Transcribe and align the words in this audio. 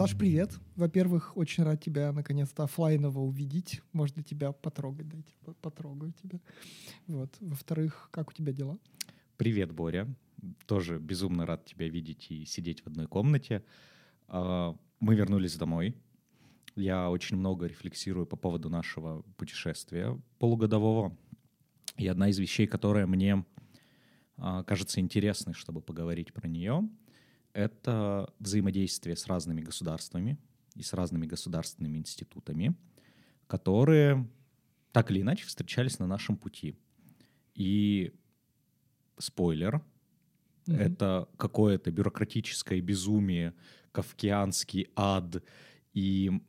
Саш, 0.00 0.16
привет. 0.16 0.58
Во-первых, 0.76 1.36
очень 1.36 1.64
рад 1.64 1.82
тебя 1.82 2.12
наконец-то 2.12 2.64
офлайново 2.64 3.20
увидеть. 3.20 3.80
Можно 3.92 4.22
тебя 4.22 4.52
потрогать, 4.52 5.08
дайте 5.08 5.32
потрогаю 5.62 6.12
тебя. 6.22 6.40
Вот. 7.06 7.34
Во-вторых, 7.40 8.08
как 8.10 8.28
у 8.30 8.32
тебя 8.32 8.52
дела? 8.52 8.78
Привет, 9.38 9.72
Боря. 9.72 10.06
Тоже 10.66 10.98
безумно 10.98 11.46
рад 11.46 11.64
тебя 11.64 11.88
видеть 11.88 12.30
и 12.30 12.44
сидеть 12.44 12.82
в 12.82 12.86
одной 12.86 13.06
комнате. 13.06 13.64
А, 14.28 14.76
мы 15.00 15.14
вернулись 15.14 15.56
домой. 15.56 15.94
Я 16.76 17.10
очень 17.10 17.36
много 17.36 17.66
рефлексирую 17.66 18.26
по 18.26 18.36
поводу 18.36 18.68
нашего 18.68 19.22
путешествия 19.36 20.20
полугодового. 20.38 21.16
И 21.96 22.06
одна 22.06 22.28
из 22.28 22.38
вещей, 22.38 22.66
которая 22.66 23.06
мне 23.06 23.44
а, 24.36 24.62
кажется 24.64 25.00
интересной, 25.00 25.52
чтобы 25.54 25.80
поговорить 25.80 26.32
про 26.32 26.48
нее— 26.48 26.88
это 27.52 28.32
взаимодействие 28.38 29.16
с 29.16 29.26
разными 29.26 29.60
государствами 29.60 30.38
и 30.74 30.82
с 30.82 30.92
разными 30.92 31.26
государственными 31.26 31.98
институтами, 31.98 32.76
которые 33.46 34.28
так 34.92 35.10
или 35.10 35.20
иначе 35.20 35.46
встречались 35.46 35.98
на 35.98 36.06
нашем 36.06 36.36
пути. 36.36 36.76
И 37.54 38.14
спойлер, 39.18 39.82
mm-hmm. 40.66 40.76
это 40.76 41.28
какое-то 41.36 41.90
бюрократическое 41.90 42.80
безумие, 42.80 43.54
кавкианский 43.92 44.88
ад 44.94 45.42
и 45.92 46.40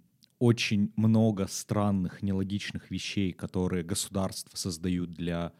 очень 0.41 0.91
много 0.95 1.45
странных, 1.45 2.23
нелогичных 2.23 2.89
вещей, 2.89 3.31
которые 3.31 3.83
государства 3.83 4.57
создают 4.57 5.13
для 5.13 5.53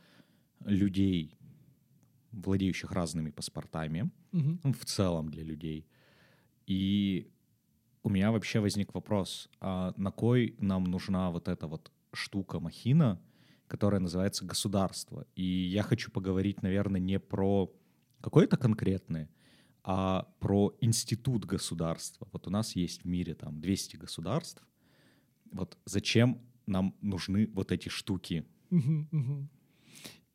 людей 0.65 1.37
владеющих 2.31 2.91
разными 2.91 3.29
паспортами, 3.29 4.09
угу. 4.31 4.73
в 4.73 4.85
целом 4.85 5.29
для 5.29 5.43
людей. 5.43 5.85
И 6.65 7.31
у 8.01 8.09
меня 8.09 8.31
вообще 8.31 8.59
возник 8.59 8.95
вопрос, 8.95 9.49
а 9.59 9.93
на 9.97 10.09
кой 10.09 10.55
нам 10.57 10.85
нужна 10.85 11.29
вот 11.29 11.47
эта 11.47 11.67
вот 11.67 11.91
штука 12.11 12.59
махина, 12.59 13.21
которая 13.67 14.01
называется 14.01 14.45
государство? 14.45 15.27
И 15.35 15.43
я 15.43 15.83
хочу 15.83 16.09
поговорить, 16.09 16.63
наверное, 16.63 16.99
не 16.99 17.19
про 17.19 17.71
какое-то 18.19 18.57
конкретное, 18.57 19.29
а 19.83 20.27
про 20.39 20.75
институт 20.81 21.45
государства. 21.45 22.27
Вот 22.31 22.47
у 22.47 22.49
нас 22.49 22.75
есть 22.75 23.03
в 23.03 23.05
мире 23.05 23.35
там 23.35 23.61
200 23.61 23.97
государств. 23.97 24.63
Вот 25.51 25.77
зачем 25.85 26.39
нам 26.65 26.95
нужны 27.01 27.49
вот 27.53 27.71
эти 27.71 27.89
штуки? 27.89 28.45
Угу, 28.69 29.07
угу. 29.11 29.47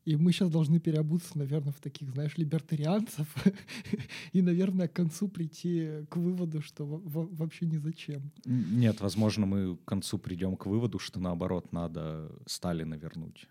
И 0.07 0.15
мы 0.15 0.31
сейчас 0.31 0.51
должны 0.51 0.79
переобуться, 0.79 1.37
наверное, 1.37 1.73
в 1.73 1.81
таких, 1.81 2.11
знаешь, 2.11 2.39
либертарианцев 2.39 3.27
и, 4.33 4.41
наверное, 4.41 4.87
к 4.87 4.93
концу 4.93 5.29
прийти 5.29 6.07
к 6.09 6.17
выводу, 6.17 6.63
что 6.63 6.87
вообще 6.87 7.67
ни 7.67 7.77
зачем. 7.77 8.31
Нет, 8.45 9.01
возможно, 9.01 9.47
мы 9.47 9.77
к 9.77 9.85
концу 9.85 10.19
придем 10.19 10.57
к 10.57 10.67
выводу, 10.67 11.01
что 11.01 11.19
наоборот 11.19 11.73
надо 11.73 12.31
Сталина 12.47 12.95
вернуть. 12.95 13.49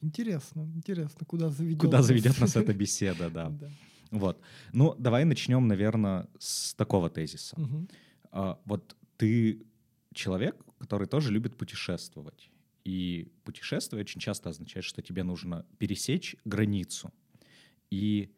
Интересно, 0.00 0.68
интересно, 0.74 1.24
куда 1.24 1.50
заведет 1.50 1.80
Куда 1.80 1.98
нас. 1.98 2.06
заведет 2.06 2.40
нас 2.40 2.56
эта 2.56 2.74
беседа, 2.82 3.30
да. 3.30 3.50
да. 3.50 3.70
Вот. 4.10 4.40
Ну, 4.72 4.96
давай 4.98 5.24
начнем, 5.24 5.68
наверное, 5.68 6.26
с 6.38 6.74
такого 6.74 7.10
тезиса. 7.10 7.54
Угу. 7.60 7.88
А, 8.32 8.58
вот 8.64 8.96
ты 9.16 9.62
человек, 10.14 10.56
который 10.82 11.06
тоже 11.06 11.30
любит 11.30 11.56
путешествовать. 11.56 12.50
И 12.82 13.32
путешествие 13.44 14.00
очень 14.00 14.20
часто 14.20 14.50
означает, 14.50 14.84
что 14.84 15.00
тебе 15.00 15.22
нужно 15.22 15.64
пересечь 15.78 16.34
границу. 16.44 17.12
И 17.88 18.34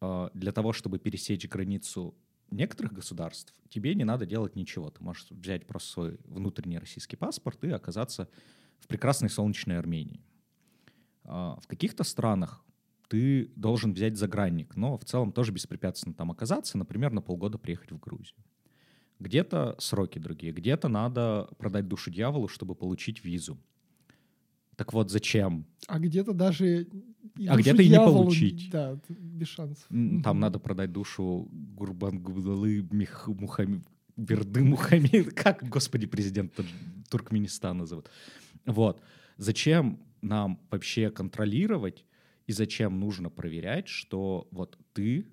э, 0.00 0.28
для 0.34 0.52
того, 0.52 0.72
чтобы 0.72 1.00
пересечь 1.00 1.48
границу 1.48 2.14
некоторых 2.52 2.92
государств, 2.92 3.52
тебе 3.70 3.96
не 3.96 4.04
надо 4.04 4.24
делать 4.24 4.54
ничего. 4.54 4.88
Ты 4.88 5.02
можешь 5.02 5.26
взять 5.30 5.66
просто 5.66 5.90
свой 5.90 6.18
внутренний 6.26 6.78
российский 6.78 7.16
паспорт 7.16 7.64
и 7.64 7.70
оказаться 7.70 8.28
в 8.78 8.86
прекрасной 8.86 9.28
солнечной 9.28 9.76
Армении. 9.76 10.20
Э, 11.24 11.56
в 11.60 11.66
каких-то 11.66 12.04
странах 12.04 12.64
ты 13.08 13.50
должен 13.56 13.94
взять 13.94 14.16
загранник, 14.16 14.76
но 14.76 14.96
в 14.96 15.04
целом 15.04 15.32
тоже 15.32 15.50
беспрепятственно 15.50 16.14
там 16.14 16.30
оказаться, 16.30 16.78
например, 16.78 17.10
на 17.10 17.20
полгода 17.20 17.58
приехать 17.58 17.90
в 17.90 17.98
Грузию. 17.98 18.38
Где-то 19.20 19.76
сроки 19.78 20.18
другие, 20.18 20.52
где-то 20.52 20.88
надо 20.88 21.48
продать 21.58 21.88
душу 21.88 22.10
дьяволу, 22.10 22.48
чтобы 22.48 22.74
получить 22.74 23.24
визу. 23.24 23.58
Так 24.76 24.92
вот, 24.92 25.10
зачем? 25.10 25.66
А 25.86 25.98
где-то 25.98 26.32
даже 26.32 26.88
а 27.46 27.56
где-то 27.56 27.82
и 27.82 27.88
не 27.88 27.96
получить. 27.96 28.70
Да, 28.70 28.98
без 29.08 29.48
шансов. 29.48 29.86
Там 29.88 30.40
надо 30.40 30.58
продать 30.58 30.92
душу 30.92 31.48
Гурбангулы 31.52 32.86
Мухаммед 33.26 33.82
Берды 34.16 34.62
Мухаммед, 34.62 35.34
как, 35.34 35.68
господи, 35.68 36.06
президент 36.06 36.52
Туркменистана 37.10 37.86
зовут. 37.86 38.10
Вот. 38.64 39.00
Зачем 39.36 39.98
нам 40.22 40.60
вообще 40.70 41.10
контролировать 41.10 42.04
и 42.46 42.52
зачем 42.52 43.00
нужно 43.00 43.30
проверять, 43.30 43.88
что 43.88 44.46
вот 44.50 44.78
ты 44.92 45.26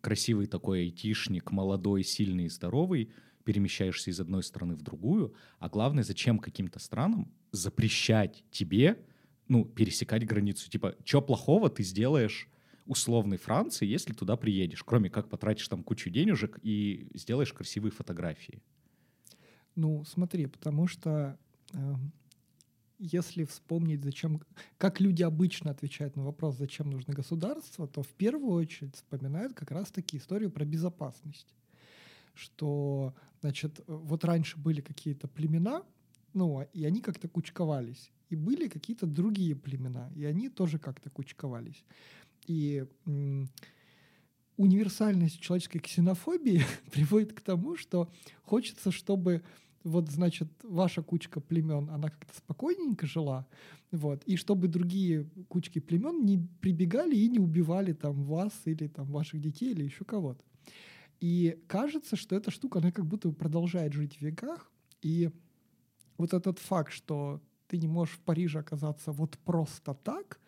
красивый 0.00 0.46
такой 0.46 0.80
айтишник, 0.80 1.50
молодой, 1.50 2.02
сильный 2.02 2.46
и 2.46 2.48
здоровый, 2.48 3.10
перемещаешься 3.44 4.10
из 4.10 4.20
одной 4.20 4.42
страны 4.42 4.74
в 4.74 4.82
другую, 4.82 5.34
а 5.58 5.68
главное, 5.68 6.04
зачем 6.04 6.38
каким-то 6.38 6.78
странам 6.78 7.32
запрещать 7.50 8.44
тебе, 8.50 9.02
ну, 9.48 9.64
пересекать 9.64 10.26
границу? 10.26 10.68
Типа, 10.68 10.94
что 11.04 11.22
плохого 11.22 11.70
ты 11.70 11.82
сделаешь 11.82 12.48
условной 12.84 13.36
Франции, 13.36 13.86
если 13.86 14.12
туда 14.12 14.36
приедешь, 14.36 14.82
кроме 14.82 15.08
как 15.08 15.28
потратишь 15.28 15.68
там 15.68 15.82
кучу 15.82 16.10
денежек 16.10 16.58
и 16.62 17.08
сделаешь 17.14 17.52
красивые 17.52 17.92
фотографии? 17.92 18.62
Ну, 19.74 20.04
смотри, 20.04 20.46
потому 20.46 20.86
что 20.86 21.38
э, 21.72 21.94
если 22.98 23.44
вспомнить, 23.44 24.02
зачем, 24.02 24.42
как 24.76 25.00
люди 25.00 25.22
обычно 25.22 25.70
отвечают 25.70 26.16
на 26.16 26.24
вопрос, 26.24 26.56
зачем 26.56 26.90
нужно 26.90 27.14
государство, 27.14 27.86
то 27.86 28.02
в 28.02 28.08
первую 28.08 28.52
очередь 28.52 28.96
вспоминают 28.96 29.54
как 29.54 29.70
раз-таки 29.70 30.16
историю 30.16 30.50
про 30.50 30.64
безопасность. 30.64 31.54
Что, 32.34 33.14
значит, 33.40 33.80
вот 33.86 34.24
раньше 34.24 34.58
были 34.58 34.80
какие-то 34.80 35.28
племена, 35.28 35.82
ну, 36.34 36.66
и 36.72 36.84
они 36.84 37.00
как-то 37.00 37.28
кучковались. 37.28 38.10
И 38.30 38.36
были 38.36 38.68
какие-то 38.68 39.06
другие 39.06 39.56
племена, 39.56 40.10
и 40.14 40.24
они 40.24 40.48
тоже 40.48 40.78
как-то 40.78 41.08
кучковались. 41.08 41.84
И 42.46 42.84
универсальность 44.56 45.40
человеческой 45.40 45.78
ксенофобии 45.78 46.62
приводит 46.92 47.32
к 47.32 47.40
тому, 47.40 47.76
что 47.76 48.10
хочется, 48.42 48.90
чтобы 48.90 49.42
вот, 49.84 50.10
значит, 50.10 50.48
ваша 50.62 51.02
кучка 51.02 51.40
племен, 51.40 51.88
она 51.90 52.08
как-то 52.08 52.34
спокойненько 52.36 53.06
жила, 53.06 53.46
вот, 53.90 54.22
и 54.24 54.36
чтобы 54.36 54.68
другие 54.68 55.28
кучки 55.48 55.78
племен 55.78 56.24
не 56.24 56.38
прибегали 56.60 57.16
и 57.16 57.28
не 57.28 57.38
убивали 57.38 57.92
там 57.92 58.24
вас 58.24 58.52
или 58.64 58.86
там 58.88 59.06
ваших 59.06 59.40
детей 59.40 59.72
или 59.72 59.84
еще 59.84 60.04
кого-то. 60.04 60.44
И 61.20 61.58
кажется, 61.66 62.16
что 62.16 62.36
эта 62.36 62.50
штука, 62.50 62.78
она 62.78 62.92
как 62.92 63.06
будто 63.06 63.30
продолжает 63.32 63.92
жить 63.92 64.16
в 64.18 64.22
веках, 64.22 64.70
и 65.02 65.30
вот 66.16 66.34
этот 66.34 66.58
факт, 66.58 66.92
что 66.92 67.40
ты 67.66 67.78
не 67.78 67.88
можешь 67.88 68.14
в 68.16 68.20
Париже 68.20 68.58
оказаться 68.58 69.12
вот 69.12 69.38
просто 69.38 69.94
так, 69.94 70.40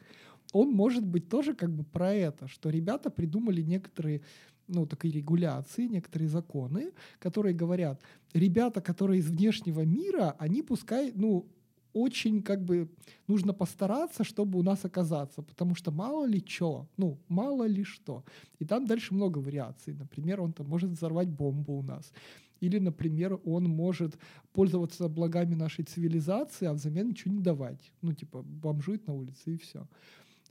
он 0.53 0.73
может 0.73 1.07
быть 1.07 1.29
тоже 1.29 1.55
как 1.55 1.73
бы 1.73 1.85
про 1.85 2.13
это, 2.13 2.49
что 2.49 2.71
ребята 2.71 3.11
придумали 3.11 3.63
некоторые 3.63 4.23
ну, 4.71 4.87
такие 4.87 5.13
регуляции, 5.13 5.87
некоторые 5.87 6.29
законы, 6.29 6.93
которые 7.19 7.55
говорят, 7.55 8.01
ребята, 8.33 8.81
которые 8.81 9.21
из 9.21 9.29
внешнего 9.31 9.85
мира, 9.85 10.35
они 10.39 10.63
пускай, 10.63 11.13
ну, 11.15 11.47
очень 11.93 12.43
как 12.43 12.65
бы 12.65 12.89
нужно 13.27 13.53
постараться, 13.53 14.25
чтобы 14.25 14.59
у 14.59 14.63
нас 14.63 14.85
оказаться, 14.85 15.43
потому 15.43 15.75
что 15.75 15.91
мало 15.91 16.25
ли 16.25 16.43
что, 16.47 16.87
ну, 16.97 17.19
мало 17.29 17.67
ли 17.67 17.85
что. 17.85 18.25
И 18.61 18.65
там 18.65 18.87
дальше 18.87 19.15
много 19.15 19.39
вариаций. 19.39 19.95
Например, 19.95 20.41
он 20.41 20.53
там 20.53 20.69
может 20.69 20.91
взорвать 20.91 21.29
бомбу 21.29 21.79
у 21.79 21.83
нас. 21.83 22.13
Или, 22.61 22.79
например, 22.79 23.41
он 23.45 23.65
может 23.65 24.19
пользоваться 24.53 25.09
благами 25.09 25.55
нашей 25.55 25.85
цивилизации, 25.85 26.67
а 26.67 26.75
взамен 26.75 27.09
ничего 27.09 27.35
не 27.35 27.41
давать. 27.41 27.93
Ну, 28.03 28.13
типа, 28.13 28.43
бомжует 28.43 29.07
на 29.07 29.15
улице 29.15 29.55
и 29.55 29.57
все. 29.57 29.87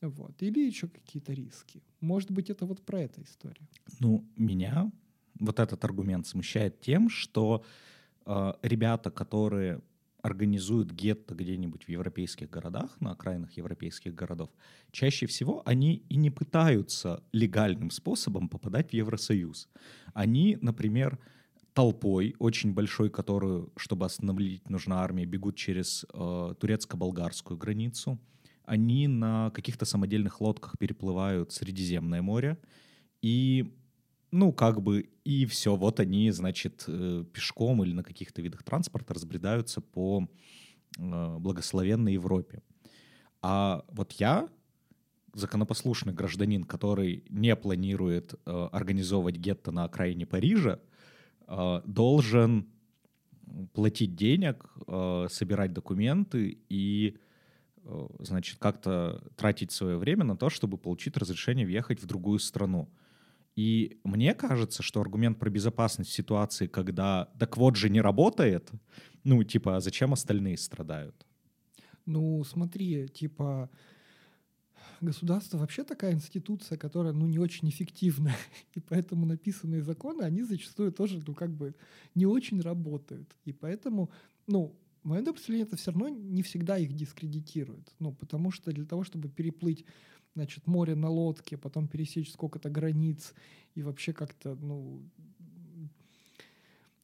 Вот. 0.01 0.41
Или 0.41 0.67
еще 0.67 0.87
какие-то 0.87 1.33
риски. 1.33 1.83
Может 2.01 2.31
быть, 2.31 2.49
это 2.49 2.65
вот 2.65 2.81
про 2.81 3.01
эту 3.01 3.21
историю. 3.23 3.67
Ну, 3.99 4.25
меня 4.37 4.91
вот 5.39 5.59
этот 5.59 5.83
аргумент 5.83 6.27
смущает 6.27 6.81
тем, 6.81 7.09
что 7.09 7.63
э, 8.25 8.53
ребята, 8.61 9.11
которые 9.11 9.81
организуют 10.21 10.91
гетто 10.91 11.33
где-нибудь 11.33 11.85
в 11.85 11.89
европейских 11.89 12.49
городах, 12.49 12.99
на 12.99 13.11
окраинах 13.11 13.53
европейских 13.53 14.13
городов, 14.15 14.49
чаще 14.91 15.25
всего 15.27 15.61
они 15.65 16.03
и 16.09 16.17
не 16.17 16.29
пытаются 16.29 17.23
легальным 17.31 17.89
способом 17.89 18.49
попадать 18.49 18.91
в 18.91 18.93
Евросоюз. 18.93 19.69
Они, 20.13 20.57
например, 20.61 21.19
толпой, 21.73 22.35
очень 22.39 22.73
большой, 22.73 23.09
которую, 23.09 23.71
чтобы 23.77 24.05
остановить, 24.05 24.69
нужна 24.69 25.01
армия, 25.01 25.25
бегут 25.25 25.55
через 25.55 26.05
э, 26.13 26.53
турецко-болгарскую 26.59 27.57
границу. 27.57 28.19
Они 28.69 29.07
на 29.07 29.49
каких-то 29.49 29.85
самодельных 29.85 30.41
лодках 30.41 30.77
переплывают 30.77 31.51
Средиземное 31.51 32.21
море. 32.21 32.59
И, 33.19 33.73
ну, 34.29 34.53
как 34.53 34.83
бы, 34.83 35.09
и 35.23 35.47
все. 35.47 35.75
Вот 35.75 35.99
они, 35.99 36.29
значит, 36.29 36.83
э, 36.87 37.23
пешком 37.33 37.83
или 37.83 37.93
на 37.93 38.03
каких-то 38.03 38.43
видах 38.43 38.61
транспорта 38.61 39.15
разбредаются 39.15 39.81
по 39.81 40.29
э, 40.99 41.37
благословенной 41.39 42.13
Европе. 42.13 42.61
А 43.41 43.83
вот 43.87 44.11
я, 44.13 44.47
законопослушный 45.33 46.13
гражданин, 46.13 46.63
который 46.63 47.23
не 47.27 47.55
планирует 47.55 48.35
э, 48.45 48.69
организовывать 48.71 49.37
гетто 49.37 49.71
на 49.71 49.85
окраине 49.85 50.27
Парижа, 50.27 50.79
э, 51.47 51.81
должен 51.85 52.67
платить 53.73 54.15
денег, 54.15 54.69
э, 54.85 55.25
собирать 55.31 55.73
документы 55.73 56.59
и, 56.69 57.17
значит, 58.19 58.59
как-то 58.59 59.23
тратить 59.35 59.71
свое 59.71 59.97
время 59.97 60.23
на 60.23 60.37
то, 60.37 60.49
чтобы 60.49 60.77
получить 60.77 61.17
разрешение 61.17 61.65
въехать 61.65 62.01
в 62.01 62.05
другую 62.05 62.39
страну. 62.39 62.89
И 63.55 63.99
мне 64.03 64.33
кажется, 64.33 64.83
что 64.83 65.01
аргумент 65.01 65.39
про 65.39 65.49
безопасность 65.49 66.11
в 66.11 66.13
ситуации, 66.13 66.67
когда 66.67 67.25
так 67.39 67.57
вот 67.57 67.75
же 67.75 67.89
не 67.89 68.01
работает, 68.01 68.71
ну, 69.23 69.43
типа, 69.43 69.75
а 69.75 69.79
зачем 69.81 70.13
остальные 70.13 70.57
страдают? 70.57 71.25
Ну, 72.05 72.43
смотри, 72.43 73.07
типа, 73.09 73.69
государство 75.01 75.57
вообще 75.57 75.83
такая 75.83 76.13
институция, 76.13 76.77
которая, 76.77 77.13
ну, 77.13 77.27
не 77.27 77.39
очень 77.39 77.69
эффективна. 77.69 78.31
И 78.75 78.79
поэтому 78.79 79.25
написанные 79.25 79.81
законы, 79.81 80.23
они 80.23 80.43
зачастую 80.43 80.91
тоже, 80.91 81.21
ну, 81.25 81.33
как 81.33 81.51
бы 81.51 81.75
не 82.15 82.25
очень 82.25 82.61
работают. 82.61 83.35
И 83.45 83.53
поэтому, 83.53 84.09
ну, 84.47 84.75
представлении 85.03 85.65
это 85.65 85.77
все 85.77 85.91
равно 85.91 86.09
не 86.09 86.41
всегда 86.41 86.77
их 86.77 86.93
дискредитирует. 86.93 87.93
Ну, 87.99 88.13
потому 88.13 88.51
что 88.51 88.71
для 88.71 88.85
того, 88.85 89.03
чтобы 89.03 89.29
переплыть 89.29 89.85
значит, 90.35 90.67
море 90.67 90.95
на 90.95 91.09
лодке, 91.09 91.57
потом 91.57 91.87
пересечь 91.87 92.31
сколько-то 92.31 92.69
границ 92.69 93.33
и 93.75 93.83
вообще 93.83 94.13
как-то, 94.13 94.55
ну, 94.55 95.01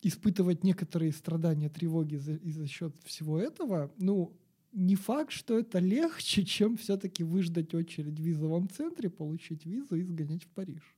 испытывать 0.01 0.63
некоторые 0.63 1.11
страдания, 1.11 1.69
тревоги 1.69 2.17
за, 2.17 2.33
и 2.33 2.51
за 2.51 2.67
счет 2.67 2.95
всего 3.03 3.39
этого, 3.39 3.91
ну, 3.97 4.31
не 4.71 4.95
факт, 4.95 5.31
что 5.31 5.57
это 5.57 5.79
легче, 5.79 6.43
чем 6.45 6.77
все-таки 6.77 7.23
выждать 7.23 7.73
очередь 7.73 8.19
в 8.19 8.23
визовом 8.23 8.69
центре, 8.69 9.09
получить 9.09 9.65
визу 9.65 9.95
и 9.95 10.03
сгонять 10.03 10.43
в 10.43 10.47
Париж. 10.49 10.95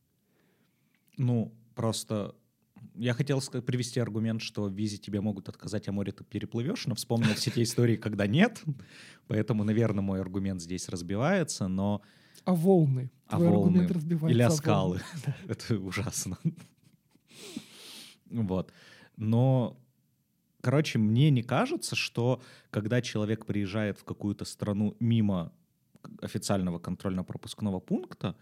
Ну, 1.18 1.54
просто 1.76 2.36
я 2.96 3.14
хотел 3.14 3.42
привести 3.42 4.00
аргумент, 4.00 4.42
что 4.42 4.64
в 4.64 4.74
визе 4.74 4.98
тебе 4.98 5.22
могут 5.22 5.50
отказать, 5.50 5.88
а 5.88 5.92
море 5.92 6.12
ты 6.12 6.24
переплывешь, 6.24 6.88
но 6.88 6.96
вспомнил 6.96 7.34
все 7.36 7.52
те 7.52 7.64
истории, 7.64 7.96
когда 7.96 8.28
нет. 8.28 8.62
Поэтому, 9.28 9.64
наверное, 9.64 10.02
мой 10.02 10.20
аргумент 10.20 10.62
здесь 10.62 10.90
разбивается, 10.90 11.68
но... 11.68 12.02
А 12.46 12.54
волны? 12.54 13.12
А 13.28 13.38
Твой 13.38 13.50
волны. 13.50 13.88
разбивается 13.88 14.36
Или 14.36 14.42
о 14.42 14.50
скалы. 14.50 15.02
Это 15.48 15.78
ужасно. 15.78 16.38
Вот. 18.30 18.72
Но 19.16 19.78
короче, 20.62 21.00
мне 21.00 21.30
не 21.30 21.44
кажется, 21.44 21.96
что 21.96 22.42
когда 22.72 23.02
человек 23.02 23.46
приезжает 23.46 24.00
в 24.00 24.04
какую-то 24.04 24.46
страну 24.46 24.96
мимо 25.00 25.54
официального 26.22 26.80
контрольно-пропускного 26.80 27.80
пункта, 27.80 28.36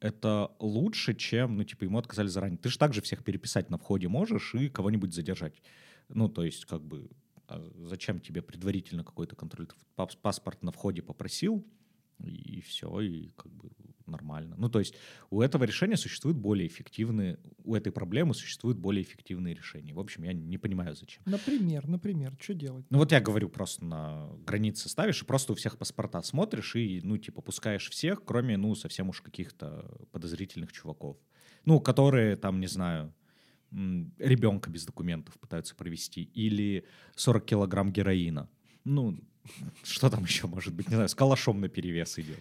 это 0.00 0.52
лучше, 0.58 1.14
чем, 1.14 1.56
ну, 1.56 1.64
типа, 1.64 1.84
ему 1.84 1.98
отказали 1.98 2.28
заранее. 2.28 2.58
Ты 2.58 2.68
же 2.68 2.78
также 2.78 3.00
всех 3.00 3.24
переписать 3.24 3.70
на 3.70 3.78
входе 3.78 4.08
можешь 4.08 4.54
и 4.54 4.68
кого-нибудь 4.68 5.14
задержать. 5.14 5.62
Ну, 6.08 6.28
то 6.28 6.44
есть, 6.44 6.64
как 6.66 6.82
бы, 6.82 7.10
а 7.48 7.60
зачем 7.76 8.20
тебе 8.20 8.42
предварительно 8.42 9.04
какой-то 9.04 9.36
контроль? 9.36 9.68
Паспорт 9.94 10.62
на 10.62 10.72
входе 10.72 11.02
попросил, 11.02 11.66
и 12.18 12.60
все, 12.60 13.00
и 13.00 13.30
как 13.36 13.52
бы 13.52 13.70
нормально. 14.06 14.56
Ну, 14.58 14.68
то 14.68 14.78
есть 14.78 14.94
у 15.30 15.42
этого 15.42 15.64
решения 15.64 15.96
существуют 15.96 16.38
более 16.38 16.66
эффективные, 16.66 17.38
у 17.64 17.74
этой 17.74 17.92
проблемы 17.92 18.34
существуют 18.34 18.78
более 18.78 19.02
эффективные 19.02 19.54
решения. 19.54 19.92
В 19.92 20.00
общем, 20.00 20.22
я 20.24 20.32
не 20.32 20.58
понимаю, 20.58 20.94
зачем. 20.94 21.22
Например, 21.26 21.86
например, 21.86 22.36
что 22.40 22.54
делать? 22.54 22.86
Ну, 22.90 22.98
вот 22.98 23.12
я 23.12 23.20
говорю, 23.20 23.48
просто 23.48 23.84
на 23.84 24.28
границе 24.46 24.88
ставишь, 24.88 25.22
и 25.22 25.24
просто 25.24 25.52
у 25.52 25.56
всех 25.56 25.78
паспорта 25.78 26.22
смотришь, 26.22 26.76
и, 26.76 27.00
ну, 27.02 27.18
типа, 27.18 27.42
пускаешь 27.42 27.88
всех, 27.90 28.24
кроме, 28.24 28.56
ну, 28.56 28.74
совсем 28.74 29.08
уж 29.08 29.20
каких-то 29.20 29.90
подозрительных 30.12 30.72
чуваков. 30.72 31.16
Ну, 31.64 31.80
которые, 31.80 32.36
там, 32.36 32.60
не 32.60 32.68
знаю, 32.68 33.12
ребенка 33.72 34.70
без 34.70 34.84
документов 34.86 35.38
пытаются 35.38 35.74
провести, 35.74 36.22
или 36.22 36.86
40 37.16 37.44
килограмм 37.44 37.92
героина. 37.92 38.48
Ну, 38.84 39.18
что 39.82 40.10
там 40.10 40.24
еще 40.24 40.46
может 40.46 40.74
быть? 40.74 40.88
Не 40.88 40.94
знаю, 40.94 41.08
с 41.08 41.14
калашом 41.14 41.60
на 41.60 41.68
перевес 41.68 42.18
идет. 42.18 42.40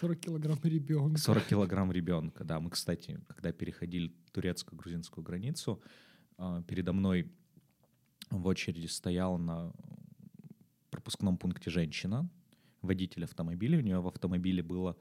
40 0.00 0.20
килограмм 0.20 0.58
ребенка. 0.62 1.18
40 1.18 1.44
килограмм 1.46 1.92
ребенка, 1.92 2.44
да. 2.44 2.60
Мы, 2.60 2.70
кстати, 2.70 3.20
когда 3.28 3.52
переходили 3.52 4.12
турецко-грузинскую 4.32 5.24
границу, 5.24 5.80
а, 6.38 6.62
передо 6.62 6.92
мной 6.92 7.30
в 8.30 8.46
очереди 8.46 8.86
стояла 8.86 9.36
на 9.38 9.72
пропускном 10.90 11.38
пункте 11.38 11.70
женщина, 11.70 12.28
водитель 12.82 13.24
автомобиля. 13.24 13.78
У 13.78 13.82
нее 13.82 14.00
в 14.00 14.06
автомобиле 14.08 14.62
было, 14.62 14.96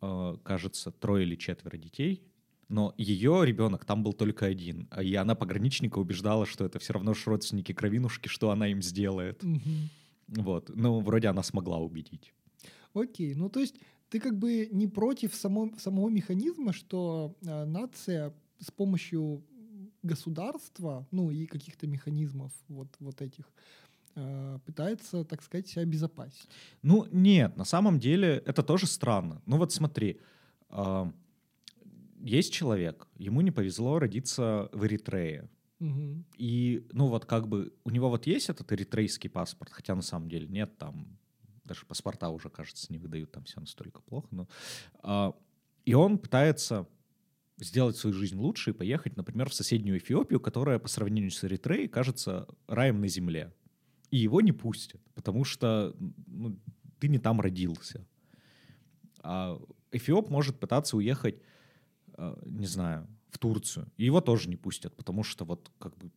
а, 0.00 0.36
кажется, 0.38 0.90
трое 0.90 1.26
или 1.26 1.36
четверо 1.36 1.76
детей. 1.76 2.22
Но 2.68 2.94
ее 2.96 3.42
ребенок 3.44 3.84
там 3.84 4.02
был 4.02 4.14
только 4.14 4.46
один. 4.46 4.88
И 4.98 5.14
она 5.14 5.34
пограничника 5.34 5.98
убеждала, 5.98 6.46
что 6.46 6.64
это 6.64 6.78
все 6.78 6.94
равно 6.94 7.12
ж 7.12 7.26
родственники 7.26 7.72
кровинушки, 7.72 8.28
что 8.28 8.50
она 8.50 8.68
им 8.68 8.80
сделает. 8.80 9.44
Угу. 9.44 10.40
Вот. 10.42 10.70
Ну, 10.74 11.00
вроде 11.00 11.28
она 11.28 11.42
смогла 11.42 11.78
убедить. 11.78 12.32
Окей, 12.94 13.34
ну 13.34 13.48
то 13.48 13.60
есть 13.60 13.76
ты 14.12 14.20
как 14.20 14.38
бы 14.38 14.68
не 14.72 14.88
против 14.88 15.34
само, 15.34 15.70
самого 15.78 16.10
механизма, 16.10 16.74
что 16.74 17.34
э, 17.40 17.64
нация 17.64 18.34
с 18.58 18.70
помощью 18.70 19.42
государства, 20.02 21.06
ну 21.10 21.30
и 21.30 21.46
каких-то 21.46 21.86
механизмов 21.86 22.52
вот, 22.68 22.88
вот 23.00 23.22
этих, 23.22 23.50
э, 24.16 24.58
пытается, 24.66 25.24
так 25.24 25.42
сказать, 25.42 25.68
себя 25.68 25.82
обезопасить. 25.82 26.46
Ну 26.82 27.06
нет, 27.10 27.56
на 27.56 27.64
самом 27.64 27.98
деле 27.98 28.42
это 28.46 28.62
тоже 28.62 28.86
странно. 28.86 29.40
Ну 29.46 29.56
вот 29.56 29.72
смотри, 29.72 30.20
э, 30.68 31.12
есть 32.20 32.52
человек, 32.52 33.08
ему 33.16 33.40
не 33.40 33.50
повезло 33.50 33.98
родиться 33.98 34.68
в 34.72 34.84
Эритрее. 34.84 35.48
Угу. 35.80 36.24
И, 36.36 36.86
ну 36.92 37.06
вот 37.06 37.24
как 37.24 37.48
бы, 37.48 37.72
у 37.84 37.90
него 37.90 38.10
вот 38.10 38.26
есть 38.26 38.50
этот 38.50 38.70
эритрейский 38.72 39.30
паспорт, 39.30 39.72
хотя 39.72 39.94
на 39.94 40.02
самом 40.02 40.28
деле 40.28 40.48
нет, 40.48 40.76
там 40.76 41.18
даже 41.72 41.86
паспорта 41.86 42.28
уже, 42.28 42.50
кажется, 42.50 42.92
не 42.92 42.98
выдают, 42.98 43.32
там 43.32 43.44
все 43.44 43.60
настолько 43.60 44.02
плохо. 44.02 44.28
Но, 44.30 44.48
а, 45.02 45.34
и 45.86 45.94
он 45.94 46.18
пытается 46.18 46.86
сделать 47.56 47.96
свою 47.96 48.14
жизнь 48.14 48.36
лучше 48.36 48.70
и 48.70 48.74
поехать, 48.74 49.16
например, 49.16 49.48
в 49.48 49.54
соседнюю 49.54 49.98
Эфиопию, 49.98 50.40
которая 50.40 50.78
по 50.78 50.88
сравнению 50.88 51.30
с 51.30 51.42
Эритреей 51.44 51.88
кажется 51.88 52.46
раем 52.66 53.00
на 53.00 53.08
земле. 53.08 53.54
И 54.10 54.18
его 54.18 54.40
не 54.42 54.52
пустят, 54.52 55.00
потому 55.14 55.44
что 55.44 55.96
ну, 56.26 56.58
ты 56.98 57.08
не 57.08 57.18
там 57.18 57.40
родился. 57.40 58.06
А 59.22 59.58
Эфиоп 59.92 60.28
может 60.28 60.60
пытаться 60.60 60.96
уехать, 60.96 61.40
а, 62.14 62.38
не 62.44 62.66
знаю, 62.66 63.08
в 63.30 63.38
Турцию. 63.38 63.90
И 63.96 64.04
его 64.04 64.20
тоже 64.20 64.50
не 64.50 64.56
пустят, 64.56 64.94
потому 64.94 65.22
что 65.22 65.46
вот 65.46 65.70
как 65.78 65.96
бы 65.96 66.10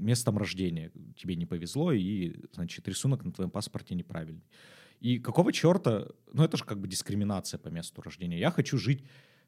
местом 0.00 0.38
рождения 0.38 0.90
тебе 1.16 1.36
не 1.36 1.46
повезло, 1.46 1.92
и, 1.92 2.34
значит, 2.52 2.88
рисунок 2.88 3.24
на 3.24 3.32
твоем 3.32 3.50
паспорте 3.50 3.94
неправильный. 3.94 4.44
И 5.00 5.18
какого 5.18 5.52
черта, 5.52 6.08
ну 6.32 6.44
это 6.44 6.56
же 6.56 6.64
как 6.64 6.80
бы 6.80 6.88
дискриминация 6.88 7.58
по 7.58 7.68
месту 7.68 8.02
рождения. 8.02 8.38
Я 8.38 8.50
хочу 8.50 8.78
жить 8.78 9.04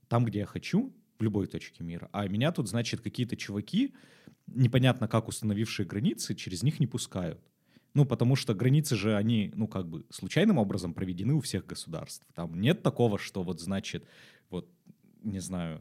там, 0.09 0.25
где 0.25 0.41
я 0.41 0.47
хочу, 0.47 0.95
в 1.19 1.23
любой 1.23 1.47
точке 1.47 1.85
мира, 1.85 2.09
а 2.13 2.27
меня 2.27 2.53
тут, 2.53 2.69
значит, 2.69 3.01
какие-то 3.01 3.37
чуваки, 3.37 3.95
непонятно 4.47 5.09
как 5.09 5.29
установившие 5.29 5.87
границы, 5.87 6.35
через 6.35 6.63
них 6.63 6.81
не 6.81 6.87
пускают. 6.87 7.41
Ну, 7.95 8.07
потому 8.07 8.37
что 8.37 8.55
границы 8.55 8.97
же, 8.97 9.15
они, 9.17 9.53
ну, 9.55 9.69
как 9.69 9.87
бы 9.87 10.07
случайным 10.11 10.59
образом 10.59 10.95
проведены 10.95 11.35
у 11.35 11.41
всех 11.41 11.67
государств. 11.67 12.27
Там 12.35 12.59
нет 12.59 12.83
такого, 12.83 13.19
что 13.19 13.43
вот, 13.43 13.61
значит, 13.61 14.07
вот, 14.49 14.69
не 15.23 15.41
знаю, 15.41 15.81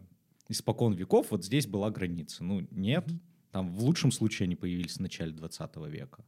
испокон 0.50 0.94
веков 0.94 1.28
вот 1.32 1.46
здесь 1.46 1.68
была 1.68 1.90
граница. 1.90 2.44
Ну, 2.44 2.68
нет. 2.70 3.08
Mm-hmm. 3.08 3.20
Там 3.52 3.72
в 3.72 3.84
лучшем 3.84 4.12
случае 4.12 4.46
они 4.46 4.56
появились 4.56 4.98
в 4.98 5.02
начале 5.02 5.32
20 5.32 5.76
века. 5.88 6.24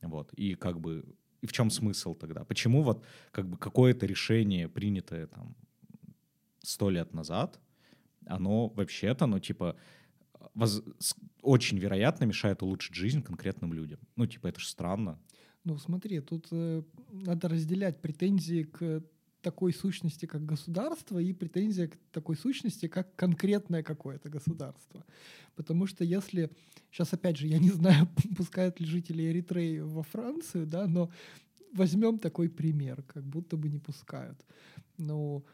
Вот. 0.00 0.32
И 0.34 0.54
как 0.54 0.80
бы 0.80 1.04
и 1.42 1.46
в 1.46 1.52
чем 1.52 1.70
смысл 1.70 2.14
тогда? 2.14 2.44
Почему 2.44 2.82
вот 2.82 3.04
как 3.32 3.48
бы 3.48 3.56
какое-то 3.56 4.06
решение, 4.06 4.68
принятое 4.68 5.26
там 5.26 5.56
сто 6.60 6.90
лет 6.90 7.12
назад, 7.14 7.60
оно 8.26 8.68
вообще-то, 8.68 9.26
ну, 9.26 9.40
типа, 9.40 9.76
воз... 10.54 10.82
очень 11.42 11.78
вероятно 11.78 12.24
мешает 12.24 12.62
улучшить 12.62 12.94
жизнь 12.94 13.22
конкретным 13.22 13.72
людям. 13.72 13.98
Ну, 14.16 14.26
типа, 14.26 14.46
это 14.48 14.60
же 14.60 14.68
странно. 14.68 15.18
Ну, 15.64 15.78
смотри, 15.78 16.20
тут 16.20 16.46
э, 16.52 16.82
надо 17.10 17.48
разделять 17.48 18.00
претензии 18.00 18.62
к 18.62 19.02
такой 19.42 19.72
сущности, 19.72 20.26
как 20.26 20.44
государство, 20.44 21.18
и 21.18 21.32
претензия 21.32 21.88
к 21.88 21.96
такой 22.12 22.36
сущности, 22.36 22.88
как 22.88 23.14
конкретное 23.16 23.82
какое-то 23.82 24.28
государство. 24.28 25.04
Потому 25.56 25.86
что 25.86 26.04
если... 26.04 26.50
Сейчас, 26.90 27.12
опять 27.12 27.36
же, 27.36 27.46
я 27.46 27.58
не 27.58 27.70
знаю, 27.70 28.08
пускают 28.36 28.80
ли 28.80 28.86
жители 28.86 29.24
Эритреи 29.24 29.80
во 29.80 30.02
Францию, 30.02 30.66
да, 30.66 30.86
но 30.86 31.10
возьмем 31.72 32.18
такой 32.18 32.48
пример, 32.48 33.02
как 33.02 33.24
будто 33.24 33.56
бы 33.56 33.68
не 33.68 33.78
пускают. 33.78 34.38
Ну, 34.98 35.44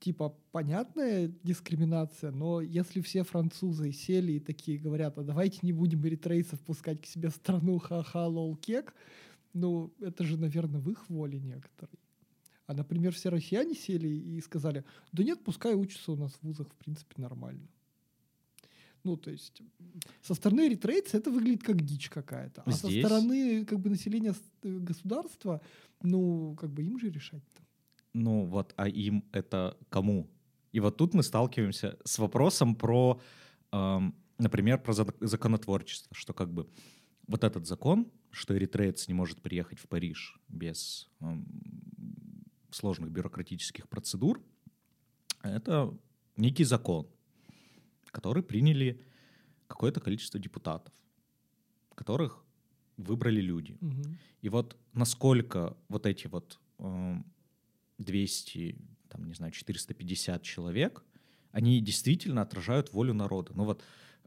типа, 0.00 0.34
понятная 0.52 1.32
дискриминация, 1.42 2.30
но 2.30 2.60
если 2.60 3.00
все 3.00 3.22
французы 3.22 3.92
сели 3.92 4.32
и 4.32 4.40
такие 4.40 4.78
говорят, 4.78 5.18
а 5.18 5.22
давайте 5.22 5.58
не 5.62 5.72
будем 5.72 6.06
эритрейцев 6.06 6.60
пускать 6.60 7.02
к 7.02 7.06
себе 7.06 7.28
в 7.28 7.34
страну, 7.34 7.78
ха-ха, 7.78 8.26
лол, 8.26 8.56
кек, 8.56 8.94
ну, 9.52 9.92
это 10.00 10.24
же, 10.24 10.38
наверное, 10.38 10.80
в 10.80 10.90
их 10.90 11.08
воле 11.08 11.38
некоторые. 11.38 11.98
А, 12.68 12.74
например, 12.74 13.14
все 13.14 13.30
россияне 13.30 13.74
сели 13.74 14.08
и 14.08 14.40
сказали, 14.42 14.84
да 15.12 15.24
нет, 15.24 15.42
пускай 15.42 15.74
учатся 15.74 16.12
у 16.12 16.16
нас 16.16 16.32
в 16.32 16.42
вузах, 16.42 16.68
в 16.68 16.76
принципе, 16.76 17.14
нормально. 17.16 17.66
Ну, 19.04 19.16
то 19.16 19.30
есть 19.30 19.62
со 20.20 20.34
стороны 20.34 20.68
эритрейца 20.68 21.16
это 21.16 21.30
выглядит 21.30 21.62
как 21.62 21.80
дичь 21.80 22.10
какая-то. 22.10 22.62
А 22.66 22.70
Здесь? 22.70 23.02
со 23.02 23.08
стороны 23.08 23.64
как 23.64 23.80
бы 23.80 23.88
населения 23.88 24.34
э, 24.62 24.78
государства, 24.80 25.62
ну, 26.02 26.54
как 26.60 26.68
бы 26.70 26.82
им 26.82 26.98
же 26.98 27.08
решать-то. 27.08 27.62
Ну 28.12 28.44
вот, 28.44 28.74
а 28.76 28.86
им 28.86 29.24
это 29.32 29.78
кому? 29.88 30.28
И 30.72 30.80
вот 30.80 30.98
тут 30.98 31.14
мы 31.14 31.22
сталкиваемся 31.22 31.98
с 32.04 32.18
вопросом 32.18 32.74
про, 32.74 33.18
эм, 33.72 34.14
например, 34.36 34.78
про 34.82 34.92
законотворчество, 34.92 36.14
что 36.14 36.34
как 36.34 36.52
бы 36.52 36.68
вот 37.26 37.44
этот 37.44 37.66
закон, 37.66 38.12
что 38.30 38.54
эритреец 38.54 39.08
не 39.08 39.14
может 39.14 39.40
приехать 39.40 39.78
в 39.78 39.88
Париж 39.88 40.38
без 40.48 41.08
эм, 41.20 41.46
сложных 42.70 43.10
бюрократических 43.10 43.88
процедур, 43.88 44.42
это 45.42 45.96
некий 46.36 46.64
закон, 46.64 47.06
который 48.10 48.42
приняли 48.42 49.00
какое-то 49.66 50.00
количество 50.00 50.40
депутатов, 50.40 50.92
которых 51.94 52.44
выбрали 52.96 53.40
люди. 53.40 53.76
Угу. 53.80 54.02
И 54.42 54.48
вот 54.48 54.76
насколько 54.92 55.76
вот 55.88 56.06
эти 56.06 56.26
вот 56.26 56.58
э, 56.78 57.16
200, 57.98 58.78
там, 59.08 59.24
не 59.24 59.34
знаю, 59.34 59.52
450 59.52 60.42
человек, 60.42 61.04
они 61.52 61.80
действительно 61.80 62.42
отражают 62.42 62.92
волю 62.92 63.14
народа. 63.14 63.52
Ну 63.54 63.64
вот 63.64 63.82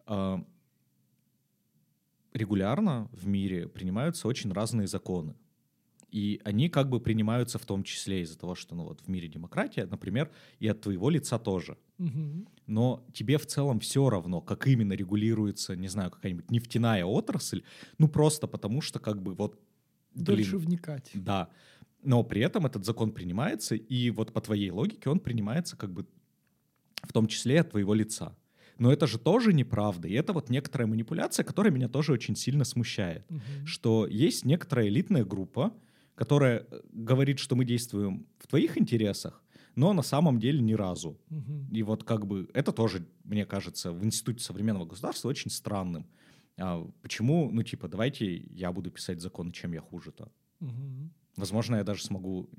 э, 0.08 0.44
регулярно 2.34 3.10
в 3.12 3.28
мире 3.28 3.68
принимаются 3.68 4.28
очень 4.28 4.52
разные 4.52 4.88
законы. 4.88 5.36
И 6.12 6.42
они 6.44 6.70
как 6.70 6.90
бы 6.90 7.00
принимаются 7.00 7.58
в 7.58 7.66
том 7.66 7.84
числе 7.84 8.22
из-за 8.22 8.38
того, 8.38 8.54
что 8.54 8.76
ну 8.76 8.84
вот 8.84 9.02
в 9.02 9.08
мире 9.08 9.30
демократия, 9.30 9.86
например, 9.86 10.30
и 10.60 10.68
от 10.68 10.82
твоего 10.82 11.10
лица 11.10 11.40
тоже. 11.40 11.78
Угу. 12.00 12.48
Но 12.68 13.06
тебе 13.14 13.38
в 13.38 13.46
целом 13.46 13.80
все 13.80 14.10
равно, 14.10 14.42
как 14.42 14.68
именно 14.68 14.94
регулируется, 14.94 15.76
не 15.76 15.88
знаю, 15.88 16.12
какая-нибудь 16.12 16.52
нефтяная 16.52 17.06
отрасль, 17.06 17.64
ну 17.98 18.10
просто 18.10 18.48
потому 18.48 18.82
что 18.82 19.00
как 19.00 19.22
бы 19.22 19.34
вот... 19.34 19.60
Дольше 20.14 20.58
блин, 20.58 20.68
вникать. 20.68 21.12
Да. 21.14 21.50
Но 22.04 22.24
при 22.24 22.42
этом 22.42 22.66
этот 22.66 22.86
закон 22.86 23.12
принимается, 23.12 23.76
и 23.76 24.10
вот 24.10 24.34
по 24.34 24.42
твоей 24.42 24.70
логике 24.72 25.10
он 25.10 25.20
принимается 25.20 25.78
как 25.78 25.94
бы 25.94 26.06
в 27.04 27.14
том 27.14 27.28
числе 27.28 27.62
от 27.62 27.72
твоего 27.72 27.94
лица. 27.94 28.36
Но 28.78 28.92
это 28.92 29.06
же 29.06 29.20
тоже 29.20 29.54
неправда. 29.54 30.08
И 30.08 30.14
это 30.14 30.34
вот 30.34 30.50
некоторая 30.50 30.88
манипуляция, 30.88 31.44
которая 31.44 31.72
меня 31.72 31.88
тоже 31.88 32.14
очень 32.14 32.36
сильно 32.36 32.64
смущает. 32.64 33.30
Угу. 33.30 33.40
Что 33.66 34.08
есть 34.08 34.44
некоторая 34.44 34.88
элитная 34.88 35.24
группа, 35.24 35.72
которая 36.16 36.66
э, 36.70 36.82
говорит, 36.92 37.40
что 37.40 37.56
мы 37.56 37.66
действуем 37.66 38.28
в 38.38 38.48
твоих 38.48 38.78
интересах, 38.78 39.44
но 39.76 39.94
на 39.94 40.02
самом 40.02 40.40
деле 40.40 40.62
ни 40.62 40.74
разу. 40.74 41.18
Угу. 41.30 41.68
И 41.72 41.84
вот 41.84 42.04
как 42.04 42.26
бы 42.26 42.50
это 42.54 42.72
тоже, 42.72 43.06
мне 43.24 43.46
кажется, 43.46 43.92
в 43.92 44.04
Институте 44.04 44.44
современного 44.44 44.86
государства 44.86 45.30
очень 45.30 45.52
странным. 45.52 46.06
А 46.58 46.86
почему, 47.02 47.50
ну 47.52 47.64
типа, 47.64 47.88
давайте 47.88 48.38
я 48.38 48.72
буду 48.72 48.92
писать 48.92 49.22
законы, 49.22 49.52
чем 49.52 49.74
я 49.74 49.82
хуже-то? 49.82 50.32
Угу. 50.60 51.10
Возможно, 51.38 51.78
я 51.78 51.84
даже 51.84 52.04
смогу 52.04 52.50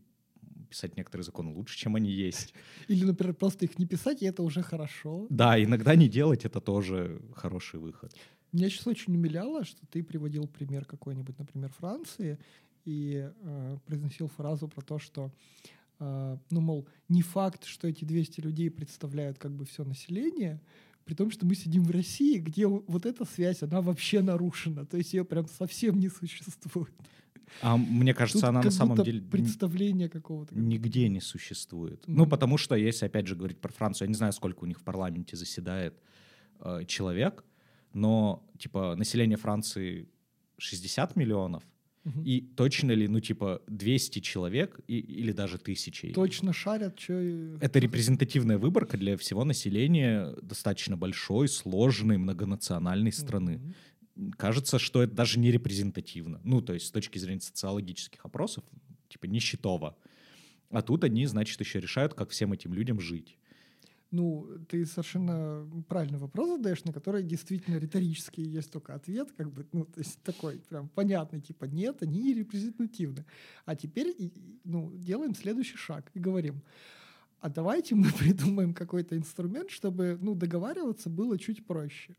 писать 0.69 0.97
некоторые 0.97 1.25
законы 1.25 1.53
лучше, 1.53 1.77
чем 1.77 1.97
они 1.97 2.11
есть. 2.11 2.55
Или, 2.89 3.05
например, 3.05 3.35
просто 3.35 3.67
их 3.67 3.79
не 3.79 3.87
писать, 3.87 4.23
и 4.23 4.27
это 4.27 4.43
уже 4.43 4.63
хорошо. 4.63 5.27
Да, 5.29 5.63
иногда 5.63 5.95
не 5.95 6.09
делать— 6.09 6.45
это 6.47 6.61
тоже 6.61 7.21
хороший 7.35 7.79
выход. 7.79 8.15
Меня 8.53 8.71
сейчас 8.71 8.87
очень 8.87 9.15
умиляло, 9.15 9.65
что 9.65 9.87
ты 9.87 10.03
приводил 10.03 10.47
пример 10.47 10.85
какой-нибудь, 10.87 11.39
например, 11.39 11.71
Франции, 11.79 12.39
и 12.85 13.29
э, 13.31 13.79
произносил 13.87 14.29
фразу 14.29 14.69
про 14.69 14.83
то, 14.83 14.99
что, 14.99 15.31
э, 15.99 16.37
ну, 16.51 16.61
мол, 16.61 16.89
не 17.09 17.23
факт, 17.23 17.65
что 17.65 17.89
эти 17.89 18.05
200 18.05 18.41
людей 18.41 18.71
представляют 18.71 19.39
как 19.39 19.53
бы 19.53 19.65
все 19.65 19.85
население, 19.85 20.61
при 21.05 21.15
том, 21.15 21.31
что 21.31 21.47
мы 21.47 21.55
сидим 21.55 21.85
в 21.85 21.91
России, 21.91 22.39
где 22.39 22.67
вот 22.67 23.07
эта 23.07 23.25
связь, 23.25 23.63
она 23.63 23.81
вообще 23.81 24.23
нарушена, 24.23 24.87
то 24.87 24.97
есть 24.97 25.15
ее 25.15 25.25
прям 25.25 25.49
совсем 25.49 25.99
не 25.99 26.09
существует. 26.09 26.95
А 27.61 27.77
мне 27.77 28.15
кажется, 28.15 28.41
Тут 28.41 28.49
она 28.49 28.63
на 28.63 28.71
самом 28.71 29.03
деле 29.05 29.21
представление 29.21 30.09
какого-то 30.09 30.57
нигде 30.57 31.09
не 31.09 31.21
существует. 31.21 32.01
Mm-hmm. 32.01 32.15
Ну, 32.15 32.27
потому 32.27 32.57
что, 32.57 32.75
если 32.77 33.07
опять 33.07 33.27
же 33.27 33.37
говорить 33.37 33.61
про 33.61 33.73
Францию, 33.73 34.07
я 34.07 34.11
не 34.11 34.15
знаю, 34.15 34.33
сколько 34.33 34.65
у 34.65 34.67
них 34.67 34.81
в 34.81 34.85
парламенте 34.85 35.37
заседает 35.37 36.01
э, 36.61 36.85
человек, 36.87 37.45
но 37.93 38.49
типа 38.59 38.95
население 38.97 39.37
Франции 39.37 40.09
60 40.59 41.17
миллионов, 41.17 41.63
Угу. 42.05 42.23
И 42.25 42.41
точно 42.41 42.93
ли, 42.93 43.07
ну, 43.07 43.21
типа, 43.21 43.63
200 43.69 44.19
человек 44.21 44.81
и, 44.89 44.99
или 44.99 45.33
даже 45.33 45.59
тысячи? 45.59 46.13
Точно 46.13 46.53
шарят, 46.53 46.99
что... 46.99 47.15
Это 47.61 47.79
репрезентативная 47.79 48.59
выборка 48.59 48.97
для 48.97 49.17
всего 49.17 49.45
населения 49.45 50.35
достаточно 50.43 50.97
большой, 50.97 51.49
сложной, 51.49 52.19
многонациональной 52.19 53.13
страны. 53.13 53.61
Угу. 54.17 54.33
Кажется, 54.37 54.79
что 54.79 55.03
это 55.03 55.15
даже 55.15 55.39
не 55.39 55.53
репрезентативно. 55.53 56.41
Ну, 56.45 56.61
то 56.61 56.75
есть 56.75 56.87
с 56.87 56.91
точки 56.91 57.19
зрения 57.19 57.41
социологических 57.41 58.25
опросов, 58.25 58.65
типа, 59.09 59.27
нищетово. 59.27 59.97
А 60.71 60.83
тут 60.83 61.05
они, 61.05 61.27
значит, 61.27 61.61
еще 61.61 61.81
решают, 61.81 62.15
как 62.15 62.31
всем 62.31 62.53
этим 62.53 62.75
людям 62.75 62.99
жить. 62.99 63.39
Ну, 64.13 64.47
ты 64.69 64.85
совершенно 64.85 65.67
правильный 65.89 66.19
вопрос 66.19 66.51
задаешь, 66.51 66.85
на 66.85 66.93
который 66.93 67.23
действительно 67.23 67.79
риторически 67.79 68.43
есть 68.43 68.71
только 68.71 68.95
ответ, 68.95 69.33
как 69.37 69.51
бы, 69.51 69.67
ну, 69.73 69.87
то 69.87 70.01
есть 70.01 70.23
такой 70.23 70.59
прям 70.69 70.91
понятный, 70.91 71.41
типа, 71.41 71.65
нет, 71.65 72.03
они 72.03 72.21
не 72.23 72.35
репрезентативны. 72.35 73.25
А 73.65 73.75
теперь, 73.75 74.15
ну, 74.65 74.93
делаем 74.95 75.35
следующий 75.35 75.79
шаг 75.79 76.11
и 76.13 76.21
говорим, 76.21 76.63
а 77.41 77.49
давайте 77.49 77.95
мы 77.95 78.11
придумаем 78.19 78.75
какой-то 78.75 79.17
инструмент, 79.17 79.71
чтобы, 79.71 80.19
ну, 80.21 80.35
договариваться 80.35 81.09
было 81.09 81.39
чуть 81.39 81.67
проще. 81.67 82.15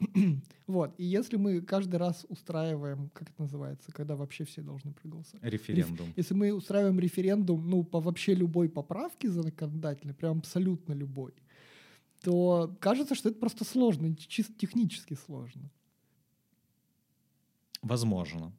вот. 0.66 0.94
И 0.98 1.04
если 1.04 1.36
мы 1.36 1.60
каждый 1.60 1.96
раз 1.96 2.26
устраиваем, 2.28 3.10
как 3.10 3.30
это 3.30 3.42
называется, 3.42 3.92
когда 3.92 4.16
вообще 4.16 4.44
все 4.44 4.62
должны 4.62 4.92
проголосовать? 4.92 5.44
Референдум. 5.44 6.06
Реф, 6.08 6.16
если 6.16 6.34
мы 6.34 6.52
устраиваем 6.52 6.98
референдум, 6.98 7.68
ну, 7.68 7.84
по 7.84 8.00
вообще 8.00 8.34
любой 8.34 8.68
поправке 8.68 9.28
законодательной, 9.28 10.14
прям 10.14 10.38
абсолютно 10.38 10.92
любой, 10.92 11.32
то 12.22 12.76
кажется, 12.80 13.14
что 13.14 13.28
это 13.28 13.38
просто 13.38 13.64
сложно, 13.64 14.14
чисто 14.16 14.52
технически 14.54 15.14
сложно. 15.14 15.70
Возможно. 17.82 18.52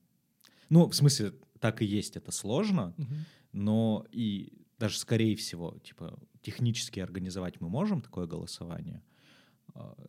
Ну, 0.69 0.87
в 0.87 0.95
смысле, 0.95 1.33
так 1.59 1.81
и 1.81 1.85
есть, 1.85 2.17
это 2.17 2.31
сложно, 2.31 2.93
угу. 2.97 3.13
но 3.51 4.05
и 4.11 4.65
даже 4.79 4.97
скорее 4.97 5.35
всего, 5.35 5.77
типа, 5.83 6.17
технически 6.41 6.99
организовать 6.99 7.61
мы 7.61 7.69
можем 7.69 8.01
такое 8.01 8.25
голосование, 8.25 9.03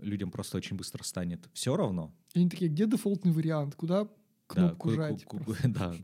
людям 0.01 0.31
просто 0.31 0.57
очень 0.57 0.77
быстро 0.77 1.03
станет 1.03 1.49
все 1.53 1.77
равно. 1.77 2.15
И 2.35 2.41
они 2.41 2.49
такие, 2.49 2.71
где 2.71 2.87
дефолтный 2.87 3.33
вариант? 3.33 3.75
Куда 3.75 4.09
кнопку 4.47 4.91
да, 4.91 4.95
жать? 4.95 5.27
да. 5.65 5.95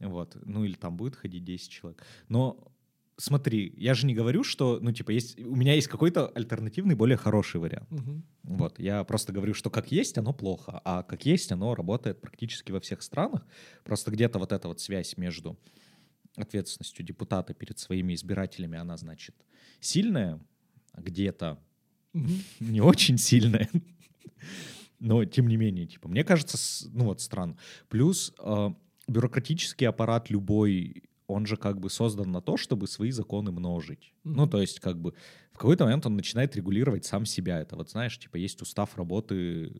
Вот. 0.00 0.36
Ну 0.44 0.64
или 0.64 0.74
там 0.74 0.96
будет 0.96 1.16
ходить 1.16 1.44
10 1.44 1.70
человек. 1.70 2.04
Но 2.28 2.72
смотри, 3.20 3.72
я 3.76 3.94
же 3.94 4.06
не 4.06 4.14
говорю, 4.14 4.42
что, 4.42 4.78
ну, 4.80 4.92
типа, 4.92 5.10
есть, 5.10 5.38
у 5.38 5.54
меня 5.54 5.74
есть 5.74 5.88
какой-то 5.88 6.28
альтернативный, 6.28 6.94
более 6.94 7.16
хороший 7.16 7.60
вариант. 7.60 7.90
Угу. 7.92 8.22
Вот, 8.42 8.78
я 8.78 9.04
просто 9.04 9.32
говорю, 9.32 9.54
что 9.54 9.70
как 9.70 9.92
есть, 9.92 10.18
оно 10.18 10.32
плохо, 10.32 10.80
а 10.84 11.02
как 11.02 11.26
есть, 11.26 11.52
оно 11.52 11.74
работает 11.74 12.20
практически 12.20 12.72
во 12.72 12.80
всех 12.80 13.02
странах. 13.02 13.46
Просто 13.84 14.10
где-то 14.10 14.38
вот 14.38 14.52
эта 14.52 14.68
вот 14.68 14.80
связь 14.80 15.16
между 15.16 15.58
ответственностью 16.36 17.04
депутата 17.04 17.54
перед 17.54 17.78
своими 17.78 18.14
избирателями, 18.14 18.78
она, 18.78 18.96
значит, 18.96 19.34
сильная, 19.80 20.40
а 20.92 21.02
где-то 21.02 21.58
не 22.12 22.80
очень 22.80 23.18
сильная. 23.18 23.68
Но, 24.98 25.24
тем 25.24 25.48
не 25.48 25.56
менее, 25.56 25.86
типа, 25.86 26.08
мне 26.08 26.24
кажется, 26.24 26.58
ну 26.92 27.06
вот 27.06 27.20
странно. 27.20 27.56
Плюс 27.88 28.34
э, 28.38 28.70
бюрократический 29.08 29.88
аппарат 29.88 30.28
любой, 30.28 31.04
он 31.26 31.46
же 31.46 31.56
как 31.56 31.80
бы 31.80 31.88
создан 31.88 32.30
на 32.32 32.42
то, 32.42 32.58
чтобы 32.58 32.86
свои 32.86 33.10
законы 33.10 33.50
множить. 33.50 34.12
Mm-hmm. 34.24 34.32
Ну, 34.34 34.46
то 34.46 34.60
есть, 34.60 34.80
как 34.80 35.00
бы, 35.00 35.14
в 35.52 35.58
какой-то 35.58 35.84
момент 35.84 36.04
он 36.04 36.16
начинает 36.16 36.54
регулировать 36.54 37.06
сам 37.06 37.24
себя. 37.24 37.60
Это 37.60 37.76
вот, 37.76 37.90
знаешь, 37.90 38.18
типа, 38.18 38.36
есть 38.36 38.60
устав 38.60 38.96
работы 38.96 39.72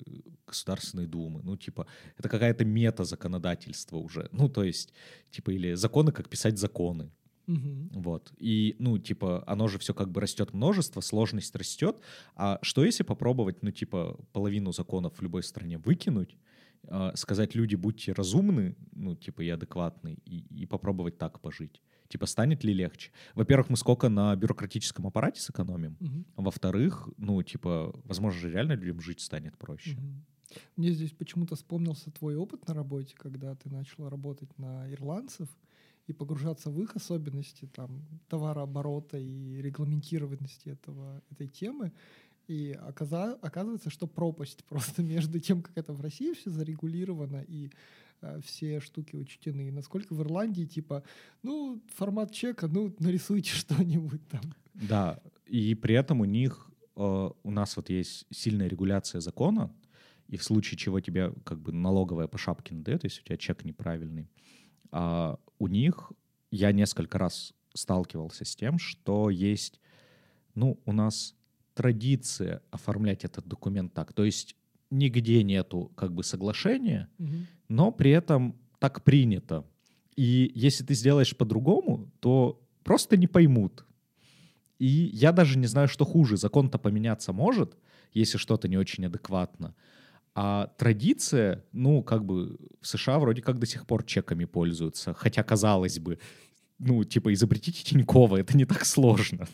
Государственной 0.47 1.07
Думы. 1.07 1.43
Ну, 1.43 1.57
типа, 1.57 1.87
это 2.17 2.29
какая-то 2.29 2.65
мета 2.65 3.05
законодательства 3.05 3.99
уже. 3.99 4.29
Ну, 4.33 4.49
то 4.49 4.65
есть, 4.65 4.95
типа, 5.31 5.51
или 5.51 5.75
законы, 5.75 6.13
как 6.13 6.29
писать 6.31 6.59
законы. 6.59 7.11
Мгм. 7.51 7.91
Вот. 7.93 8.33
И, 8.39 8.77
ну, 8.79 8.99
типа, 8.99 9.43
оно 9.47 9.69
же 9.69 9.79
все 9.79 9.93
как 9.93 10.11
бы 10.11 10.21
растет 10.21 10.55
множество, 10.55 11.01
сложность 11.01 11.57
растет. 11.57 11.97
А 12.37 12.59
что 12.63 12.85
если 12.85 13.03
попробовать, 13.03 13.63
ну, 13.63 13.71
типа, 13.73 14.17
половину 14.33 14.73
законов 14.73 15.19
в 15.19 15.23
любой 15.23 15.43
стране 15.43 15.79
выкинуть, 15.79 16.37
а, 16.85 17.15
сказать 17.17 17.55
люди, 17.55 17.75
будьте 17.75 18.13
разумны, 18.13 18.77
ну, 18.93 19.17
типа, 19.17 19.43
и 19.43 19.49
адекватны, 19.49 20.19
и, 20.25 20.63
и 20.63 20.67
попробовать 20.67 21.19
так 21.19 21.41
пожить? 21.41 21.83
Типа, 22.09 22.27
станет 22.27 22.65
ли 22.65 22.73
легче? 22.73 23.11
Во-первых, 23.35 23.71
мы 23.71 23.77
сколько 23.77 24.09
на 24.09 24.35
бюрократическом 24.37 25.07
аппарате 25.07 25.41
сэкономим? 25.41 25.97
Мгм. 26.01 26.27
Во-вторых, 26.37 27.09
ну, 27.17 27.43
типа, 27.43 27.93
возможно 28.05 28.41
же 28.41 28.51
реально 28.51 28.73
людям 28.73 29.01
жить 29.01 29.21
станет 29.21 29.59
проще. 29.59 29.97
Мгм. 29.97 30.25
Мне 30.77 30.93
здесь 30.93 31.13
почему-то 31.13 31.55
вспомнился 31.55 32.11
твой 32.11 32.37
опыт 32.37 32.67
на 32.67 32.75
работе, 32.75 33.15
когда 33.17 33.55
ты 33.55 33.71
начал 33.71 34.09
работать 34.09 34.57
на 34.59 34.91
ирландцев 34.93 35.49
и 36.11 36.13
погружаться 36.13 36.71
в 36.71 36.83
их 36.83 36.97
особенности 36.97 37.67
там 37.67 38.03
товарооборота 38.29 39.17
и 39.17 39.63
регламентированности 39.63 40.71
этого, 40.71 41.23
этой 41.31 41.47
темы. 41.47 41.93
И 42.49 42.73
оказа- 42.73 43.39
оказывается, 43.43 43.91
что 43.91 44.07
пропасть 44.09 44.65
просто 44.69 45.03
между 45.03 45.39
тем, 45.39 45.63
как 45.63 45.79
это 45.79 45.93
в 45.93 46.01
России 46.01 46.33
все 46.33 46.51
зарегулировано 46.51 47.45
и 47.49 47.71
э, 48.23 48.41
все 48.45 48.81
штуки 48.81 49.15
учтены. 49.17 49.69
И 49.69 49.71
насколько 49.71 50.15
в 50.15 50.21
Ирландии, 50.21 50.65
типа, 50.65 51.05
ну, 51.43 51.81
формат 51.95 52.33
чека, 52.33 52.67
ну, 52.67 52.93
нарисуйте 52.99 53.51
что-нибудь 53.55 54.27
там. 54.29 54.43
Да, 54.75 55.21
и 55.47 55.77
при 55.77 55.95
этом 55.95 56.21
у 56.21 56.25
них, 56.25 56.71
э, 56.97 57.31
у 57.43 57.51
нас 57.51 57.77
вот 57.77 57.89
есть 57.89 58.27
сильная 58.31 58.69
регуляция 58.69 59.21
закона, 59.21 59.73
и 60.27 60.37
в 60.37 60.43
случае 60.43 60.77
чего 60.77 60.99
тебе 60.99 61.33
как 61.45 61.61
бы 61.61 61.73
налоговая 61.73 62.27
по 62.27 62.39
шапке 62.39 62.75
надает, 62.75 63.05
если 63.05 63.23
у 63.23 63.25
тебя 63.25 63.37
чек 63.37 63.65
неправильный, 63.65 64.29
а 64.93 65.39
у 65.61 65.69
них 65.69 66.11
я 66.51 66.73
несколько 66.73 67.19
раз 67.19 67.55
сталкивался 67.75 68.45
с 68.45 68.57
тем, 68.57 68.79
что 68.81 69.31
есть, 69.31 69.81
ну, 70.57 70.81
у 70.85 70.93
нас 70.93 71.37
традиция 71.75 72.63
оформлять 72.73 73.25
этот 73.25 73.47
документ 73.47 73.95
так, 73.95 74.13
то 74.13 74.25
есть 74.25 74.57
нигде 74.91 75.45
нету 75.45 75.93
как 75.95 76.13
бы 76.13 76.25
соглашения, 76.25 77.09
Мгм. 77.19 77.47
но 77.69 77.93
при 77.93 78.11
этом 78.11 78.57
так 78.81 79.05
принято. 79.05 79.65
И 80.17 80.51
если 80.55 80.85
ты 80.85 80.95
сделаешь 80.95 81.37
по-другому, 81.37 82.11
то 82.21 82.61
просто 82.83 83.17
не 83.17 83.29
поймут. 83.29 83.87
И 84.81 84.87
я 85.13 85.31
даже 85.33 85.59
не 85.59 85.67
знаю, 85.67 85.87
что 85.89 86.05
хуже. 86.05 86.37
Закон-то 86.37 86.79
поменяться 86.79 87.33
может, 87.33 87.77
если 88.15 88.39
что-то 88.39 88.67
не 88.67 88.77
очень 88.79 89.07
адекватно. 89.07 89.75
А 90.35 90.69
традиция, 90.79 91.65
ну, 91.73 92.03
как 92.03 92.25
бы 92.25 92.57
в 92.81 92.87
США 92.87 93.19
вроде 93.19 93.43
как 93.43 93.59
до 93.59 93.67
сих 93.67 93.87
пор 93.87 94.05
чеками 94.05 94.45
пользуются. 94.45 95.13
Хотя, 95.15 95.43
казалось 95.43 95.99
бы, 95.99 96.19
ну, 96.79 97.05
типа, 97.05 97.33
изобретите 97.33 97.83
Тинькова, 97.83 98.37
это 98.37 98.57
не 98.57 98.65
так 98.65 98.85
сложно. 98.85 99.49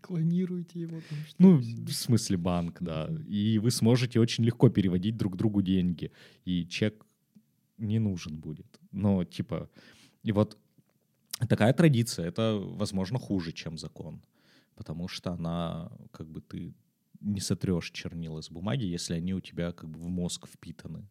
Клонируйте 0.00 0.80
его 0.80 1.00
там. 1.08 1.18
что 1.26 1.36
Ну, 1.38 1.56
в 1.58 1.92
смысле 1.92 2.36
банк, 2.36 2.78
да. 2.80 3.10
И 3.26 3.58
вы 3.58 3.70
сможете 3.70 4.20
очень 4.20 4.44
легко 4.44 4.68
переводить 4.70 5.16
друг 5.16 5.36
другу 5.36 5.60
деньги. 5.60 6.12
И 6.44 6.66
чек 6.66 7.04
не 7.76 7.98
нужен 7.98 8.36
будет. 8.36 8.80
Но, 8.90 9.24
типа, 9.24 9.68
и 10.22 10.32
вот 10.32 10.58
такая 11.48 11.72
традиция, 11.72 12.26
это, 12.26 12.58
возможно, 12.58 13.18
хуже, 13.18 13.52
чем 13.52 13.78
закон. 13.78 14.22
Потому 14.76 15.08
что 15.08 15.32
она, 15.32 15.92
как 16.12 16.28
бы, 16.28 16.40
ты 16.40 16.72
не 17.20 17.40
сотрешь 17.40 17.90
чернила 17.90 18.40
с 18.40 18.50
бумаги, 18.50 18.84
если 18.84 19.14
они 19.14 19.34
у 19.34 19.40
тебя 19.40 19.72
как 19.72 19.88
бы 19.90 19.98
в 19.98 20.08
мозг 20.08 20.46
впитаны. 20.48 21.08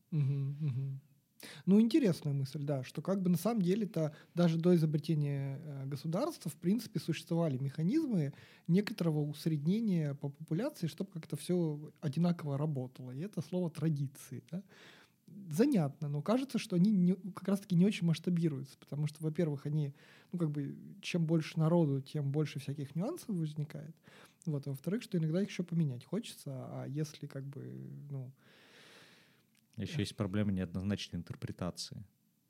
Ну, 1.67 1.79
интересная 1.79 2.33
мысль, 2.33 2.63
да, 2.63 2.83
что 2.83 3.01
как 3.03 3.21
бы 3.21 3.29
на 3.29 3.37
самом 3.37 3.61
деле-то 3.61 4.11
даже 4.33 4.57
до 4.57 4.73
изобретения 4.75 5.59
э, 5.63 5.85
государства, 5.85 6.49
в 6.49 6.55
принципе, 6.55 6.99
существовали 6.99 7.57
механизмы 7.59 8.33
некоторого 8.67 9.19
усреднения 9.19 10.15
по 10.15 10.29
популяции, 10.29 10.87
чтобы 10.87 11.11
как-то 11.11 11.35
все 11.37 11.91
одинаково 12.01 12.57
работало. 12.57 13.11
И 13.11 13.19
это 13.19 13.41
слово 13.41 13.69
традиции. 13.69 14.43
да. 14.51 14.63
Занятно, 15.49 16.07
но 16.07 16.21
кажется, 16.21 16.57
что 16.57 16.75
они 16.75 16.89
не- 16.89 17.15
как 17.35 17.47
раз-таки 17.49 17.75
не 17.75 17.85
очень 17.85 18.07
масштабируются, 18.07 18.77
потому 18.79 19.07
что, 19.07 19.21
во-первых, 19.23 19.65
они, 19.65 19.93
ну, 20.31 20.39
как 20.39 20.49
бы, 20.49 20.75
чем 21.01 21.25
больше 21.25 21.59
народу, 21.59 22.01
тем 22.01 22.31
больше 22.31 22.59
всяких 22.59 22.95
нюансов 22.95 23.29
возникает. 23.29 23.95
Вот, 24.45 24.67
а 24.67 24.71
во-вторых, 24.71 25.03
что 25.03 25.17
иногда 25.17 25.41
их 25.41 25.49
еще 25.49 25.63
поменять 25.63 26.05
хочется, 26.05 26.51
а 26.51 26.85
если, 26.87 27.27
как 27.27 27.43
бы, 27.43 27.89
ну... 28.09 28.31
Еще 29.77 29.99
есть 29.99 30.15
проблема 30.15 30.51
неоднозначной 30.51 31.19
интерпретации. 31.19 32.03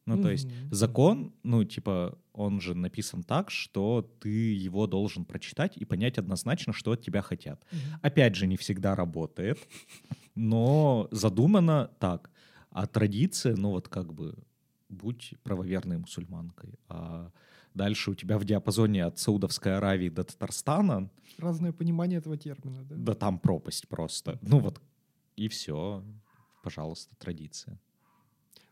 Ну, 0.05 0.21
то 0.21 0.31
есть 0.31 0.47
закон, 0.71 1.33
ну, 1.43 1.65
типа, 1.65 2.17
он 2.31 2.61
же 2.61 2.73
написан 2.73 3.23
так, 3.23 3.51
что 3.51 4.09
ты 4.21 4.29
его 4.29 4.87
должен 4.87 5.25
прочитать 5.25 5.75
и 5.75 5.83
понять 5.83 6.17
однозначно, 6.17 6.71
что 6.71 6.91
от 6.91 7.01
тебя 7.01 7.21
хотят. 7.21 7.65
Опять 8.01 8.35
же, 8.35 8.47
не 8.47 8.55
всегда 8.55 8.95
работает, 8.95 9.59
но 10.35 11.09
задумано 11.11 11.91
так. 11.99 12.31
А 12.69 12.87
традиция, 12.87 13.57
ну 13.57 13.71
вот 13.71 13.89
как 13.89 14.13
бы, 14.13 14.35
будь 14.87 15.33
правоверной 15.43 15.97
мусульманкой. 15.97 16.79
А 16.87 17.31
дальше 17.77 18.11
у 18.11 18.15
тебя 18.15 18.37
в 18.37 18.43
диапазоне 18.43 19.05
от 19.05 19.19
Саудовской 19.19 19.77
Аравии 19.77 20.09
до 20.09 20.23
Татарстана, 20.23 21.09
Разное 21.37 21.71
понимание 21.71 22.17
этого 22.17 22.35
термина, 22.35 22.83
да? 22.83 22.95
да 22.95 23.13
там 23.13 23.37
пропасть 23.39 23.87
просто. 23.87 24.39
Ну 24.41 24.59
вот, 24.59 24.81
и 25.35 25.47
все. 25.47 26.03
Пожалуйста, 26.63 27.15
традиция. 27.15 27.79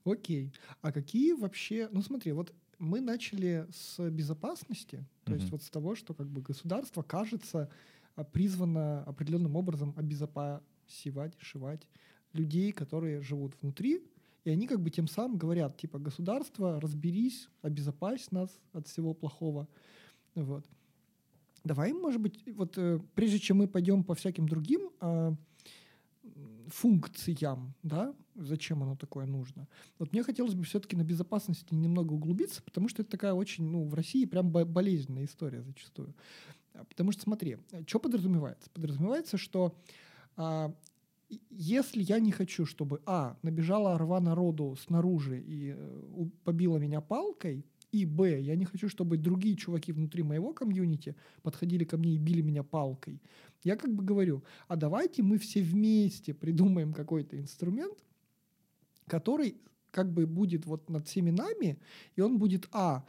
Окей. 0.03 0.51
А 0.81 0.91
какие 0.91 1.33
вообще... 1.33 1.87
Ну 1.91 2.01
смотри, 2.01 2.31
вот 2.31 2.53
мы 2.79 3.01
начали 3.01 3.67
с 3.71 4.09
безопасности, 4.09 5.05
то 5.23 5.33
есть 5.33 5.45
Мгм. 5.45 5.51
вот 5.51 5.63
с 5.63 5.69
того, 5.69 5.95
что 5.95 6.13
как 6.13 6.27
бы 6.27 6.41
государство, 6.41 7.03
кажется, 7.03 7.69
а, 8.15 8.23
призвано 8.23 9.03
определенным 9.03 9.55
образом 9.55 9.93
обезопасивать, 9.95 11.35
шивать 11.39 11.87
людей, 12.33 12.71
которые 12.71 13.21
живут 13.21 13.53
внутри, 13.61 14.01
и 14.45 14.51
они 14.51 14.67
как 14.67 14.79
бы 14.79 14.91
тем 14.91 15.07
самым 15.07 15.37
говорят, 15.37 15.75
типа, 15.77 15.99
государство, 15.99 16.79
разберись, 16.79 17.49
обезопась 17.61 18.31
нас 18.31 18.49
от 18.73 18.87
всего 18.87 19.13
плохого. 19.13 19.67
Вот. 20.35 20.65
Давай, 21.63 21.93
может 21.93 22.21
быть, 22.21 22.43
вот 22.53 22.77
э, 22.77 22.99
прежде 23.15 23.39
чем 23.39 23.57
мы 23.57 23.67
пойдем 23.67 24.03
по 24.03 24.13
всяким 24.13 24.47
другим 24.47 24.91
м, 25.01 25.37
функциям, 26.67 27.73
да, 27.81 28.13
зачем 28.35 28.83
оно 28.83 28.95
такое 28.95 29.25
нужно. 29.25 29.67
Вот 29.97 30.13
мне 30.13 30.21
хотелось 30.21 30.53
бы 30.53 30.63
все-таки 30.63 30.95
на 30.95 31.03
безопасности 31.03 31.73
немного 31.73 32.13
углубиться, 32.13 32.61
потому 32.61 32.87
что 32.87 33.01
это 33.01 33.11
такая 33.11 33.33
очень, 33.33 33.65
ну, 33.65 33.83
в 33.85 33.95
России 33.95 34.25
прям 34.25 34.51
бо- 34.51 34.65
болезненная 34.65 35.25
история 35.25 35.63
зачастую. 35.63 36.13
Потому 36.89 37.11
что, 37.11 37.23
смотри, 37.23 37.57
что 37.87 37.99
подразумевается? 37.99 38.69
Подразумевается, 38.71 39.37
что 39.37 39.75
а, 40.35 40.71
если 41.49 42.01
я 42.01 42.19
не 42.19 42.31
хочу, 42.31 42.65
чтобы, 42.65 43.01
а, 43.05 43.37
набежала 43.41 43.95
орва 43.95 44.19
народу 44.19 44.75
снаружи 44.75 45.39
и 45.39 45.73
э, 45.75 46.25
побила 46.43 46.77
меня 46.77 47.01
палкой, 47.01 47.65
и, 47.91 48.05
б, 48.05 48.41
я 48.41 48.55
не 48.55 48.65
хочу, 48.65 48.89
чтобы 48.89 49.17
другие 49.17 49.55
чуваки 49.55 49.93
внутри 49.93 50.23
моего 50.23 50.53
комьюнити 50.53 51.15
подходили 51.41 51.85
ко 51.85 51.97
мне 51.97 52.15
и 52.15 52.17
били 52.17 52.41
меня 52.41 52.63
палкой, 52.63 53.21
я 53.63 53.75
как 53.77 53.93
бы 53.93 54.03
говорю, 54.03 54.43
а 54.67 54.75
давайте 54.75 55.23
мы 55.23 55.37
все 55.37 55.61
вместе 55.61 56.33
придумаем 56.33 56.93
какой-то 56.93 57.39
инструмент, 57.39 57.97
который 59.07 59.55
как 59.91 60.11
бы 60.11 60.27
будет 60.27 60.65
вот 60.65 60.89
над 60.89 61.07
всеми 61.07 61.31
нами, 61.31 61.79
и 62.15 62.21
он 62.21 62.37
будет, 62.37 62.67
а, 62.73 63.05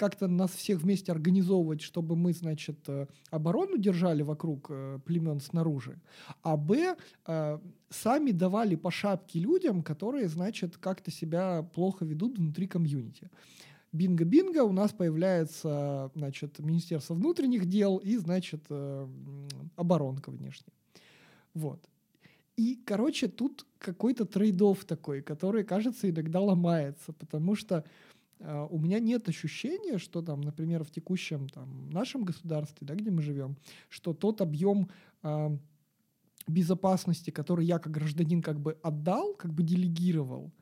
как-то 0.00 0.28
нас 0.28 0.50
всех 0.52 0.80
вместе 0.80 1.12
организовывать, 1.12 1.82
чтобы 1.82 2.16
мы, 2.16 2.32
значит, 2.32 2.78
э, 2.88 3.06
оборону 3.30 3.76
держали 3.76 4.22
вокруг 4.22 4.66
э, 4.70 4.98
племен 5.04 5.40
снаружи, 5.40 6.00
а 6.42 6.56
б, 6.56 6.96
э, 7.26 7.58
сами 7.90 8.30
давали 8.30 8.76
по 8.76 8.90
шапке 8.90 9.40
людям, 9.40 9.82
которые, 9.82 10.28
значит, 10.28 10.78
как-то 10.78 11.10
себя 11.10 11.62
плохо 11.74 12.06
ведут 12.06 12.38
внутри 12.38 12.66
комьюнити. 12.66 13.30
Бинго-бинго, 13.92 14.64
у 14.64 14.72
нас 14.72 14.92
появляется, 14.92 16.10
значит, 16.14 16.58
Министерство 16.60 17.14
внутренних 17.14 17.66
дел 17.66 17.98
и, 17.98 18.16
значит, 18.16 18.62
оборонка 19.76 20.30
внешняя. 20.30 20.72
Вот. 21.54 21.80
И, 22.56 22.80
короче, 22.86 23.28
тут 23.28 23.66
какой-то 23.78 24.24
трейдов 24.24 24.84
такой, 24.84 25.20
который, 25.20 25.64
кажется, 25.64 26.08
иногда 26.08 26.40
ломается, 26.40 27.12
потому 27.12 27.54
что 27.56 27.84
у 28.40 28.78
меня 28.78 28.98
нет 29.00 29.28
ощущения, 29.28 29.98
что 29.98 30.22
там, 30.22 30.40
например, 30.40 30.84
в 30.84 30.90
текущем 30.90 31.48
там, 31.48 31.90
нашем 31.90 32.24
государстве, 32.24 32.86
да, 32.86 32.94
где 32.94 33.10
мы 33.10 33.22
живем, 33.22 33.56
что 33.88 34.14
тот 34.14 34.40
объем 34.40 34.88
э, 35.22 35.58
безопасности, 36.46 37.30
который 37.30 37.66
я 37.66 37.78
как 37.78 37.92
гражданин 37.92 38.42
как 38.42 38.60
бы 38.60 38.78
отдал, 38.82 39.34
как 39.34 39.52
бы 39.52 39.62
делегировал, 39.62 40.52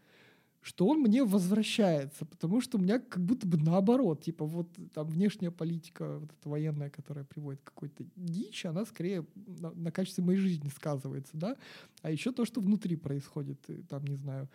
что 0.61 0.87
он 0.87 1.01
мне 1.01 1.25
возвращается, 1.25 2.27
потому 2.27 2.61
что 2.61 2.79
у 2.79 2.81
меня 2.81 2.99
как 2.99 3.25
будто 3.25 3.47
бы 3.47 3.57
наоборот, 3.59 4.23
типа 4.23 4.45
вот 4.45 4.69
там 4.93 5.07
внешняя 5.07 5.51
политика 5.51 6.19
вот 6.19 6.31
эта 6.33 6.49
военная, 6.49 6.91
которая 6.91 7.25
приводит 7.25 7.61
к 7.63 7.73
какой-то 7.73 8.05
дичь, 8.17 8.67
она 8.67 8.85
скорее 8.85 9.25
на, 9.35 9.71
на 9.71 9.93
качестве 9.93 10.25
моей 10.25 10.39
жизни 10.39 10.69
сказывается, 10.69 11.37
да, 11.37 11.57
а 12.03 12.11
еще 12.11 12.33
то, 12.33 12.45
что 12.45 12.61
внутри 12.61 12.97
происходит, 12.97 13.65
там, 13.89 14.05
не 14.05 14.17
знаю, 14.17 14.49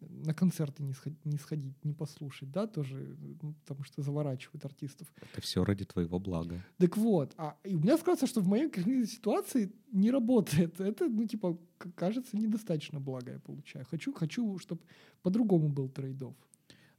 на 0.00 0.34
концерты 0.34 0.82
не 0.82 0.92
сходить, 0.92 1.24
не 1.24 1.38
сходить, 1.38 1.84
не 1.84 1.92
послушать, 1.92 2.50
да, 2.50 2.66
тоже, 2.66 3.16
ну, 3.42 3.54
потому 3.64 3.84
что 3.84 4.02
заворачивают 4.02 4.64
артистов. 4.64 5.12
Это 5.32 5.40
все 5.40 5.64
ради 5.64 5.84
твоего 5.84 6.18
блага. 6.18 6.64
Так 6.78 6.96
вот, 6.96 7.34
а 7.36 7.56
и 7.64 7.74
у 7.74 7.80
меня 7.80 7.96
кажется, 7.98 8.26
что 8.26 8.40
в 8.40 8.48
моей 8.48 8.68
конкретной 8.68 9.06
ситуации 9.06 9.72
не 9.92 10.10
работает. 10.10 10.80
Это, 10.80 11.08
ну, 11.08 11.26
типа, 11.26 11.58
кажется, 11.94 12.36
недостаточно 12.36 13.00
благо 13.00 13.32
я 13.32 13.38
получаю. 13.38 13.84
Хочу, 13.86 14.12
хочу, 14.12 14.58
чтобы 14.58 14.82
по-другому 15.22 15.68
был 15.68 15.88
трейдов. 15.88 16.34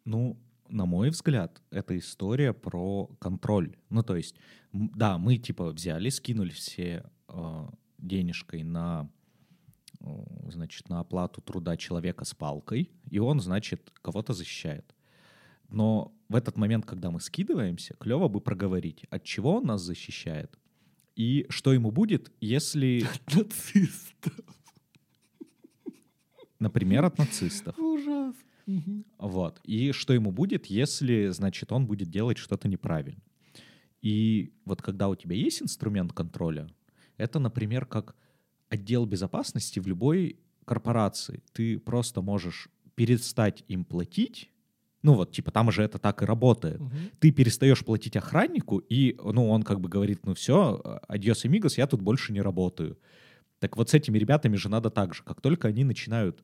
Ну, 0.05 0.37
на 0.69 0.85
мой 0.85 1.09
взгляд, 1.09 1.61
это 1.71 1.97
история 1.97 2.53
про 2.53 3.07
контроль. 3.19 3.75
Ну, 3.89 4.03
то 4.03 4.15
есть, 4.15 4.35
да, 4.73 5.17
мы 5.17 5.37
типа 5.37 5.71
взяли, 5.71 6.09
скинули 6.09 6.49
все 6.49 7.09
э, 7.29 7.69
денежкой 7.97 8.63
на, 8.63 9.09
значит, 10.49 10.89
на 10.89 10.99
оплату 10.99 11.41
труда 11.41 11.77
человека 11.77 12.25
с 12.25 12.33
палкой, 12.33 12.91
и 13.09 13.19
он, 13.19 13.39
значит, 13.39 13.91
кого-то 14.01 14.33
защищает. 14.33 14.95
Но 15.69 16.13
в 16.29 16.35
этот 16.35 16.57
момент, 16.57 16.85
когда 16.85 17.11
мы 17.11 17.19
скидываемся, 17.19 17.95
клево 17.95 18.27
бы 18.27 18.39
проговорить, 18.41 19.05
от 19.09 19.23
чего 19.23 19.55
он 19.55 19.65
нас 19.65 19.81
защищает, 19.81 20.57
и 21.15 21.45
что 21.49 21.73
ему 21.73 21.91
будет, 21.91 22.31
если, 22.39 23.05
Нацистов. 23.33 24.33
например, 26.59 27.05
от 27.05 27.17
нацистов. 27.17 27.77
Ужас. 27.77 28.35
Вот. 29.17 29.59
И 29.63 29.91
что 29.93 30.13
ему 30.13 30.31
будет, 30.31 30.67
если, 30.67 31.27
значит, 31.29 31.71
он 31.71 31.87
будет 31.87 32.09
делать 32.09 32.37
что-то 32.37 32.67
неправильно. 32.67 33.21
И 34.01 34.53
вот 34.65 34.81
когда 34.81 35.09
у 35.09 35.15
тебя 35.15 35.35
есть 35.35 35.61
инструмент 35.61 36.13
контроля, 36.13 36.69
это, 37.17 37.39
например, 37.39 37.85
как 37.85 38.15
отдел 38.69 39.05
безопасности 39.05 39.79
в 39.79 39.87
любой 39.87 40.39
корпорации. 40.65 41.43
Ты 41.53 41.79
просто 41.79 42.21
можешь 42.21 42.69
перестать 42.95 43.63
им 43.67 43.85
платить, 43.85 44.49
ну 45.03 45.13
вот, 45.13 45.31
типа, 45.31 45.51
там 45.51 45.71
же 45.71 45.83
это 45.83 45.99
так 45.99 46.21
и 46.21 46.25
работает. 46.25 46.79
Мгм. 46.81 47.11
Ты 47.19 47.31
перестаешь 47.31 47.85
платить 47.85 48.17
охраннику, 48.17 48.79
и, 48.79 49.17
ну, 49.23 49.49
он 49.49 49.63
как 49.63 49.79
бы 49.79 49.87
говорит, 49.87 50.25
ну 50.25 50.33
все, 50.33 50.81
адьос, 51.07 51.45
амигос, 51.45 51.77
я 51.77 51.87
тут 51.87 52.01
больше 52.01 52.33
не 52.33 52.41
работаю. 52.41 52.97
Так 53.59 53.77
вот 53.77 53.89
с 53.89 53.93
этими 53.93 54.17
ребятами 54.17 54.55
же 54.55 54.69
надо 54.69 54.89
так 54.89 55.13
же. 55.13 55.23
Как 55.23 55.39
только 55.39 55.67
они 55.67 55.83
начинают 55.83 56.43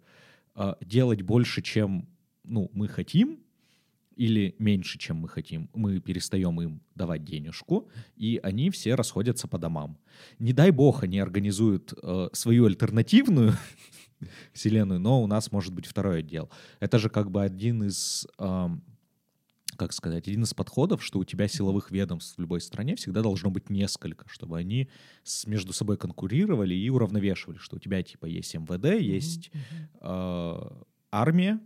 э, 0.55 0.75
делать 0.81 1.23
больше, 1.23 1.61
чем 1.61 2.07
ну, 2.43 2.69
мы 2.73 2.87
хотим, 2.87 3.39
или 4.15 4.55
меньше, 4.59 4.97
чем 4.97 5.17
мы 5.17 5.27
хотим, 5.29 5.69
мы 5.73 5.99
перестаем 5.99 6.61
им 6.61 6.81
давать 6.95 7.23
денежку, 7.23 7.89
и 8.15 8.39
они 8.43 8.69
все 8.69 8.95
расходятся 8.95 9.47
по 9.47 9.57
домам. 9.57 9.97
Не 10.39 10.53
дай 10.53 10.71
бог 10.71 11.03
они 11.03 11.19
организуют 11.19 11.93
э, 12.01 12.29
свою 12.33 12.65
альтернативную 12.65 13.53
вселенную, 14.53 14.99
но 14.99 15.21
у 15.23 15.27
нас 15.27 15.51
может 15.51 15.73
быть 15.73 15.85
второй 15.85 16.19
отдел. 16.19 16.49
Это 16.79 16.99
же 16.99 17.09
как 17.09 17.31
бы 17.31 17.43
один 17.43 17.83
из, 17.83 18.27
эм, 18.39 18.83
как 19.75 19.91
сказать, 19.93 20.27
один 20.27 20.43
из 20.43 20.53
подходов, 20.53 21.03
что 21.03 21.19
у 21.19 21.23
тебя 21.25 21.47
силовых 21.47 21.89
ведомств 21.91 22.37
в 22.37 22.41
любой 22.41 22.61
стране 22.61 22.95
всегда 22.95 23.21
должно 23.21 23.49
быть 23.49 23.69
несколько, 23.69 24.27
чтобы 24.29 24.57
они 24.57 24.89
с- 25.23 25.47
между 25.47 25.73
собой 25.73 25.97
конкурировали 25.97 26.75
и 26.75 26.89
уравновешивали, 26.89 27.57
что 27.57 27.77
у 27.77 27.79
тебя 27.79 28.03
типа 28.03 28.25
есть 28.27 28.53
МВД, 28.53 29.01
есть 29.01 29.51
э, 30.01 30.59
армия, 31.11 31.59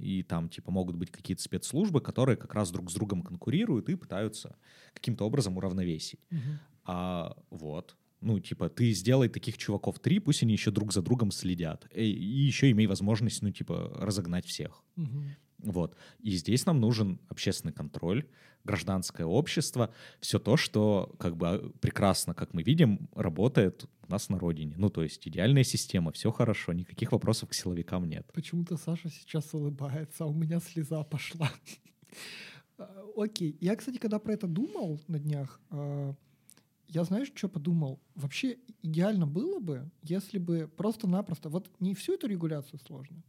и 0.00 0.22
там 0.22 0.48
типа 0.48 0.70
могут 0.70 0.96
быть 0.96 1.10
какие-то 1.10 1.42
спецслужбы, 1.42 2.00
которые 2.00 2.36
как 2.36 2.54
раз 2.54 2.70
друг 2.70 2.90
с 2.90 2.94
другом 2.94 3.22
конкурируют 3.22 3.88
и 3.88 3.94
пытаются 3.94 4.56
каким-то 4.94 5.24
образом 5.24 5.56
уравновесить. 5.56 6.20
Мгм. 6.30 6.58
А 6.84 7.36
вот, 7.50 7.96
ну 8.20 8.40
типа 8.40 8.68
ты 8.68 8.92
сделай 8.92 9.28
таких 9.28 9.58
чуваков 9.58 9.98
три, 9.98 10.18
пусть 10.18 10.42
они 10.42 10.52
еще 10.52 10.70
друг 10.70 10.92
за 10.92 11.02
другом 11.02 11.30
следят, 11.30 11.86
и, 11.94 12.04
и 12.04 12.46
еще 12.46 12.70
имей 12.70 12.86
возможность, 12.86 13.42
ну 13.42 13.50
типа 13.50 13.92
разогнать 13.96 14.46
всех. 14.46 14.82
Мгм. 14.96 15.36
Вот. 15.62 15.96
И 16.20 16.30
здесь 16.32 16.66
нам 16.66 16.80
нужен 16.80 17.20
общественный 17.28 17.72
контроль, 17.72 18.26
гражданское 18.64 19.24
общество, 19.24 19.92
все 20.20 20.38
то, 20.38 20.56
что 20.56 21.14
как 21.18 21.36
бы 21.36 21.48
а, 21.48 21.70
прекрасно, 21.80 22.34
как 22.34 22.52
мы 22.54 22.62
видим, 22.62 23.08
работает 23.14 23.86
у 24.06 24.10
нас 24.10 24.28
на 24.28 24.38
родине. 24.38 24.74
Ну, 24.76 24.90
то 24.90 25.02
есть 25.02 25.26
идеальная 25.26 25.64
система, 25.64 26.12
все 26.12 26.30
хорошо, 26.30 26.72
никаких 26.72 27.12
вопросов 27.12 27.48
к 27.48 27.54
силовикам 27.54 28.04
нет. 28.04 28.30
Почему-то 28.34 28.76
Саша 28.76 29.08
сейчас 29.08 29.52
улыбается, 29.54 30.24
а 30.24 30.26
у 30.26 30.34
меня 30.34 30.60
слеза 30.60 31.02
пошла. 31.04 31.50
А, 32.78 33.04
Окей. 33.14 33.58
Я, 33.60 33.76
кстати, 33.76 33.98
когда 33.98 34.18
про 34.18 34.32
это 34.32 34.46
думал 34.46 35.02
на 35.06 35.18
днях, 35.18 35.60
а, 35.68 36.14
я, 36.88 37.04
знаешь, 37.04 37.30
что 37.34 37.48
подумал? 37.48 38.00
Вообще 38.14 38.56
идеально 38.82 39.26
было 39.26 39.60
бы, 39.60 39.90
если 40.02 40.38
бы 40.38 40.66
просто-напросто, 40.76 41.50
вот 41.50 41.70
не 41.78 41.94
всю 41.94 42.14
эту 42.14 42.26
регуляцию 42.26 42.80
сложно, 42.80 43.22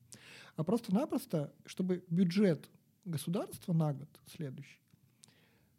а 0.55 0.63
просто-напросто, 0.63 1.53
чтобы 1.65 2.03
бюджет 2.09 2.69
государства 3.05 3.73
на 3.73 3.93
год 3.93 4.09
следующий 4.27 4.81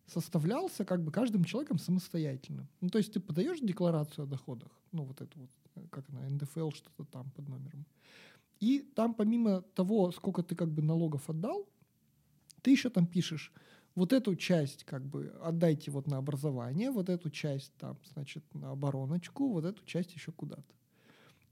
составлялся 0.07 0.85
как 0.85 1.03
бы 1.03 1.11
каждым 1.11 1.45
человеком 1.45 1.79
самостоятельно. 1.79 2.69
Ну, 2.81 2.89
то 2.91 2.99
есть 2.99 3.13
ты 3.13 3.21
подаешь 3.21 3.61
декларацию 3.61 4.25
о 4.25 4.27
доходах, 4.27 4.71
ну, 4.93 5.05
вот 5.05 5.21
эту 5.21 5.39
вот, 5.41 5.51
э, 5.77 5.81
как 5.91 6.05
она, 6.11 6.29
НДФЛ, 6.29 6.71
что-то 6.71 7.05
там 7.05 7.31
под 7.31 7.49
номером. 7.49 7.87
И 8.61 8.81
там 8.81 9.15
помимо 9.15 9.63
того, 9.75 10.13
сколько 10.13 10.43
ты 10.43 10.55
как 10.55 10.69
бы 10.71 10.83
налогов 10.83 11.29
отдал, 11.29 11.67
ты 12.63 12.71
еще 12.71 12.91
там 12.91 13.07
пишешь, 13.07 13.53
вот 13.95 14.13
эту 14.13 14.37
часть 14.37 14.85
как 14.85 15.05
бы 15.05 15.35
отдайте 15.43 15.91
вот 15.91 16.07
на 16.07 16.19
образование, 16.19 16.91
вот 16.91 17.09
эту 17.09 17.31
часть 17.31 17.73
там, 17.79 17.99
значит, 18.13 18.45
на 18.55 18.71
обороночку, 18.71 19.49
вот 19.49 19.65
эту 19.65 19.85
часть 19.85 20.15
еще 20.15 20.33
куда-то. 20.33 20.75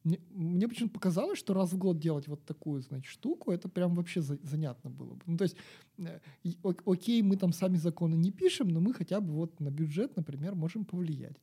Мне, 0.05 0.19
мне 0.31 0.67
почему-то 0.69 0.95
показалось, 0.95 1.39
что 1.39 1.53
раз 1.55 1.73
в 1.73 1.77
год 1.79 1.99
делать 1.99 2.27
вот 2.29 2.45
такую, 2.45 2.81
значит, 2.83 3.11
штуку, 3.13 3.53
это 3.53 3.69
прям 3.69 3.95
вообще 3.95 4.23
за- 4.23 4.39
занятно 4.43 4.91
было 4.91 5.15
бы. 5.15 5.21
Ну, 5.27 5.37
то 5.37 5.45
есть, 5.45 5.57
э, 5.99 6.21
о- 6.63 6.93
окей, 6.93 7.23
мы 7.23 7.37
там 7.37 7.53
сами 7.53 7.77
законы 7.77 8.15
не 8.17 8.31
пишем, 8.31 8.69
но 8.69 8.81
мы 8.81 8.95
хотя 8.95 9.21
бы 9.21 9.33
вот 9.33 9.61
на 9.61 9.71
бюджет, 9.71 10.17
например, 10.17 10.55
можем 10.55 10.85
повлиять. 10.85 11.37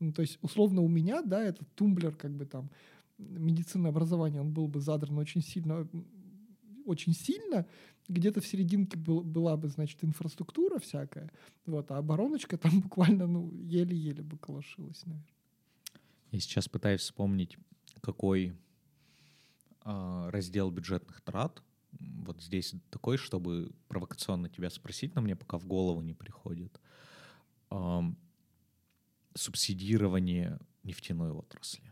Ну, 0.00 0.12
то 0.12 0.22
есть, 0.22 0.38
условно, 0.42 0.82
у 0.82 0.88
меня, 0.88 1.22
да, 1.22 1.42
этот 1.42 1.66
тумблер, 1.74 2.14
как 2.14 2.32
бы 2.32 2.44
там, 2.44 2.70
медицинное 3.18 3.90
образование, 3.90 4.40
он 4.40 4.52
был 4.52 4.68
бы 4.68 4.80
задран 4.80 5.16
очень 5.18 5.42
сильно, 5.42 5.88
очень 6.84 7.14
сильно, 7.14 7.64
где-то 8.08 8.40
в 8.40 8.46
серединке 8.46 8.98
был- 8.98 9.22
была 9.22 9.56
бы, 9.56 9.68
значит, 9.68 10.04
инфраструктура 10.04 10.78
всякая, 10.78 11.30
вот, 11.66 11.90
а 11.90 11.98
обороночка 11.98 12.58
там 12.58 12.72
буквально, 12.82 13.26
ну, 13.26 13.50
еле-еле 13.54 14.22
бы 14.22 14.36
колошилась, 14.38 15.06
наверное. 15.06 15.26
Я 16.32 16.40
сейчас 16.40 16.68
пытаюсь 16.68 17.02
вспомнить, 17.02 17.56
какой 18.02 18.54
а, 19.80 20.30
раздел 20.30 20.70
бюджетных 20.70 21.22
трат 21.22 21.62
вот 22.00 22.42
здесь 22.42 22.74
такой, 22.90 23.16
чтобы 23.16 23.72
провокационно 23.88 24.48
тебя 24.48 24.70
спросить, 24.70 25.14
но 25.14 25.20
мне 25.20 25.36
пока 25.36 25.58
в 25.58 25.66
голову 25.66 26.00
не 26.00 26.14
приходит. 26.14 26.80
Ам, 27.70 28.16
субсидирование 29.34 30.58
нефтяной 30.82 31.32
отрасли. 31.32 31.91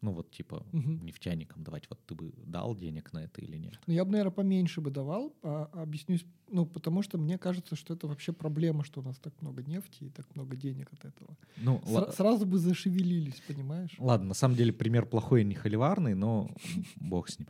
Ну 0.00 0.12
вот 0.12 0.30
типа 0.30 0.64
Мгм. 0.72 1.04
нефтяникам 1.04 1.64
давать, 1.64 1.88
вот 1.90 1.98
ты 2.06 2.14
бы 2.14 2.32
дал 2.46 2.76
денег 2.76 3.12
на 3.12 3.24
это 3.24 3.40
или 3.40 3.56
нет? 3.56 3.78
Ну, 3.86 3.94
я 3.94 4.04
бы, 4.04 4.12
наверное, 4.12 4.30
поменьше 4.32 4.80
бы 4.80 4.90
давал, 4.90 5.34
а, 5.42 5.68
а 5.72 5.82
объяснюсь, 5.82 6.24
ну, 6.50 6.66
потому 6.66 7.02
что 7.02 7.18
мне 7.18 7.36
кажется, 7.38 7.74
что 7.76 7.94
это 7.94 8.06
вообще 8.06 8.32
проблема, 8.32 8.84
что 8.84 9.00
у 9.00 9.02
нас 9.02 9.18
так 9.18 9.32
много 9.42 9.62
нефти 9.62 10.04
и 10.04 10.10
так 10.10 10.26
много 10.36 10.56
денег 10.56 10.92
от 10.92 11.04
этого. 11.04 11.36
Ну, 11.56 11.78
Сра- 11.84 12.06
ла- 12.06 12.12
сразу 12.12 12.46
бы 12.46 12.58
зашевелились, 12.58 13.42
понимаешь? 13.46 13.94
Ладно, 13.98 14.28
на 14.28 14.34
самом 14.34 14.54
деле 14.56 14.72
пример 14.72 15.04
плохой 15.06 15.42
и 15.42 15.44
не 15.44 15.54
холиварный, 15.54 16.14
но 16.14 16.48
бог 16.96 17.28
с 17.28 17.38
ним. 17.38 17.48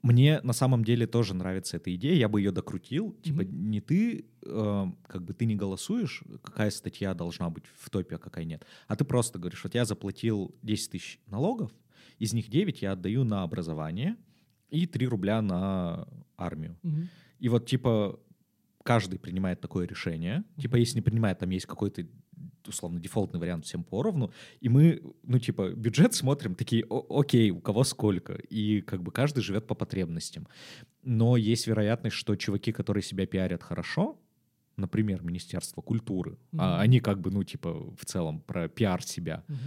Мне 0.00 0.40
на 0.42 0.52
самом 0.52 0.84
деле 0.84 1.08
тоже 1.08 1.34
нравится 1.34 1.76
эта 1.76 1.92
идея, 1.96 2.14
я 2.14 2.28
бы 2.28 2.40
ее 2.40 2.52
докрутил. 2.52 3.16
Типа 3.24 3.40
не 3.42 3.80
ты, 3.80 4.26
э, 4.42 4.84
как 5.08 5.24
бы 5.24 5.34
ты 5.34 5.44
не 5.44 5.56
голосуешь, 5.56 6.22
какая 6.42 6.70
статья 6.70 7.14
должна 7.14 7.50
быть 7.50 7.64
в 7.76 7.90
топе, 7.90 8.14
а 8.14 8.18
какая 8.18 8.44
нет, 8.44 8.64
а 8.86 8.94
ты 8.94 9.04
просто 9.04 9.40
говоришь, 9.40 9.64
вот 9.64 9.74
я 9.74 9.84
заплатил 9.84 10.54
10 10.62 10.92
тысяч 10.92 11.18
налогов, 11.26 11.72
из 12.18 12.32
них 12.32 12.48
9 12.48 12.82
я 12.82 12.92
отдаю 12.92 13.24
на 13.24 13.42
образование 13.42 14.16
и 14.70 14.86
3 14.86 15.06
рубля 15.06 15.40
на 15.42 16.06
армию. 16.36 16.78
Мгм. 16.82 17.08
И 17.38 17.48
вот, 17.48 17.66
типа, 17.66 18.18
каждый 18.84 19.18
принимает 19.18 19.60
такое 19.60 19.86
решение. 19.86 20.44
Типа, 20.56 20.76
если 20.76 20.96
не 20.96 21.02
принимает, 21.02 21.38
там 21.38 21.50
есть 21.50 21.66
какой-то 21.66 22.06
условно 22.66 23.00
дефолтный 23.00 23.40
вариант 23.40 23.64
всем 23.64 23.82
поровну, 23.82 24.30
и 24.60 24.68
мы, 24.68 25.00
ну, 25.22 25.38
типа, 25.38 25.70
бюджет 25.70 26.12
смотрим, 26.14 26.54
такие, 26.54 26.84
«О- 26.90 27.20
окей, 27.20 27.50
у 27.50 27.60
кого 27.60 27.82
сколько, 27.84 28.34
и 28.34 28.82
как 28.82 29.02
бы 29.02 29.10
каждый 29.10 29.40
живет 29.42 29.66
по 29.66 29.74
потребностям. 29.74 30.46
Но 31.02 31.36
есть 31.36 31.66
вероятность, 31.66 32.16
что 32.16 32.36
чуваки, 32.36 32.72
которые 32.72 33.02
себя 33.02 33.26
пиарят 33.26 33.62
хорошо, 33.62 34.20
например, 34.76 35.22
Министерство 35.22 35.80
культуры, 35.82 36.38
а 36.52 36.74
Мгм. 36.74 36.80
они 36.82 37.00
как 37.00 37.20
бы, 37.20 37.30
ну, 37.30 37.42
типа, 37.42 37.72
в 37.96 38.04
целом 38.04 38.40
про 38.40 38.68
пиар 38.68 39.02
себя, 39.02 39.44
Мгм. 39.48 39.58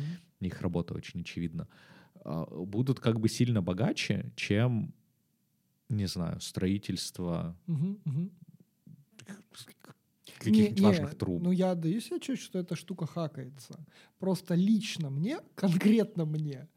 их 0.48 0.62
работа 0.62 0.94
очень 0.94 1.22
очевидна, 1.22 1.68
а, 1.68 1.91
будут 2.24 3.00
как 3.00 3.20
бы 3.20 3.30
сильно 3.30 3.62
богаче, 3.62 4.32
чем, 4.36 4.94
не 5.90 6.08
знаю, 6.08 6.40
строительство 6.42 7.56
Мгм. 7.68 8.02
Мгм. 8.06 8.32
каких-нибудь 10.38 10.82
Не, 10.82 10.82
не, 10.82 10.88
важных 10.88 11.18
труб. 11.18 11.42
Ну, 11.44 11.52
я 11.52 11.72
отдаю 11.72 12.00
себе 12.02 12.18
отчет, 12.18 12.40
что 12.40 12.60
эта 12.60 12.76
штука 12.76 13.06
хакается. 13.06 13.86
Просто 14.20 14.56
лично 14.56 15.10
мне, 15.10 15.40
конкретно 15.56 16.26
мне, 16.26 16.68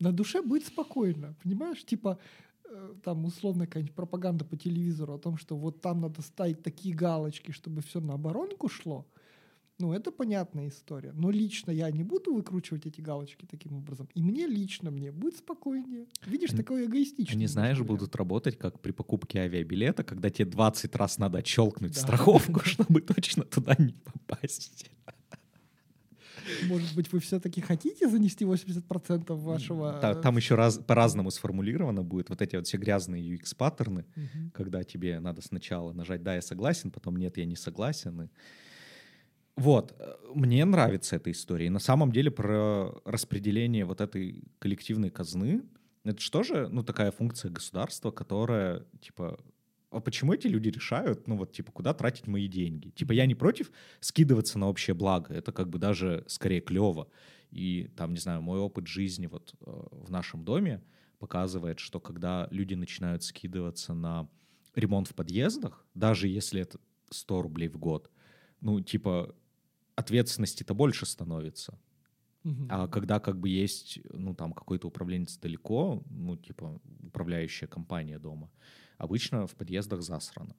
на 0.00 0.12
душе 0.12 0.42
будет 0.42 0.66
спокойно, 0.66 1.34
понимаешь? 1.42 1.84
Типа, 1.84 2.18
э, 2.64 2.94
там 3.02 3.24
условно 3.24 3.66
какая-нибудь 3.66 3.94
пропаганда 3.94 4.44
по 4.44 4.56
телевизору 4.56 5.14
о 5.14 5.18
том, 5.18 5.36
что 5.38 5.56
вот 5.56 5.80
там 5.80 6.00
надо 6.00 6.22
ставить 6.22 6.62
такие 6.62 6.94
галочки, 6.94 7.52
чтобы 7.52 7.82
все 7.82 8.00
на 8.00 8.14
оборонку 8.14 8.68
шло, 8.68 9.06
ну, 9.80 9.92
это 9.92 10.12
понятная 10.12 10.68
история. 10.68 11.12
Но 11.12 11.30
лично 11.30 11.70
я 11.70 11.90
не 11.90 12.04
буду 12.04 12.34
выкручивать 12.34 12.86
эти 12.86 13.00
галочки 13.00 13.46
таким 13.50 13.74
образом. 13.74 14.08
И 14.14 14.22
мне 14.22 14.46
лично, 14.46 14.90
мне 14.90 15.10
будет 15.10 15.36
спокойнее. 15.36 16.06
Видишь, 16.26 16.50
такой 16.50 16.86
эгоистичный. 16.86 17.36
Они, 17.36 17.46
знаешь, 17.46 17.78
вариант. 17.78 17.88
будут 17.88 18.16
работать 18.16 18.58
как 18.58 18.80
при 18.80 18.92
покупке 18.92 19.40
авиабилета, 19.40 20.04
когда 20.04 20.30
тебе 20.30 20.50
20 20.50 20.94
раз 20.96 21.18
надо 21.18 21.38
отщелкнуть 21.38 21.94
да. 21.94 22.00
страховку, 22.00 22.60
чтобы 22.64 23.00
точно 23.00 23.44
туда 23.44 23.74
не 23.78 23.94
попасть. 23.94 24.90
Может 26.64 26.94
быть, 26.94 27.12
вы 27.12 27.20
все-таки 27.20 27.60
хотите 27.60 28.08
занести 28.08 28.44
80% 28.44 29.34
вашего... 29.34 29.98
Да, 30.00 30.14
там 30.14 30.36
еще 30.36 30.54
раз, 30.54 30.78
по-разному 30.78 31.30
сформулировано 31.30 32.02
будет. 32.02 32.28
Вот 32.28 32.42
эти 32.42 32.56
вот 32.56 32.66
все 32.66 32.76
грязные 32.76 33.36
UX-паттерны, 33.36 34.04
угу. 34.16 34.50
когда 34.52 34.82
тебе 34.82 35.20
надо 35.20 35.42
сначала 35.42 35.92
нажать 35.92 36.22
«да, 36.22 36.34
я 36.34 36.42
согласен», 36.42 36.90
потом 36.90 37.16
«нет, 37.16 37.36
я 37.36 37.44
не 37.44 37.56
согласен». 37.56 38.22
И 38.22 38.28
вот, 39.60 39.94
э, 39.98 40.14
мне 40.34 40.64
нравится 40.64 41.16
эта 41.16 41.30
история. 41.30 41.66
И 41.66 41.70
на 41.70 41.80
самом 41.80 42.12
деле 42.12 42.30
про 42.30 42.98
распределение 43.04 43.84
вот 43.84 44.00
этой 44.00 44.44
коллективной 44.58 45.10
казны, 45.10 45.64
это 46.02 46.18
что 46.18 46.42
же, 46.42 46.68
ну, 46.68 46.82
такая 46.82 47.10
функция 47.10 47.50
государства, 47.50 48.10
которая, 48.10 48.86
типа, 49.02 49.38
а 49.90 50.00
почему 50.00 50.32
эти 50.32 50.46
люди 50.46 50.70
решают, 50.70 51.28
ну, 51.28 51.36
вот, 51.36 51.52
типа, 51.52 51.72
куда 51.72 51.92
тратить 51.92 52.26
мои 52.26 52.48
деньги? 52.48 52.88
Типа, 52.88 53.12
я 53.12 53.26
не 53.26 53.34
против 53.34 53.70
скидываться 54.00 54.58
на 54.58 54.66
общее 54.66 54.94
благо, 54.94 55.34
это 55.34 55.52
как 55.52 55.68
бы 55.68 55.78
даже 55.78 56.24
скорее 56.26 56.62
клево. 56.62 57.08
И 57.50 57.90
там, 57.98 58.14
не 58.14 58.18
знаю, 58.18 58.40
мой 58.40 58.60
опыт 58.60 58.86
жизни 58.86 59.26
вот 59.26 59.52
э, 59.60 59.64
в 59.92 60.10
нашем 60.10 60.42
доме 60.42 60.82
показывает, 61.18 61.80
что 61.80 62.00
когда 62.00 62.48
люди 62.50 62.72
начинают 62.72 63.24
скидываться 63.24 63.92
на 63.92 64.26
ремонт 64.74 65.08
в 65.08 65.14
подъездах, 65.14 65.84
даже 65.92 66.28
если 66.28 66.62
это 66.62 66.78
100 67.10 67.42
рублей 67.42 67.68
в 67.68 67.76
год, 67.76 68.10
ну, 68.62 68.80
типа, 68.80 69.34
ответственности-то 70.00 70.74
больше 70.74 71.06
становится. 71.06 71.78
А 72.68 72.88
когда 72.88 73.20
как 73.20 73.38
бы 73.38 73.48
есть, 73.48 74.00
ну, 74.12 74.34
там, 74.34 74.52
какой-то 74.52 74.88
управленец 74.88 75.36
далеко, 75.36 76.02
ну, 76.10 76.36
типа, 76.36 76.80
управляющая 77.02 77.68
компания 77.68 78.18
дома, 78.18 78.50
обычно 78.98 79.46
в 79.46 79.54
подъездах 79.54 80.02
засрано. 80.02 80.56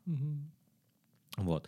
Вот. 1.37 1.67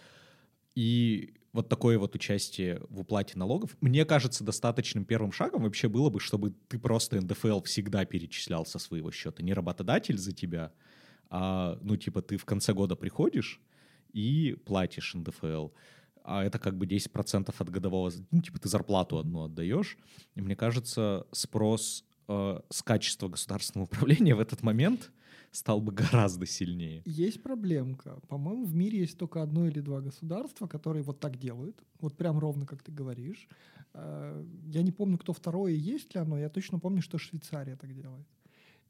И 0.75 1.33
вот 1.53 1.69
такое 1.69 1.97
вот 1.97 2.15
участие 2.15 2.79
в 2.89 2.99
уплате 2.99 3.37
налогов, 3.37 3.77
мне 3.81 4.05
кажется, 4.05 4.43
достаточным 4.43 5.05
первым 5.05 5.31
шагом 5.31 5.63
вообще 5.63 5.87
было 5.87 6.09
бы, 6.09 6.19
чтобы 6.19 6.53
ты 6.67 6.79
просто 6.79 7.21
НДФЛ 7.21 7.61
всегда 7.61 8.05
перечислял 8.05 8.65
со 8.65 8.79
своего 8.79 9.11
счета. 9.11 9.43
Не 9.43 9.53
работодатель 9.53 10.17
за 10.17 10.31
тебя, 10.31 10.71
а, 11.29 11.77
ну, 11.81 11.95
типа, 11.95 12.21
ты 12.21 12.37
в 12.37 12.45
конце 12.45 12.73
года 12.73 12.95
приходишь 12.95 13.61
и 14.13 14.57
платишь 14.65 15.13
НДФЛ 15.13 15.69
а 16.23 16.43
это 16.43 16.59
как 16.59 16.77
бы 16.77 16.85
10% 16.85 17.53
от 17.57 17.69
годового, 17.69 18.11
ну, 18.31 18.41
типа 18.41 18.59
ты 18.59 18.69
зарплату 18.69 19.17
одну 19.17 19.43
отдаешь. 19.43 19.97
И 20.35 20.41
мне 20.41 20.55
кажется, 20.55 21.27
спрос 21.31 22.05
э, 22.27 22.59
с 22.69 22.81
качества 22.81 23.27
государственного 23.29 23.85
управления 23.91 24.35
в 24.35 24.39
этот 24.39 24.63
момент 24.63 25.11
стал 25.51 25.81
бы 25.81 25.91
гораздо 25.91 26.45
сильнее. 26.45 27.03
Есть 27.05 27.43
проблемка. 27.43 28.19
По-моему, 28.27 28.65
в 28.65 28.73
мире 28.73 28.99
есть 28.99 29.17
только 29.17 29.43
одно 29.43 29.67
или 29.67 29.81
два 29.81 30.01
государства, 30.01 30.67
которые 30.67 31.03
вот 31.03 31.19
так 31.19 31.37
делают. 31.37 31.83
Вот 31.99 32.17
прям 32.17 32.39
ровно, 32.39 32.65
как 32.65 32.81
ты 32.81 32.91
говоришь. 32.91 33.47
Э, 33.93 34.43
я 34.67 34.81
не 34.81 34.91
помню, 34.91 35.17
кто 35.17 35.33
второе, 35.33 35.73
есть 35.73 36.15
ли 36.15 36.21
оно. 36.21 36.39
Я 36.39 36.49
точно 36.49 36.79
помню, 36.79 37.01
что 37.01 37.17
Швейцария 37.17 37.75
так 37.75 37.93
делает. 37.93 38.27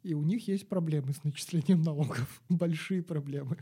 И 0.04 0.14
у 0.14 0.24
них 0.24 0.48
есть 0.48 0.68
проблемы 0.68 1.14
с 1.14 1.24
начислением 1.24 1.82
налогов. 1.84 2.42
Большие 2.50 3.02
проблемы. 3.02 3.58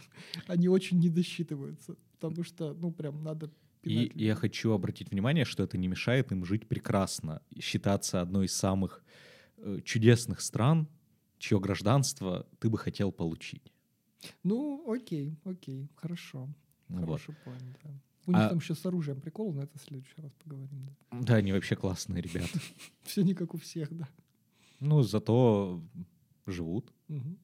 Они 0.48 0.68
очень 0.68 1.00
не 1.00 1.10
досчитываются. 1.10 1.96
Потому 2.20 2.44
что, 2.44 2.74
ну, 2.74 2.92
прям 2.92 3.24
надо 3.24 3.52
и 3.84 4.12
я 4.16 4.36
хочу 4.36 4.72
обратить 4.72 5.12
внимание, 5.12 5.46
что 5.46 5.64
это 5.64 5.78
не 5.78 5.88
мешает 5.88 6.32
им 6.32 6.46
жить 6.46 6.68
прекрасно, 6.68 7.42
считаться 7.60 8.22
одной 8.22 8.46
из 8.46 8.54
самых 8.54 9.04
э, 9.58 9.80
чудесных 9.84 10.42
стран, 10.42 10.88
чье 11.40 11.60
гражданство 11.60 12.48
ты 12.60 12.70
бы 12.70 12.78
хотел 12.78 13.12
получить. 13.12 13.74
Ну, 14.44 14.92
окей, 14.92 15.36
окей, 15.46 15.90
хорошо. 15.96 16.48
Хороший 16.90 17.36
вот. 17.36 17.44
поинт, 17.44 17.78
да. 17.84 17.90
У 18.28 18.32
них 18.32 18.42
а... 18.42 18.50
там 18.50 18.60
еще 18.60 18.76
с 18.76 18.86
оружием 18.86 19.20
прикол, 19.20 19.52
но 19.52 19.64
это 19.64 19.80
в 19.80 19.82
следующий 19.82 20.22
раз 20.22 20.32
поговорим. 20.44 20.86
Да, 20.86 21.20
да 21.20 21.36
они 21.36 21.52
вообще 21.52 21.76
классные 21.76 22.22
ребята. 22.22 22.60
Все 23.04 23.24
не 23.24 23.34
как 23.34 23.56
у 23.56 23.58
всех, 23.58 23.92
да. 23.92 24.08
Ну, 24.80 25.02
зато 25.02 25.82
живут. 26.46 26.94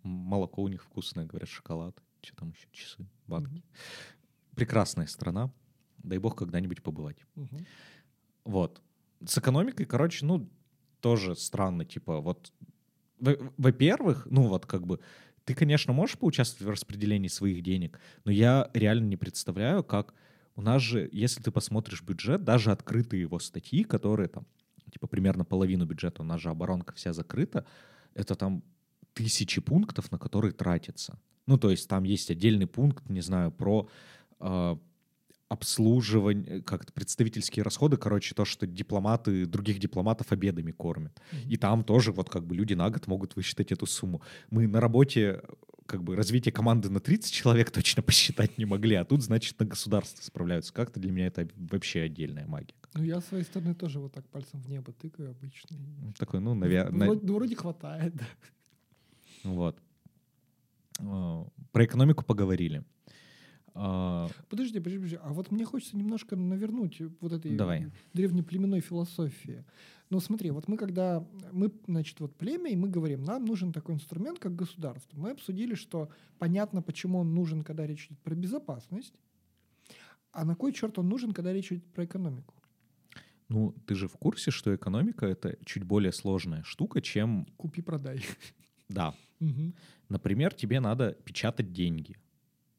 Молоко 0.03 0.61
у 0.61 0.67
них 0.67 0.83
вкусное, 0.83 1.25
говорят, 1.25 1.49
шоколад. 1.49 2.01
Что 2.21 2.35
там 2.35 2.51
еще? 2.51 2.67
Часы, 2.71 3.07
банки. 3.25 3.63
Прекрасная 4.55 5.07
страна 5.07 5.51
дай 5.97 6.17
бог 6.17 6.35
когда-нибудь 6.35 6.81
побывать. 6.81 7.17
Угу. 7.35 7.57
Вот. 8.45 8.81
С 9.25 9.37
экономикой, 9.37 9.85
короче, 9.85 10.25
ну, 10.25 10.49
тоже 10.99 11.35
странно, 11.35 11.85
типа, 11.85 12.19
вот, 12.19 12.51
во-первых, 13.19 14.27
ну, 14.29 14.43
вот 14.43 14.65
как 14.65 14.85
бы, 14.85 14.99
ты, 15.43 15.53
конечно, 15.53 15.93
можешь 15.93 16.17
поучаствовать 16.17 16.67
в 16.67 16.69
распределении 16.69 17.29
своих 17.29 17.63
денег, 17.63 17.99
но 18.25 18.31
я 18.31 18.69
реально 18.73 19.05
не 19.05 19.17
представляю, 19.17 19.83
как 19.83 20.13
у 20.55 20.61
нас 20.61 20.81
же, 20.81 21.07
если 21.11 21.41
ты 21.41 21.51
посмотришь 21.51 22.01
бюджет, 22.01 22.43
даже 22.43 22.71
открытые 22.71 23.21
его 23.21 23.39
статьи, 23.39 23.83
которые 23.83 24.27
там, 24.27 24.45
типа, 24.91 25.07
примерно 25.07 25.45
половину 25.45 25.85
бюджета, 25.85 26.21
у 26.21 26.25
нас 26.25 26.41
же 26.41 26.49
оборонка 26.49 26.93
вся 26.93 27.13
закрыта, 27.13 27.65
это 28.13 28.35
там 28.35 28.63
тысячи 29.13 29.61
пунктов, 29.61 30.11
на 30.11 30.17
которые 30.17 30.51
тратится. 30.51 31.19
Ну, 31.45 31.57
то 31.57 31.69
есть 31.71 31.87
там 31.87 32.03
есть 32.03 32.29
отдельный 32.29 32.67
пункт, 32.67 33.09
не 33.09 33.21
знаю, 33.21 33.51
про 33.51 33.89
э, 34.39 34.77
обслуживание, 35.49 36.61
как 36.61 36.91
представительские 36.93 37.63
расходы, 37.63 37.97
короче, 37.97 38.35
то, 38.35 38.45
что 38.45 38.67
дипломаты 38.67 39.45
других 39.45 39.79
дипломатов 39.79 40.31
обедами 40.31 40.71
кормят. 40.71 41.19
Mm-hmm. 41.31 41.49
И 41.49 41.57
там 41.57 41.83
тоже 41.83 42.11
вот 42.11 42.29
как 42.29 42.45
бы 42.45 42.55
люди 42.55 42.73
на 42.73 42.89
год 42.89 43.07
могут 43.07 43.35
высчитать 43.35 43.71
эту 43.71 43.85
сумму. 43.85 44.21
Мы 44.49 44.67
на 44.67 44.81
работе 44.81 45.41
как 45.85 46.03
бы 46.03 46.15
развитие 46.15 46.51
команды 46.51 46.89
на 46.89 46.99
30 46.99 47.31
человек 47.31 47.71
точно 47.71 48.03
посчитать 48.03 48.57
не 48.57 48.65
могли, 48.65 48.95
а 48.95 49.05
тут, 49.05 49.23
значит, 49.23 49.59
на 49.59 49.65
государство 49.65 50.21
справляются. 50.21 50.73
Как-то 50.73 50.99
для 50.99 51.11
меня 51.11 51.27
это 51.27 51.47
вообще 51.55 52.01
отдельная 52.01 52.45
магия. 52.45 52.75
Ну, 52.93 53.03
я 53.03 53.21
с 53.21 53.25
своей 53.27 53.43
стороны 53.43 53.73
тоже 53.73 53.99
вот 53.99 54.13
так 54.13 54.27
пальцем 54.27 54.61
в 54.61 54.69
небо 54.69 54.91
тыкаю 54.91 55.31
обычно. 55.31 55.77
Такой, 56.17 56.39
ну, 56.41 56.53
наверное... 56.53 57.07
Вроде, 57.07 57.25
ну, 57.25 57.35
вроде 57.35 57.55
хватает, 57.55 58.15
да. 58.15 58.25
Вот. 59.43 59.79
А, 60.99 61.47
про 61.71 61.85
экономику 61.85 62.23
поговорили. 62.25 62.83
А... 63.79 64.27
Подожди, 64.49 64.79
подожди, 64.79 64.97
подожди. 64.97 65.19
А 65.21 65.33
вот 65.33 65.51
мне 65.51 65.63
хочется 65.63 65.95
немножко 65.95 66.35
навернуть 66.35 66.99
вот 67.21 67.31
этой 67.31 67.55
Давай. 67.55 67.91
древнеплеменной 68.13 68.81
философии. 68.81 69.63
Ну 70.09 70.19
смотри, 70.19 70.51
вот 70.51 70.67
мы 70.67 70.77
когда, 70.77 71.27
мы, 71.51 71.71
значит, 71.85 72.19
вот 72.19 72.35
племя, 72.35 72.71
и 72.71 72.75
мы 72.75 72.89
говорим, 72.89 73.23
нам 73.23 73.45
нужен 73.45 73.73
такой 73.73 73.95
инструмент, 73.95 74.39
как 74.39 74.55
государство. 74.55 75.19
Мы 75.19 75.31
обсудили, 75.31 75.75
что 75.75 76.09
понятно, 76.39 76.81
почему 76.81 77.19
он 77.19 77.35
нужен, 77.35 77.63
когда 77.63 77.85
речь 77.85 78.07
идет 78.07 78.19
про 78.19 78.33
безопасность, 78.33 79.13
а 80.31 80.43
на 80.45 80.55
кой 80.55 80.73
черт 80.73 80.97
он 80.97 81.07
нужен, 81.07 81.33
когда 81.33 81.53
речь 81.53 81.71
идет 81.71 81.85
про 81.93 82.05
экономику? 82.05 82.55
Ну, 83.49 83.75
ты 83.85 83.95
же 83.95 84.07
в 84.07 84.17
курсе, 84.17 84.49
что 84.49 84.75
экономика— 84.75 85.25
это 85.27 85.57
чуть 85.65 85.83
более 85.83 86.11
сложная 86.11 86.63
штука, 86.63 87.01
чем... 87.01 87.45
Купи-продай. 87.57 88.25
Да. 88.89 89.13
Угу. 89.39 89.73
Например, 90.09 90.53
тебе 90.53 90.79
надо 90.79 91.11
печатать 91.23 91.73
деньги— 91.73 92.17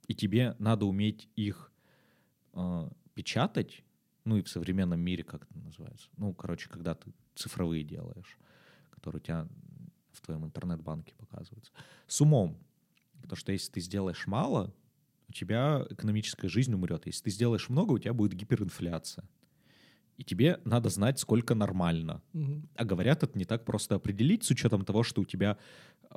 и 0.09 0.15
тебе 0.15 0.57
надо 0.59 0.87
уметь 0.87 1.29
их 1.37 1.71
э, 2.55 2.91
печатать, 3.15 3.85
ну 4.25 4.39
и 4.39 4.43
в 4.43 4.49
современном 4.49 5.01
мире, 5.01 5.23
как 5.23 5.45
это 5.45 5.59
называется, 5.59 6.09
ну, 6.17 6.35
короче, 6.35 6.69
когда 6.69 6.95
ты 6.95 7.13
цифровые 7.35 7.85
делаешь, 7.85 8.39
которые 8.91 9.21
у 9.21 9.25
тебя 9.25 9.49
в 10.13 10.21
твоем 10.23 10.45
интернет-банке 10.45 11.15
показываются, 11.15 11.73
с 12.07 12.21
умом. 12.21 12.59
Потому 13.23 13.37
что 13.37 13.53
если 13.53 13.71
ты 13.71 13.81
сделаешь 13.81 14.27
мало, 14.27 14.75
у 15.29 15.33
тебя 15.33 15.87
экономическая 15.91 16.49
жизнь 16.49 16.73
умрет. 16.73 17.07
Если 17.07 17.25
ты 17.25 17.31
сделаешь 17.31 17.69
много, 17.69 17.93
у 17.93 17.99
тебя 17.99 18.15
будет 18.15 18.33
гиперинфляция. 18.33 19.29
И 20.17 20.25
тебе 20.25 20.61
надо 20.65 20.89
знать, 20.89 21.21
сколько 21.21 21.55
нормально. 21.55 22.23
Угу. 22.33 22.63
А 22.75 22.85
говорят, 22.85 23.23
это 23.23 23.39
не 23.39 23.45
так 23.45 23.65
просто 23.65 23.95
определить 23.95 24.43
с 24.43 24.51
учетом 24.51 24.85
того, 24.85 25.03
что 25.05 25.21
у 25.21 25.25
тебя 25.25 25.59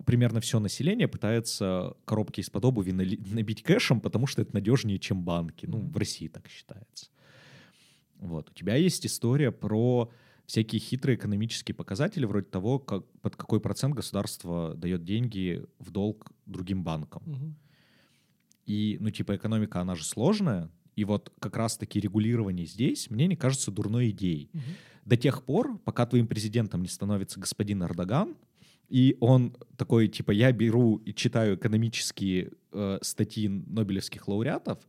примерно 0.06 0.40
все 0.42 0.60
население 0.60 1.08
пытается 1.08 1.96
коробки 2.06 2.42
из-под 2.42 2.66
обуви 2.66 2.92
набить 2.92 3.64
кэшем, 3.64 4.02
потому 4.02 4.28
что 4.28 4.42
это 4.42 4.54
надежнее, 4.54 5.00
чем 5.00 5.24
банки. 5.24 5.66
Ну, 5.66 5.80
в 5.80 5.98
России 5.98 6.28
так 6.28 6.48
считается. 6.48 7.08
Вот. 8.18 8.50
У 8.50 8.54
тебя 8.54 8.76
есть 8.76 9.06
история 9.06 9.52
про 9.52 10.12
всякие 10.46 10.80
хитрые 10.80 11.16
экономические 11.16 11.76
показатели, 11.76 12.26
вроде 12.26 12.48
того, 12.48 12.80
как, 12.80 13.06
под 13.22 13.36
какой 13.36 13.60
процент 13.60 13.96
государство 13.96 14.76
дает 14.76 15.04
деньги 15.04 15.66
в 15.80 15.92
долг 15.92 16.32
другим 16.46 16.84
банкам. 16.84 17.24
Угу. 17.26 17.54
И, 18.66 18.98
ну, 19.00 19.10
типа, 19.10 19.36
экономика, 19.36 19.82
она 19.82 19.96
же 19.96 20.04
сложная, 20.04 20.70
и 20.96 21.04
вот 21.06 21.34
как 21.40 21.56
раз-таки 21.56 22.00
регулирование 22.00 22.66
здесь 22.66 23.10
мне 23.10 23.28
не 23.28 23.36
кажется 23.36 23.72
дурной 23.72 24.12
идеей. 24.12 24.50
Угу. 24.54 24.62
До 25.06 25.18
тех 25.18 25.44
пор, 25.44 25.78
пока 25.80 26.06
твоим 26.06 26.28
президентом 26.28 26.82
не 26.82 26.90
становится 26.90 27.40
господин 27.40 27.84
Эрдоган, 27.84 28.36
И 28.92 29.16
он 29.22 29.56
такой, 29.78 30.10
типа, 30.10 30.32
я 30.32 30.52
беру 30.52 30.98
и 30.98 31.14
читаю 31.14 31.56
экономические 31.56 32.52
э, 32.74 33.00
статьи 33.02 33.48
нобелевских 33.48 34.28
лауреатов 34.28 34.80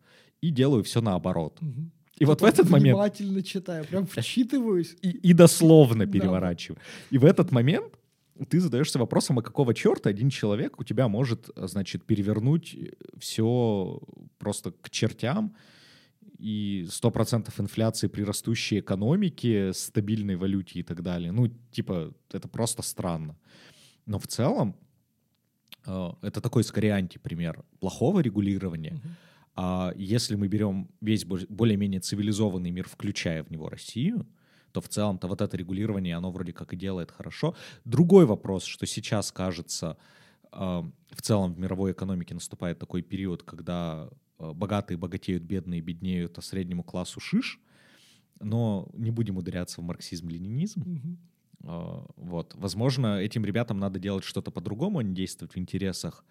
и 0.40 0.50
делаю 0.50 0.82
все 0.82 1.00
наоборот. 1.00 1.58
Мгм. 1.60 1.92
И 2.18 2.24
вот 2.24 2.40
в 2.40 2.44
этот 2.44 2.68
момент 2.68 2.96
Внимательно 2.96 3.42
читаю, 3.42 3.84
прям 3.84 4.06
вчитываюсь. 4.06 4.96
и, 5.02 5.10
и 5.10 5.32
дословно 5.32 6.06
Да. 6.06 6.12
переворачиваю. 6.12 6.78
И 7.10 7.18
в 7.18 7.24
этот 7.24 7.52
момент 7.52 7.94
ты 8.48 8.60
задаешься 8.60 8.98
вопросом, 8.98 9.38
а 9.38 9.42
какого 9.42 9.72
черта 9.72 10.10
один 10.10 10.30
человек 10.30 10.80
у 10.80 10.84
тебя 10.84 11.06
может, 11.06 11.50
э, 11.54 11.68
значит, 11.68 12.04
перевернуть 12.04 12.76
все 13.18 14.00
просто 14.38 14.72
к 14.72 14.90
чертям, 14.90 15.54
и 16.38 16.86
100% 16.88 17.60
инфляции 17.60 18.08
при 18.08 18.24
растущей 18.24 18.80
экономике, 18.80 19.72
стабильной 19.72 20.34
валюте 20.34 20.80
и 20.80 20.82
так 20.82 21.02
далее. 21.02 21.30
Ну, 21.30 21.46
типа, 21.70 22.12
это 22.32 22.48
просто 22.48 22.82
странно. 22.82 23.36
Но 24.06 24.18
в 24.18 24.26
целом 24.26 24.76
э, 25.86 26.10
это 26.22 26.40
такой 26.40 26.64
скорее 26.64 26.94
антипример 26.94 27.64
плохого 27.80 28.20
регулирования. 28.20 28.94
Мгм. 28.94 29.16
А 29.54 29.92
если 29.96 30.36
мы 30.36 30.48
берем 30.48 30.88
весь 31.00 31.24
бо- 31.24 31.46
более-менее 31.48 32.00
цивилизованный 32.00 32.70
мир, 32.70 32.88
включая 32.88 33.42
в 33.44 33.50
него 33.50 33.68
Россию, 33.68 34.26
то 34.72 34.80
в 34.80 34.88
целом-то 34.88 35.28
вот 35.28 35.40
это 35.42 35.56
регулирование, 35.56 36.16
оно 36.16 36.30
вроде 36.30 36.52
как 36.52 36.72
и 36.72 36.76
делает 36.76 37.10
хорошо. 37.10 37.54
Другой 37.84 38.24
вопрос, 38.24 38.64
что 38.64 38.86
сейчас, 38.86 39.30
кажется, 39.30 39.98
э, 40.52 40.82
в 41.10 41.22
целом 41.22 41.52
в 41.52 41.58
мировой 41.58 41.92
экономике 41.92 42.34
наступает 42.34 42.78
такой 42.78 43.02
период, 43.02 43.42
когда 43.42 44.08
э, 44.38 44.52
богатые 44.52 44.96
богатеют, 44.96 45.42
бедные 45.42 45.82
беднеют, 45.82 46.38
а 46.38 46.42
среднему 46.42 46.82
классу 46.82 47.20
шиш. 47.20 47.60
Но 48.40 48.88
не 48.94 49.10
будем 49.10 49.36
ударяться 49.36 49.80
в 49.80 49.84
марксизм-ленинизм. 49.84 50.80
Мгм. 50.80 51.18
А, 51.64 52.04
Вот. 52.16 52.54
Возможно, 52.54 53.18
этим 53.20 53.44
ребятам 53.44 53.78
надо 53.78 53.98
делать 53.98 54.24
что-то 54.24 54.50
по-другому, 54.50 54.98
а 54.98 55.02
не 55.02 55.14
действовать 55.14 55.54
в 55.54 55.58
интересах, 55.58 56.24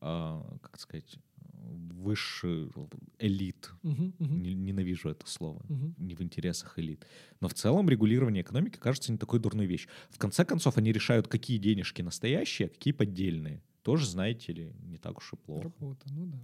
а, 0.00 0.44
как 0.62 0.78
сказать, 0.78 1.18
высших 1.62 2.72
элит. 3.18 3.70
Мгм. 3.82 4.14
Не- 4.18 4.54
Ненавижу 4.54 5.08
это 5.10 5.26
слово. 5.26 5.62
Мгм. 5.68 5.94
Не 5.98 6.14
в 6.14 6.22
интересах 6.22 6.78
элит. 6.78 7.04
Но 7.40 7.48
в 7.48 7.54
целом 7.54 7.88
регулирование 7.88 8.42
экономики 8.42 8.78
кажется 8.78 9.12
не 9.12 9.18
такой 9.18 9.40
дурной 9.40 9.66
вещь. 9.66 9.88
В 10.10 10.18
конце 10.18 10.44
концов, 10.44 10.78
они 10.78 10.92
решают, 10.92 11.28
какие 11.28 11.58
денежки 11.58 12.02
настоящие, 12.02 12.66
а 12.66 12.70
какие 12.70 12.92
поддельные. 12.92 13.62
Тоже, 13.82 14.06
знаете 14.06 14.52
ли, 14.52 14.72
не 14.82 14.98
так 14.98 15.18
уж 15.18 15.32
и 15.32 15.36
плохо. 15.36 15.64
Работа, 15.64 16.06
ну 16.12 16.26
да. 16.26 16.38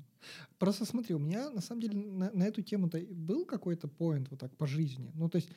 Просто 0.59 0.85
смотри, 0.87 1.15
у 1.15 1.19
меня 1.19 1.51
на 1.51 1.61
самом 1.61 1.83
деле 1.83 1.99
на, 1.99 2.31
на 2.33 2.45
эту 2.45 2.63
тему-то 2.63 2.99
был 3.11 3.45
какой-то 3.45 3.89
поинт 3.89 4.31
вот 4.31 4.41
так 4.41 4.57
по 4.57 4.67
жизни. 4.67 5.11
Ну, 5.15 5.29
то 5.29 5.37
есть 5.37 5.51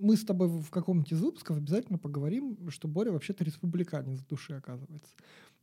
мы 0.00 0.16
с 0.16 0.24
тобой 0.24 0.48
в 0.48 0.70
каком-нибудь 0.70 1.12
из 1.12 1.20
выпусков 1.20 1.58
обязательно 1.58 1.98
поговорим, 1.98 2.70
что 2.70 2.88
Боря 2.88 3.12
вообще-то 3.12 3.44
республиканец 3.44 4.18
в 4.18 4.26
душе, 4.26 4.56
оказывается. 4.56 5.12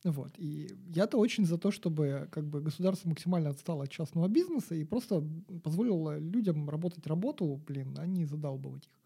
Вот. 0.04 0.32
И 0.38 0.70
я-то 0.94 1.18
очень 1.18 1.46
за 1.46 1.58
то, 1.58 1.72
чтобы 1.72 2.28
как 2.32 2.46
бы 2.46 2.62
государство 2.62 3.10
максимально 3.10 3.50
отстало 3.50 3.84
от 3.84 3.90
частного 3.90 4.28
бизнеса 4.28 4.76
и 4.76 4.84
просто 4.84 5.24
позволило 5.64 6.20
людям 6.20 6.70
работать 6.70 7.08
работу, 7.08 7.60
блин, 7.68 7.96
а 7.98 8.06
не 8.06 8.26
задалбывать 8.26 8.86
их. 8.86 8.97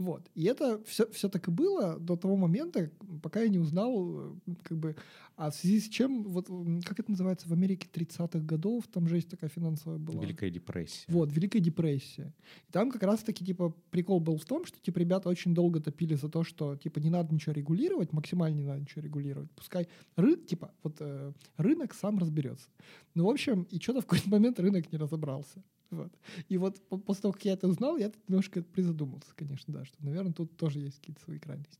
Вот. 0.00 0.30
И 0.34 0.44
это 0.44 0.82
все, 0.86 1.06
все 1.10 1.28
так 1.28 1.46
и 1.46 1.50
было 1.50 1.98
до 2.00 2.16
того 2.16 2.34
момента, 2.34 2.90
пока 3.22 3.42
я 3.42 3.50
не 3.50 3.58
узнал, 3.58 4.32
э, 4.46 4.54
как 4.62 4.78
бы, 4.78 4.96
а 5.36 5.50
в 5.50 5.54
связи 5.54 5.78
с 5.78 5.90
чем, 5.90 6.22
вот, 6.22 6.46
как 6.86 7.00
это 7.00 7.10
называется, 7.10 7.46
в 7.46 7.52
Америке 7.52 7.86
30-х 7.92 8.38
годов, 8.38 8.86
там 8.90 9.06
жесть 9.06 9.28
такая 9.28 9.50
финансовая 9.50 9.98
была. 9.98 10.22
Великая 10.22 10.48
депрессия. 10.48 11.04
Вот, 11.08 11.30
Великая 11.30 11.60
депрессия. 11.60 12.32
И 12.66 12.72
там 12.72 12.90
как 12.90 13.02
раз-таки, 13.02 13.44
типа, 13.44 13.74
прикол 13.90 14.20
был 14.20 14.38
в 14.38 14.46
том, 14.46 14.64
что, 14.64 14.80
типа, 14.80 14.98
ребята 14.98 15.28
очень 15.28 15.52
долго 15.52 15.80
топили 15.80 16.14
за 16.14 16.30
то, 16.30 16.44
что, 16.44 16.76
типа, 16.76 16.98
не 16.98 17.10
надо 17.10 17.34
ничего 17.34 17.52
регулировать, 17.52 18.14
максимально 18.14 18.56
не 18.56 18.64
надо 18.64 18.80
ничего 18.80 19.02
регулировать. 19.02 19.50
Пускай, 19.50 19.86
ры, 20.16 20.36
типа, 20.36 20.72
вот 20.82 20.96
э, 21.00 21.34
рынок 21.58 21.92
сам 21.92 22.18
разберется. 22.18 22.70
Ну, 23.14 23.26
в 23.26 23.28
общем, 23.28 23.64
и 23.64 23.78
что-то 23.78 24.00
в 24.00 24.06
какой-то 24.06 24.30
момент 24.30 24.58
рынок 24.58 24.90
не 24.90 24.96
разобрался. 24.96 25.62
Вот. 25.90 26.12
И 26.48 26.56
вот 26.56 26.80
по- 26.88 26.98
после 26.98 27.22
того, 27.22 27.32
как 27.32 27.44
я 27.44 27.52
это 27.54 27.68
узнал, 27.68 27.96
я 27.96 28.12
немножко 28.28 28.62
призадумался, 28.62 29.30
конечно, 29.34 29.72
да, 29.74 29.84
что, 29.84 29.96
наверное, 30.04 30.32
тут 30.32 30.56
тоже 30.56 30.80
есть 30.80 30.98
какие-то 30.98 31.22
свои 31.22 31.38
крайности. 31.38 31.78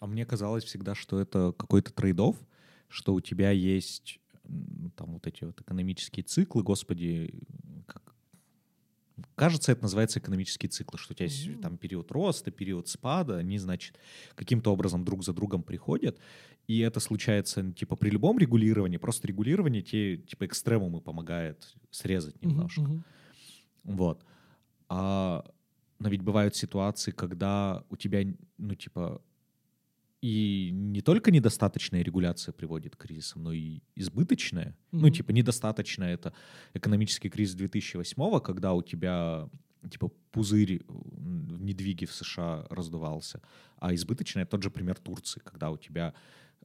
А 0.00 0.06
мне 0.06 0.24
казалось 0.24 0.64
всегда, 0.64 0.94
что 0.94 1.18
это 1.20 1.52
какой-то 1.56 1.92
трейдов, 1.92 2.36
что 2.88 3.14
у 3.14 3.20
тебя 3.20 3.50
есть 3.50 4.20
там 4.96 5.12
вот 5.12 5.26
эти 5.26 5.44
вот 5.44 5.60
экономические 5.60 6.24
циклы, 6.24 6.62
господи, 6.62 7.42
как... 7.86 8.14
Кажется, 9.34 9.72
это 9.72 9.82
называется 9.82 10.20
экономические 10.20 10.70
циклы, 10.70 10.98
что 10.98 11.12
у 11.12 11.16
тебя 11.16 11.26
есть 11.26 11.60
там 11.60 11.76
период 11.76 12.10
роста, 12.12 12.50
период 12.52 12.88
спада, 12.88 13.38
они, 13.38 13.58
значит, 13.58 13.98
каким-то 14.36 14.72
образом 14.72 15.04
друг 15.04 15.24
за 15.24 15.32
другом 15.32 15.64
приходят, 15.64 16.18
и 16.68 16.78
это 16.78 17.00
случается, 17.00 17.72
типа, 17.72 17.96
при 17.96 18.10
любом 18.10 18.38
регулировании, 18.38 18.96
просто 18.96 19.26
регулирование 19.26 19.82
те, 19.82 20.18
типа, 20.18 20.46
экстремумы 20.46 21.00
помогает 21.00 21.74
срезать 21.90 22.40
немножко. 22.40 22.82
мгм. 22.82 23.04
Вот. 23.96 24.24
А, 24.88 25.44
но 25.98 26.08
ведь 26.08 26.22
бывают 26.22 26.54
ситуации, 26.56 27.10
когда 27.10 27.84
у 27.90 27.96
тебя, 27.96 28.24
ну, 28.58 28.74
типа, 28.74 29.22
и 30.20 30.70
не 30.72 31.00
только 31.00 31.30
недостаточная 31.30 32.02
регуляция 32.02 32.52
приводит 32.52 32.96
к 32.96 33.02
кризисам, 33.02 33.44
но 33.44 33.52
и 33.52 33.80
избыточная. 33.94 34.76
Ну, 34.90 35.06
Мгм. 35.06 35.12
типа, 35.12 35.32
недостаточная— 35.32 36.14
это 36.14 36.32
экономический 36.74 37.30
кризис 37.30 37.54
2008 37.54 38.40
когда 38.40 38.72
у 38.74 38.82
тебя, 38.82 39.48
типа, 39.88 40.10
пузырь 40.32 40.82
недвиге 41.60 42.06
в 42.06 42.12
США 42.12 42.66
раздувался, 42.70 43.40
а 43.76 43.94
избыточная— 43.94 44.46
тот 44.46 44.62
же 44.62 44.70
пример 44.70 44.96
Турции, 44.98 45.40
когда 45.44 45.70
у 45.70 45.76
тебя 45.76 46.14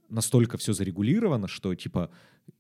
настолько 0.09 0.57
все 0.57 0.73
зарегулировано, 0.73 1.47
что, 1.47 1.73
типа, 1.75 2.09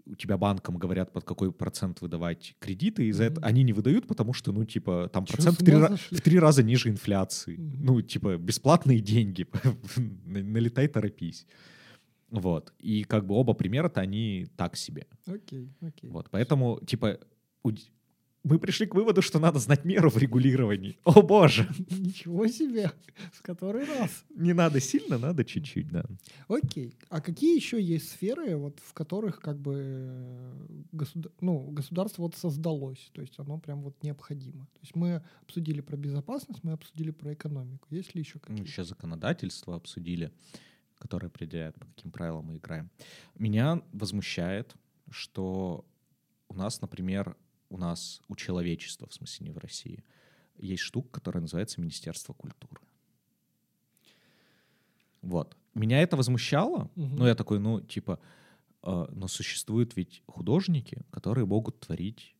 у 0.05 0.15
тебя 0.15 0.37
банкам 0.37 0.77
говорят, 0.77 1.11
под 1.13 1.23
какой 1.25 1.51
процент 1.51 2.01
выдавать 2.01 2.55
кредиты, 2.59 3.07
и 3.07 3.11
за 3.11 3.25
это 3.25 3.39
Мгм. 3.41 3.45
они 3.49 3.63
не 3.63 3.73
выдают, 3.73 4.07
потому 4.07 4.33
что, 4.33 4.51
ну, 4.51 4.65
типа, 4.65 5.09
там 5.11 5.25
Чё, 5.25 5.33
процент 5.33 5.59
в 5.59 5.63
три, 5.65 5.73
ра- 5.73 5.97
в 6.17 6.21
три 6.21 6.39
раза 6.39 6.63
ниже 6.63 6.89
инфляции. 6.89 7.57
Мгм. 7.57 7.85
Ну, 7.85 8.01
типа, 8.01 8.37
бесплатные 8.37 8.99
деньги. 8.99 9.45
На- 10.25 10.43
Налетай, 10.43 10.87
торопись. 10.87 11.45
Вот. 12.29 12.73
И 12.79 13.03
как 13.03 13.25
бы 13.27 13.35
оба 13.35 13.53
примера-то 13.53 14.01
они 14.01 14.47
так 14.55 14.75
себе. 14.77 15.05
Окей, 15.27 15.69
окей. 15.81 16.09
Вот. 16.09 16.29
Поэтому, 16.31 16.79
типа, 16.85 17.19
мы 18.43 18.59
пришли 18.59 18.85
к 18.85 18.95
выводу, 18.95 19.21
что 19.21 19.39
надо 19.39 19.59
знать 19.59 19.85
меру 19.85 20.09
в 20.09 20.17
регулировании. 20.17 20.97
О 21.05 21.21
боже! 21.21 21.67
Ничего 21.89 22.47
себе! 22.47 22.91
В 23.31 23.41
который 23.41 23.85
раз? 23.85 24.25
Не 24.35 24.53
надо 24.53 24.81
сильно, 24.81 25.17
надо 25.17 25.45
чуть-чуть, 25.45 25.89
да. 25.89 26.03
Окей. 26.47 26.93
А 27.09 27.21
какие 27.21 27.55
еще 27.55 27.81
есть 27.81 28.09
сферы, 28.11 28.57
вот, 28.57 28.79
в 28.83 28.93
которых 28.93 29.39
как 29.39 29.57
бы 29.59 30.51
государ... 30.91 31.31
ну, 31.39 31.71
государство 31.71 32.23
вот 32.23 32.35
создалось, 32.35 33.09
то 33.13 33.21
есть 33.21 33.39
оно 33.39 33.57
прям 33.59 33.81
вот 33.81 33.95
необходимо? 34.03 34.65
То 34.73 34.79
есть 34.81 34.95
мы 34.95 35.23
обсудили 35.41 35.79
про 35.81 35.95
безопасность, 35.95 36.63
мы 36.63 36.73
обсудили 36.73 37.11
про 37.11 37.33
экономику. 37.33 37.87
Есть 37.91 38.13
ли 38.13 38.21
еще 38.21 38.35
Мы 38.35 38.39
какие-то? 38.41 38.63
еще 38.69 38.83
законодательство 38.83 39.75
обсудили, 39.75 40.31
которое 40.95 41.27
определяет, 41.27 41.79
по 41.79 41.85
каким 41.85 42.11
правилам 42.11 42.45
мы 42.45 42.57
играем. 42.57 42.89
Меня 43.35 43.81
возмущает, 43.93 44.75
что 45.09 45.85
у 46.49 46.55
нас, 46.55 46.81
например, 46.81 47.37
у 47.69 47.77
нас, 47.77 48.21
у 48.27 48.35
человечества, 48.35 49.07
в 49.07 49.13
смысле 49.13 49.47
не 49.47 49.51
в 49.51 49.57
России, 49.57 50.03
есть 50.57 50.83
штука, 50.83 51.09
которая 51.09 51.41
называется 51.41 51.81
Министерство 51.81 52.33
культуры. 52.33 52.81
Вот. 55.21 55.57
Меня 55.73 56.01
это 56.01 56.17
возмущало. 56.17 56.91
Мгм. 56.95 57.15
Ну, 57.15 57.27
я 57.27 57.35
такой, 57.35 57.59
ну, 57.59 57.81
типа, 57.81 58.19
э, 58.83 59.05
но 59.09 59.27
существуют 59.27 59.95
ведь 59.95 60.21
художники, 60.27 61.01
которые 61.09 61.45
могут 61.45 61.79
творить 61.79 62.35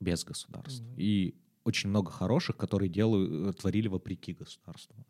без 0.00 0.24
государства. 0.24 0.84
Мгм. 0.84 0.94
И 0.98 1.34
очень 1.64 1.88
много 1.88 2.10
хороших, 2.10 2.56
которые 2.56 2.90
делают, 2.90 3.56
э, 3.56 3.58
творили 3.58 3.88
вопреки 3.88 4.34
государству. 4.34 5.06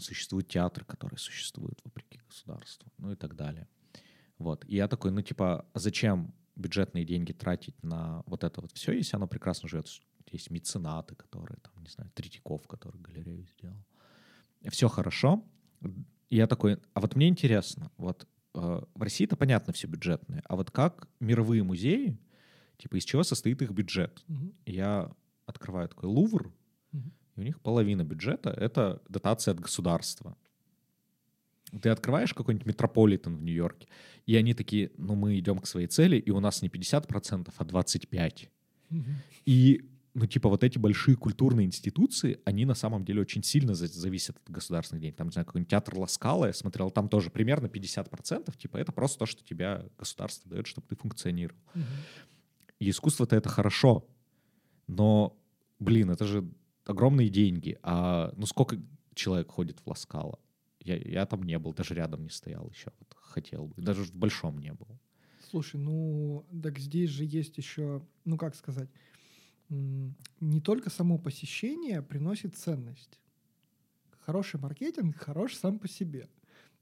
Существуют 0.00 0.48
театры, 0.48 0.84
которые 0.86 1.18
существуют 1.18 1.78
вопреки 1.84 2.20
государству, 2.26 2.90
ну 2.96 3.12
и 3.12 3.16
так 3.16 3.36
далее. 3.36 3.68
Вот. 4.38 4.64
И 4.66 4.76
я 4.76 4.88
такой, 4.88 5.10
ну, 5.10 5.20
типа, 5.20 5.66
а 5.72 5.78
зачем 5.78 6.32
бюджетные 6.56 7.04
деньги 7.04 7.32
тратить 7.32 7.82
на 7.82 8.22
вот 8.26 8.44
это 8.44 8.60
вот 8.60 8.72
все, 8.72 8.92
если 8.92 9.16
оно 9.16 9.26
прекрасно 9.26 9.68
живет? 9.68 9.88
Есть 10.30 10.50
меценаты, 10.50 11.14
которые, 11.14 11.58
там, 11.60 11.72
не 11.82 11.90
знаю, 11.90 12.10
Третьяков, 12.14 12.66
который 12.66 13.00
галерею 13.00 13.46
сделал. 13.46 13.84
Все 14.70 14.88
хорошо. 14.88 15.44
Я 16.30 16.46
такой, 16.46 16.78
а 16.94 17.00
вот 17.00 17.14
мне 17.16 17.28
интересно, 17.28 17.90
вот 17.98 18.26
э, 18.54 18.82
в 18.94 19.02
России-то 19.02 19.36
понятно 19.36 19.72
все 19.72 19.86
бюджетное, 19.86 20.42
а 20.48 20.56
вот 20.56 20.70
как 20.70 21.08
мировые 21.20 21.62
музеи, 21.62 22.18
типа 22.78 22.96
из 22.96 23.04
чего 23.04 23.22
состоит 23.22 23.60
их 23.62 23.70
бюджет? 23.70 24.24
И 24.64 24.72
я 24.72 25.10
открываю 25.46 25.88
такой 25.88 26.08
Лувр, 26.08 26.52
Мгм. 26.92 27.12
и 27.36 27.40
у 27.40 27.42
них 27.44 27.60
половина 27.60 28.02
бюджета— 28.04 28.50
это 28.56 29.02
дотация 29.08 29.52
от 29.52 29.60
государства. 29.60 30.36
Ты 31.80 31.90
открываешь 31.90 32.34
какой-нибудь 32.34 32.66
метрополитен 32.66 33.36
в 33.36 33.42
Нью-Йорке, 33.42 33.88
и 34.26 34.36
они 34.36 34.54
такие, 34.54 34.90
ну 34.96 35.14
мы 35.14 35.38
идем 35.38 35.58
к 35.58 35.66
своей 35.66 35.86
цели, 35.86 36.16
и 36.16 36.30
у 36.30 36.40
нас 36.40 36.62
не 36.62 36.68
50%, 36.68 37.52
а 37.56 37.64
25%. 37.64 38.48
Мгм. 38.90 39.16
И 39.46 39.82
ну, 40.16 40.26
типа, 40.26 40.48
вот 40.48 40.62
эти 40.62 40.78
большие 40.78 41.16
культурные 41.16 41.66
институции, 41.66 42.38
они 42.44 42.64
на 42.64 42.74
самом 42.74 43.04
деле 43.04 43.20
очень 43.20 43.42
сильно 43.42 43.74
за- 43.74 43.88
зависят 43.88 44.36
от 44.36 44.48
государственных 44.48 45.02
денег. 45.02 45.16
Там, 45.16 45.26
не 45.26 45.32
знаю, 45.32 45.44
какой-нибудь 45.44 45.70
театр 45.70 45.98
Ласкала, 45.98 46.46
я 46.46 46.52
смотрел, 46.52 46.92
там 46.92 47.08
тоже 47.08 47.30
примерно 47.30 47.66
50%, 47.66 48.56
типа, 48.56 48.76
это 48.76 48.92
просто 48.92 49.18
то, 49.18 49.26
что 49.26 49.44
тебя 49.44 49.84
государство 49.98 50.48
дает, 50.48 50.68
чтобы 50.68 50.86
ты 50.86 50.94
функционировал. 50.94 51.60
Мгм. 51.74 51.84
И 52.78 52.90
искусство-то 52.90 53.34
это 53.34 53.48
хорошо, 53.48 54.06
но, 54.86 55.36
блин, 55.80 56.10
это 56.10 56.26
же 56.26 56.48
огромные 56.84 57.28
деньги. 57.28 57.78
А 57.82 58.32
ну 58.36 58.46
сколько 58.46 58.80
человек 59.14 59.50
ходит 59.50 59.80
в 59.80 59.88
Ласкало? 59.88 60.38
Я, 60.84 60.96
я 60.96 61.26
там 61.26 61.42
не 61.42 61.58
был, 61.58 61.72
даже 61.72 61.94
рядом 61.94 62.22
не 62.22 62.30
стоял 62.30 62.68
еще. 62.68 62.92
Вот 62.98 63.14
хотел 63.14 63.66
бы. 63.66 63.82
Даже 63.82 64.04
в 64.04 64.14
большом 64.14 64.58
не 64.58 64.72
был. 64.72 64.86
Слушай, 65.50 65.80
ну, 65.80 66.44
так 66.62 66.78
здесь 66.78 67.10
же 67.10 67.24
есть 67.24 67.58
еще, 67.58 68.02
ну, 68.24 68.36
как 68.36 68.54
сказать, 68.54 68.88
не 69.68 70.60
только 70.60 70.90
само 70.90 71.18
посещение 71.18 72.02
приносит 72.02 72.56
ценность. 72.56 73.18
Хороший 74.20 74.60
маркетинг 74.60 75.16
хорош 75.16 75.54
сам 75.54 75.78
по 75.78 75.88
себе. 75.88 76.28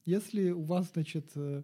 Если 0.05 0.51
у 0.51 0.63
вас, 0.63 0.91
значит, 0.93 1.31
э, 1.37 1.63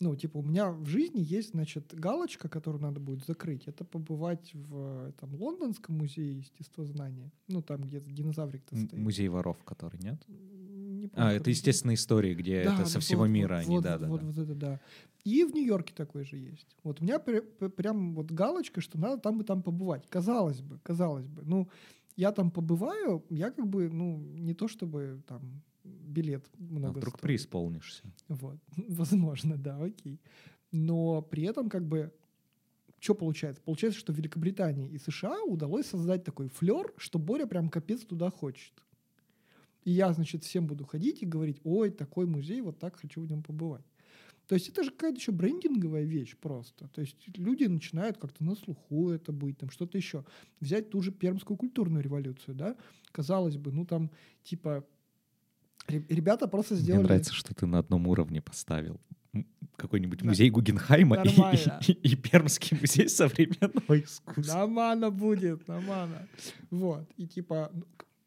ну, 0.00 0.16
типа, 0.16 0.38
у 0.38 0.42
меня 0.42 0.70
в 0.70 0.86
жизни 0.86 1.20
есть, 1.20 1.50
значит, 1.50 1.94
галочка, 1.94 2.48
которую 2.48 2.82
надо 2.82 3.00
будет 3.00 3.24
закрыть. 3.24 3.66
Это 3.66 3.84
побывать 3.84 4.52
в 4.54 5.12
там, 5.20 5.34
Лондонском 5.34 5.96
музее 5.96 6.38
естествознания. 6.38 7.30
Ну, 7.48 7.62
там, 7.62 7.82
где 7.82 8.00
динозаврик-то 8.00 8.76
стоит. 8.76 9.00
Музей 9.00 9.28
воров, 9.28 9.62
который 9.64 10.00
нет? 10.00 10.20
А, 11.14 11.32
это 11.32 11.50
естественные 11.50 11.96
истории, 11.96 12.34
где 12.34 12.64
да, 12.64 12.74
это 12.74 12.86
со 12.86 13.00
всего 13.00 13.22
вот, 13.22 13.28
мира 13.28 13.56
вот, 13.56 13.66
они, 13.66 13.76
вот, 13.76 13.84
да, 13.84 13.98
да, 13.98 14.08
вот, 14.08 14.20
да. 14.20 14.26
вот 14.26 14.38
это 14.38 14.54
да. 14.54 14.80
И 15.24 15.44
в 15.44 15.54
Нью-Йорке 15.54 15.94
такой 15.94 16.24
же 16.24 16.36
есть. 16.36 16.76
Вот 16.82 17.00
у 17.00 17.04
меня 17.04 17.18
пр- 17.18 17.44
пр- 17.58 17.70
прям 17.70 18.14
вот 18.14 18.30
галочка, 18.30 18.80
что 18.80 18.98
надо 18.98 19.20
там 19.20 19.40
и 19.40 19.44
там 19.44 19.62
побывать. 19.62 20.06
Казалось 20.08 20.60
бы, 20.60 20.78
казалось 20.82 21.28
бы. 21.28 21.42
Ну, 21.44 21.68
я 22.16 22.32
там 22.32 22.50
побываю, 22.50 23.24
я 23.30 23.50
как 23.50 23.66
бы, 23.66 23.88
ну, 23.88 24.18
не 24.18 24.54
то 24.54 24.68
чтобы 24.68 25.22
там 25.26 25.62
билет 25.84 26.44
А 26.54 26.62
много 26.62 26.98
вдруг 26.98 27.14
стоит. 27.14 27.22
преисполнишься. 27.22 28.02
Вот, 28.28 28.58
возможно, 28.76 29.56
да, 29.56 29.76
окей. 29.82 30.20
Но 30.70 31.22
при 31.22 31.44
этом 31.44 31.68
как 31.68 31.86
бы 31.86 32.12
что 32.98 33.16
получается? 33.16 33.60
Получается, 33.62 33.98
что 33.98 34.12
Великобритании 34.12 34.88
и 34.88 34.96
США 34.96 35.42
удалось 35.42 35.86
создать 35.86 36.22
такой 36.22 36.48
флер, 36.48 36.92
что 36.96 37.18
Боря 37.18 37.46
прям 37.46 37.68
капец 37.68 38.02
туда 38.02 38.30
хочет. 38.30 38.72
И 39.84 39.90
я, 39.90 40.12
значит, 40.12 40.44
всем 40.44 40.66
буду 40.66 40.84
ходить 40.84 41.22
и 41.22 41.26
говорить, 41.26 41.60
ой, 41.64 41.90
такой 41.90 42.26
музей, 42.26 42.60
вот 42.60 42.78
так 42.78 42.96
хочу 43.00 43.20
в 43.20 43.28
нем 43.28 43.42
побывать. 43.42 43.84
То 44.48 44.54
есть 44.56 44.68
это 44.68 44.82
же 44.84 44.90
какая-то 44.90 45.18
еще 45.18 45.32
брендинговая 45.32 46.04
вещь 46.04 46.36
просто. 46.36 46.88
То 46.88 47.00
есть 47.00 47.16
люди 47.38 47.64
начинают 47.64 48.18
как-то 48.18 48.44
на 48.44 48.54
слуху 48.54 49.10
это 49.10 49.32
быть, 49.32 49.56
там 49.58 49.70
что-то 49.70 49.96
еще. 49.98 50.24
Взять 50.60 50.90
ту 50.90 51.00
же 51.00 51.10
пермскую 51.12 51.56
культурную 51.56 52.02
революцию, 52.02 52.54
да? 52.54 52.76
Казалось 53.12 53.56
бы, 53.56 53.72
ну 53.72 53.86
там 53.86 54.10
типа 54.42 54.84
ре- 55.88 56.04
ребята 56.08 56.48
просто 56.48 56.76
сделали... 56.76 57.00
Мне 57.00 57.08
нравится, 57.08 57.32
что 57.32 57.54
ты 57.54 57.66
на 57.66 57.78
одном 57.78 58.06
уровне 58.08 58.40
поставил 58.42 59.00
какой-нибудь 59.76 60.18
Да. 60.20 60.26
музей 60.26 60.50
Гугенхайма 60.50 61.22
и, 61.24 61.28
и- 61.92 61.92
и 62.12 62.16
Пермский 62.16 62.76
музей 62.78 63.08
современного 63.08 64.00
искусства. 64.00 64.54
Нормально 64.58 65.10
будет, 65.10 65.66
нормально. 65.68 66.28
Вот. 66.70 67.08
И 67.16 67.26
типа, 67.26 67.72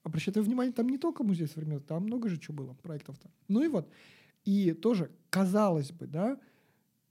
обращайте 0.05 0.39
внимание, 0.41 0.71
там 0.71 0.87
не 0.87 0.97
только 0.97 1.23
музей 1.23 1.47
современного, 1.47 1.83
там 1.85 2.03
много 2.03 2.29
же 2.29 2.37
чего 2.37 2.55
было, 2.55 2.73
проектов-то. 2.73 3.29
Ну 3.47 3.63
и 3.63 3.67
вот. 3.67 3.89
И 4.45 4.71
тоже, 4.73 5.09
казалось 5.29 5.91
бы, 5.91 6.07
да, 6.07 6.39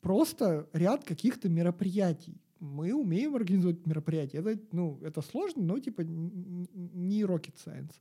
просто 0.00 0.68
ряд 0.72 1.04
каких-то 1.04 1.48
мероприятий. 1.48 2.40
Мы 2.60 2.94
умеем 2.94 3.34
организовать 3.34 3.84
мероприятия. 3.84 4.38
Это, 4.38 4.58
ну, 4.72 4.98
это 5.02 5.20
сложно, 5.22 5.62
но 5.64 5.78
типа 5.80 6.02
не 6.02 7.22
rocket 7.22 7.56
science. 7.64 7.94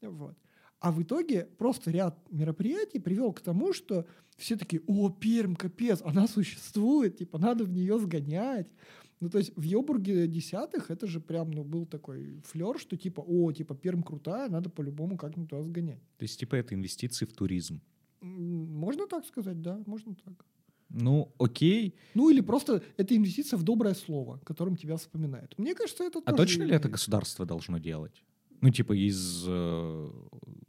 Вот. 0.00 0.36
А 0.80 0.92
в 0.92 1.02
итоге 1.02 1.44
просто 1.58 1.90
ряд 1.90 2.16
мероприятий 2.30 3.00
привел 3.00 3.32
к 3.32 3.40
тому, 3.40 3.72
что 3.72 4.06
все 4.36 4.56
такие, 4.56 4.80
о, 4.86 5.10
Пермь, 5.10 5.56
капец, 5.56 6.00
она 6.04 6.28
существует, 6.28 7.16
типа, 7.18 7.38
надо 7.38 7.64
в 7.64 7.70
нее 7.70 7.98
сгонять. 7.98 8.68
Ну, 9.20 9.28
то 9.30 9.38
есть 9.38 9.52
в 9.56 9.62
Йобурге 9.62 10.28
десятых 10.28 10.90
это 10.90 11.06
же 11.06 11.20
прям, 11.20 11.50
ну, 11.50 11.64
был 11.64 11.86
такой 11.86 12.40
флер, 12.44 12.78
что 12.78 12.96
типа, 12.96 13.20
о, 13.20 13.52
типа, 13.52 13.74
Пермь 13.74 14.02
крутая, 14.02 14.48
надо 14.48 14.70
по-любому 14.70 15.16
как-нибудь 15.16 15.50
туда 15.50 15.62
сгонять. 15.62 16.00
То 16.18 16.22
есть, 16.24 16.38
типа, 16.38 16.54
это 16.56 16.74
инвестиции 16.74 17.24
в 17.24 17.32
туризм. 17.32 17.80
Можно 18.20 19.06
так 19.06 19.26
сказать, 19.26 19.60
да, 19.60 19.80
можно 19.86 20.14
так. 20.14 20.44
Ну, 20.90 21.32
окей. 21.38 21.94
Ну, 22.14 22.30
или 22.30 22.40
просто 22.40 22.82
это 22.96 23.14
инвестиция 23.14 23.58
в 23.58 23.62
доброе 23.62 23.94
слово, 23.94 24.38
которым 24.44 24.76
тебя 24.76 24.96
вспоминают. 24.96 25.54
Мне 25.58 25.74
кажется, 25.74 26.04
это 26.04 26.20
А 26.24 26.32
точно 26.32 26.62
ли 26.62 26.74
это 26.74 26.88
государство 26.88 27.44
должно 27.44 27.78
делать? 27.78 28.24
Ну, 28.60 28.70
типа 28.70 28.92
из 28.92 29.44
э, 29.46 30.10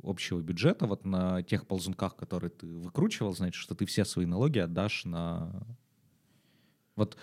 общего 0.03 0.41
бюджета, 0.41 0.85
вот 0.85 1.05
на 1.05 1.41
тех 1.41 1.65
ползунках, 1.65 2.15
которые 2.15 2.51
ты 2.51 2.67
выкручивал, 2.67 3.33
значит, 3.33 3.55
что 3.55 3.73
ты 3.73 3.85
все 3.85 4.05
свои 4.05 4.25
налоги 4.25 4.59
отдашь 4.59 5.05
на... 5.05 5.65
Вот 6.95 7.17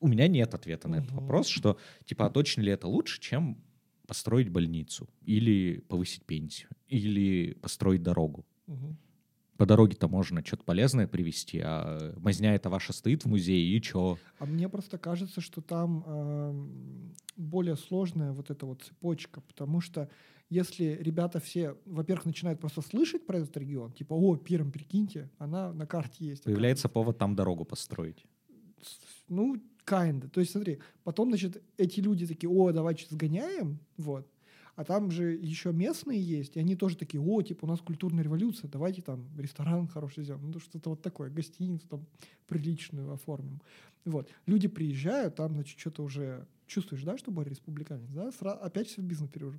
у 0.00 0.08
меня 0.08 0.28
нет 0.28 0.54
ответа 0.54 0.88
на 0.88 0.96
этот 0.96 1.12
вопрос, 1.12 1.46
что, 1.46 1.78
типа, 2.04 2.26
а 2.26 2.30
точно 2.30 2.62
ли 2.62 2.72
это 2.72 2.88
лучше, 2.88 3.20
чем 3.20 3.62
построить 4.06 4.48
больницу, 4.48 5.08
или 5.22 5.84
повысить 5.88 6.24
пенсию, 6.24 6.68
или 6.88 7.52
построить 7.54 8.02
дорогу? 8.02 8.44
По 9.56 9.66
дороге-то 9.66 10.08
можно 10.08 10.42
что-то 10.42 10.64
полезное 10.64 11.06
привезти, 11.06 11.60
а 11.62 12.14
мазня 12.16 12.54
это 12.54 12.70
ваша 12.70 12.94
стоит 12.94 13.24
в 13.24 13.28
музее, 13.28 13.76
и 13.76 13.82
чё? 13.82 14.16
А 14.38 14.46
мне 14.46 14.70
просто 14.70 14.96
кажется, 14.96 15.42
что 15.42 15.60
там 15.60 16.02
эм, 16.06 17.14
более 17.36 17.76
сложная 17.76 18.32
вот 18.32 18.50
эта 18.50 18.64
вот 18.64 18.82
цепочка, 18.82 19.42
потому 19.42 19.82
что 19.82 20.08
если 20.48 20.98
ребята 21.00 21.40
все, 21.40 21.76
во-первых, 21.84 22.24
начинают 22.24 22.58
просто 22.58 22.80
слышать 22.80 23.26
про 23.26 23.38
этот 23.38 23.54
регион, 23.58 23.92
типа, 23.92 24.14
о, 24.14 24.36
Пермь, 24.36 24.70
прикиньте, 24.70 25.30
она 25.38 25.74
на 25.74 25.86
карте 25.86 26.24
есть. 26.24 26.44
Появляется 26.44 26.88
оказывается». 26.88 26.88
повод 26.88 27.18
там 27.18 27.36
дорогу 27.36 27.66
построить. 27.66 28.24
Ну, 29.28 29.60
kinda. 29.90 30.28
То 30.28 30.40
есть, 30.40 30.52
смотри, 30.52 30.78
потом, 31.02 31.28
значит, 31.30 31.62
эти 31.76 32.00
люди 32.00 32.26
такие, 32.26 32.48
о, 32.50 32.70
давайте 32.72 33.06
сгоняем, 33.10 33.78
вот. 33.96 34.26
А 34.76 34.84
там 34.84 35.10
же 35.10 35.32
еще 35.32 35.72
местные 35.72 36.22
есть, 36.22 36.56
и 36.56 36.60
они 36.60 36.76
тоже 36.76 36.96
такие, 36.96 37.20
о, 37.20 37.42
типа, 37.42 37.64
у 37.64 37.68
нас 37.68 37.80
культурная 37.80 38.24
революция, 38.24 38.70
давайте 38.70 39.02
там 39.02 39.26
ресторан 39.36 39.88
хороший 39.88 40.24
сделаем, 40.24 40.50
ну, 40.50 40.60
что-то 40.60 40.90
вот 40.90 41.02
такое, 41.02 41.28
гостиницу 41.28 41.86
там 41.88 42.06
приличную 42.46 43.12
оформим. 43.12 43.60
Вот. 44.04 44.30
Люди 44.46 44.68
приезжают, 44.68 45.34
там, 45.34 45.52
значит, 45.52 45.78
что-то 45.78 46.02
уже 46.02 46.46
чувствуешь, 46.70 47.02
да, 47.02 47.18
что 47.18 47.30
Боря 47.30 47.50
республиканец, 47.50 48.08
да, 48.10 48.28
Сра- 48.28 48.58
опять 48.58 48.88
все 48.88 49.02
в 49.02 49.04
бизнес 49.04 49.28
перевожу. 49.28 49.58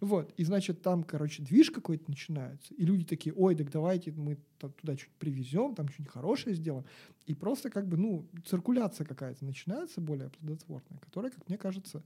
Вот, 0.00 0.32
и, 0.36 0.44
значит, 0.44 0.82
там, 0.82 1.04
короче, 1.04 1.42
движ 1.42 1.70
какой-то 1.70 2.04
начинается, 2.08 2.74
и 2.74 2.84
люди 2.84 3.04
такие, 3.04 3.34
ой, 3.34 3.54
так 3.54 3.70
давайте 3.70 4.12
мы 4.12 4.38
туда 4.58 4.96
что-нибудь 4.96 5.10
привезем, 5.18 5.74
там 5.74 5.88
что-нибудь 5.88 6.12
хорошее 6.12 6.56
сделаем. 6.56 6.84
И 7.26 7.34
просто 7.34 7.70
как 7.70 7.86
бы, 7.86 7.96
ну, 7.96 8.28
циркуляция 8.44 9.06
какая-то 9.06 9.44
начинается 9.44 10.00
более 10.00 10.30
плодотворная, 10.30 10.98
которая, 10.98 11.30
как 11.30 11.48
мне 11.48 11.56
кажется, 11.56 12.02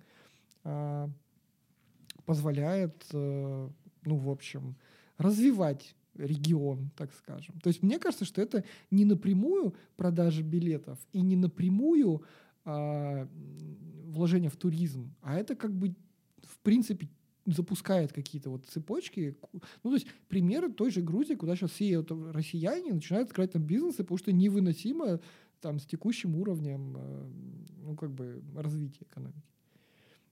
а, 0.65 1.11
позволяет, 2.27 3.07
э, 3.13 3.69
ну, 4.05 4.17
в 4.17 4.31
общем, 4.31 4.77
развивать 5.19 5.97
регион, 6.15 6.91
так 6.97 7.13
скажем. 7.15 7.59
То 7.61 7.69
есть 7.69 7.83
мне 7.83 7.99
кажется, 7.99 8.25
что 8.25 8.43
это 8.43 8.65
не 8.91 9.05
напрямую 9.05 9.75
продажа 9.97 10.43
билетов 10.43 10.99
и 11.13 11.23
не 11.23 11.37
напрямую 11.37 12.23
а, 12.65 13.29
м, 14.13 14.15
вложение 14.15 14.51
в 14.51 14.57
туризм, 14.57 15.15
а 15.21 15.37
это 15.37 15.55
как 15.57 15.73
бы, 15.73 15.95
в 16.43 16.59
принципе, 16.59 17.09
запускает 17.47 18.13
какие-то 18.13 18.51
вот 18.51 18.67
цепочки. 18.67 19.37
Ну, 19.83 19.91
то 19.91 19.95
есть 19.95 20.07
примеры 20.29 20.73
той 20.73 20.91
же 20.91 21.01
Грузии, 21.01 21.35
куда 21.35 21.57
сейчас 21.57 21.73
все 21.73 21.99
вот 21.99 22.11
россияне 22.33 22.93
начинают 22.93 23.29
открывать 23.29 23.53
там 23.53 23.63
бизнесы, 23.63 23.99
потому 24.05 24.19
что 24.19 24.33
невыносимо 24.33 25.21
там 25.61 25.79
с 25.79 25.87
текущим 25.87 26.37
уровнем, 26.37 26.97
э, 26.97 27.31
ну, 27.83 27.97
как 27.97 28.13
бы, 28.13 28.43
развития 28.55 29.05
экономики. 29.05 29.43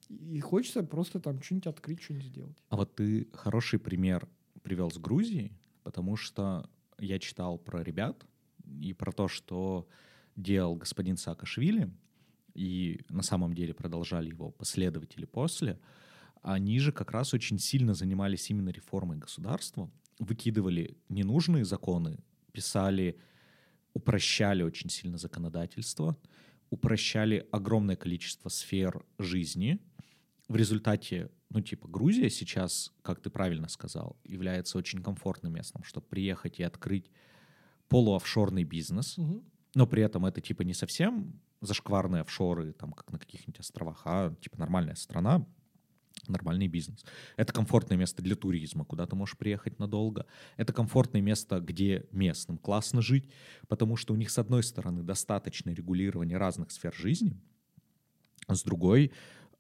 И 0.09 0.41
хочется 0.41 0.83
просто 0.83 1.21
там 1.21 1.41
что-нибудь 1.41 1.69
открыть, 1.69 2.03
что-нибудь 2.03 2.27
сделать. 2.27 2.65
А 2.69 2.77
вот 2.77 2.95
ты 2.97 3.29
хороший 3.33 3.79
пример 3.79 4.29
привел 4.63 4.91
с 4.91 4.99
Грузии, 4.99 5.53
потому 5.85 6.17
что 6.17 6.69
я 6.99 7.19
читал 7.19 7.59
про 7.59 7.83
ребят 7.83 8.27
и 8.81 8.93
про 8.93 9.13
то, 9.13 9.29
что 9.29 9.89
делал 10.37 10.75
господин 10.75 11.17
Саакашвили, 11.17 11.91
и 12.55 13.01
на 13.09 13.23
самом 13.23 13.55
деле 13.55 13.75
продолжали 13.75 14.29
его 14.29 14.51
последователи 14.51 15.25
после, 15.25 15.79
они 16.43 16.79
же 16.79 16.93
как 16.93 17.11
раз 17.13 17.35
очень 17.35 17.59
сильно 17.59 17.95
занимались 17.95 18.51
именно 18.51 18.71
реформой 18.71 19.19
государства, 19.19 19.91
выкидывали 20.19 20.97
ненужные 21.09 21.65
законы, 21.65 22.19
писали, 22.53 23.19
упрощали 23.93 24.63
очень 24.63 24.91
сильно 24.91 25.19
законодательство, 25.19 26.17
упрощали 26.71 27.47
огромное 27.53 27.97
количество 27.97 28.49
сфер 28.49 29.05
жизни. 29.19 29.79
В 30.49 30.57
результате, 30.57 31.31
ну, 31.51 31.61
типа, 31.61 31.89
Грузия 31.89 32.31
сейчас, 32.31 32.93
как 33.03 33.21
ты 33.21 33.31
правильно 33.31 33.69
сказал, 33.69 34.19
является 34.25 34.79
очень 34.79 35.03
комфортным 35.03 35.53
местом, 35.53 35.83
чтобы 35.85 36.07
приехать 36.07 36.59
и 36.61 36.63
открыть 36.63 37.11
полуофшорный 37.89 38.65
бизнес, 38.65 39.19
но 39.75 39.87
при 39.87 40.03
этом 40.03 40.27
это, 40.27 40.41
типа, 40.41 40.63
не 40.63 40.75
совсем 40.75 41.41
зашкварные 41.61 42.23
офшоры, 42.23 42.73
там, 42.73 42.93
как 42.93 43.13
на 43.13 43.19
каких-нибудь 43.19 43.61
островах, 43.61 44.03
а, 44.05 44.35
типа, 44.41 44.59
нормальная 44.59 44.95
страна, 44.95 45.47
нормальный 46.27 46.69
бизнес. 46.69 47.05
Это 47.37 47.53
комфортное 47.53 47.97
место 47.97 48.23
для 48.23 48.37
туризма, 48.37 48.85
куда 48.85 49.07
ты 49.07 49.17
можешь 49.17 49.37
приехать 49.37 49.79
надолго. 49.79 50.27
Это 50.57 50.73
комфортное 50.73 51.21
место, 51.21 51.61
где 51.61 52.07
местным 52.13 52.59
классно 52.59 53.03
жить, 53.03 53.31
потому 53.69 53.97
что 53.97 54.15
у 54.15 54.17
них, 54.17 54.31
с 54.31 54.39
одной 54.39 54.63
стороны, 54.63 55.03
достаточное 55.03 55.75
регулирование 55.75 56.39
разных 56.39 56.71
сфер 56.71 56.95
жизни, 56.95 57.41
а 58.47 58.55
с 58.55 58.63
другой, 58.63 59.13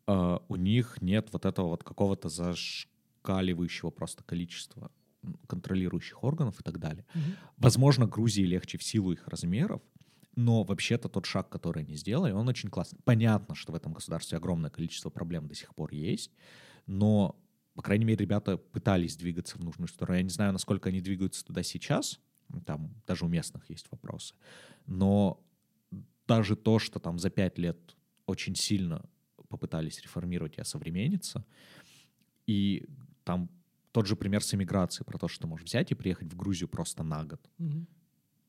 э, 0.07 0.39
у 0.49 0.57
них 0.57 0.99
нет 1.01 1.29
вот 1.33 1.45
этого 1.45 1.69
вот 1.69 1.85
какого-то 1.85 2.29
зашкаливающего 2.29 3.91
просто 3.91 4.25
количества 4.25 4.91
контролирующих 5.47 6.25
органов 6.25 6.61
и 6.61 6.63
так 6.63 6.79
далее. 6.79 7.05
Угу. 7.15 7.23
Возможно, 7.59 8.07
Грузии 8.07 8.43
легче 8.43 8.79
в 8.79 8.83
силу 8.83 9.13
их 9.13 9.29
размеров, 9.29 9.83
но 10.37 10.63
вообще-то 10.63 11.09
тот 11.09 11.27
шаг, 11.27 11.49
который 11.49 11.83
они 11.83 11.95
сделали, 11.97 12.33
он 12.33 12.49
очень 12.49 12.71
классный. 12.71 13.01
Понятно, 13.05 13.55
что 13.55 13.73
в 13.73 13.75
этом 13.75 13.93
государстве 13.93 14.39
огромное 14.39 14.71
количество 14.71 15.11
проблем 15.11 15.47
до 15.47 15.55
сих 15.55 15.75
пор 15.75 15.93
есть, 15.93 16.33
но, 16.87 17.37
по 17.75 17.83
крайней 17.83 18.05
мере, 18.05 18.25
ребята 18.25 18.57
пытались 18.57 19.17
двигаться 19.17 19.59
в 19.59 19.65
нужную 19.65 19.89
сторону. 19.89 20.17
Я 20.17 20.23
не 20.23 20.31
знаю, 20.31 20.53
насколько 20.53 20.89
они 20.89 21.01
двигаются 21.01 21.45
туда 21.45 21.63
сейчас, 21.63 22.21
там 22.67 22.95
даже 23.07 23.25
у 23.25 23.29
местных 23.29 23.69
есть 23.71 23.91
вопросы, 23.91 24.35
но 24.87 25.45
даже 26.27 26.57
то, 26.57 26.79
что 26.79 27.01
там 27.01 27.19
за 27.19 27.31
пять 27.31 27.59
лет 27.59 27.97
очень 28.27 28.55
сильно 28.55 29.05
попытались 29.49 30.01
реформировать 30.01 30.59
и 30.59 30.61
осовремениться, 30.61 31.45
и 32.47 32.87
там 33.25 33.51
тот 33.93 34.07
же 34.07 34.15
пример 34.15 34.43
с 34.43 34.55
эмиграцией, 34.55 35.05
про 35.05 35.19
то, 35.19 35.27
что 35.27 35.43
ты 35.43 35.47
можешь 35.49 35.67
взять 35.67 35.91
и 35.91 35.97
приехать 35.97 36.33
в 36.33 36.37
Грузию 36.37 36.69
просто 36.69 37.03
на 37.03 37.25
год. 37.25 37.41
Угу. 37.59 37.87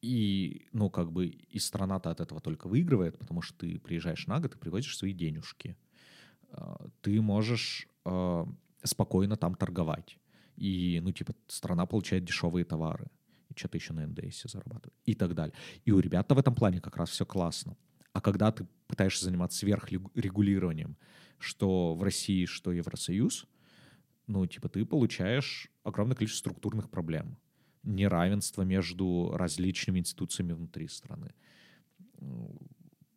И, 0.01 0.67
ну, 0.73 0.89
как 0.89 1.11
бы, 1.11 1.27
и 1.27 1.59
страна-то 1.59 2.09
от 2.09 2.21
этого 2.21 2.41
только 2.41 2.67
выигрывает, 2.67 3.19
потому 3.19 3.41
что 3.41 3.57
ты 3.59 3.79
приезжаешь 3.79 4.25
на 4.27 4.39
год 4.39 4.55
и 4.55 4.57
привозишь 4.57 4.97
свои 4.97 5.13
денежки. 5.13 5.77
А, 6.49 6.87
ты 7.01 7.21
можешь 7.21 7.87
э, 8.05 8.45
спокойно 8.83 9.35
там 9.35 9.53
торговать. 9.55 10.17
И, 10.57 10.99
ну, 11.03 11.11
типа, 11.11 11.35
страна 11.47 11.85
получает 11.85 12.25
дешевые 12.25 12.65
товары. 12.65 13.07
И 13.49 13.53
что-то 13.57 13.77
еще 13.77 13.93
на 13.93 14.07
НДС 14.07 14.43
зарабатывает. 14.43 14.97
И 15.05 15.13
так 15.13 15.35
далее. 15.35 15.53
И 15.85 15.91
у 15.91 15.99
ребят 15.99 16.31
в 16.31 16.37
этом 16.37 16.55
плане 16.55 16.81
как 16.81 16.97
раз 16.97 17.09
все 17.11 17.25
классно. 17.25 17.77
А 18.13 18.21
когда 18.21 18.51
ты 18.51 18.67
пытаешься 18.87 19.25
заниматься 19.25 19.59
сверхрегулированием, 19.59 20.97
что 21.37 21.93
в 21.93 22.01
России, 22.03 22.45
что 22.45 22.71
Евросоюз, 22.71 23.45
ну, 24.25 24.45
типа, 24.47 24.67
ты 24.67 24.83
получаешь 24.83 25.69
огромное 25.83 26.15
количество 26.15 26.49
структурных 26.49 26.89
проблем 26.89 27.37
неравенство 27.83 28.63
между 28.63 29.31
различными 29.33 29.99
институциями 29.99 30.53
внутри 30.53 30.87
страны. 30.87 31.33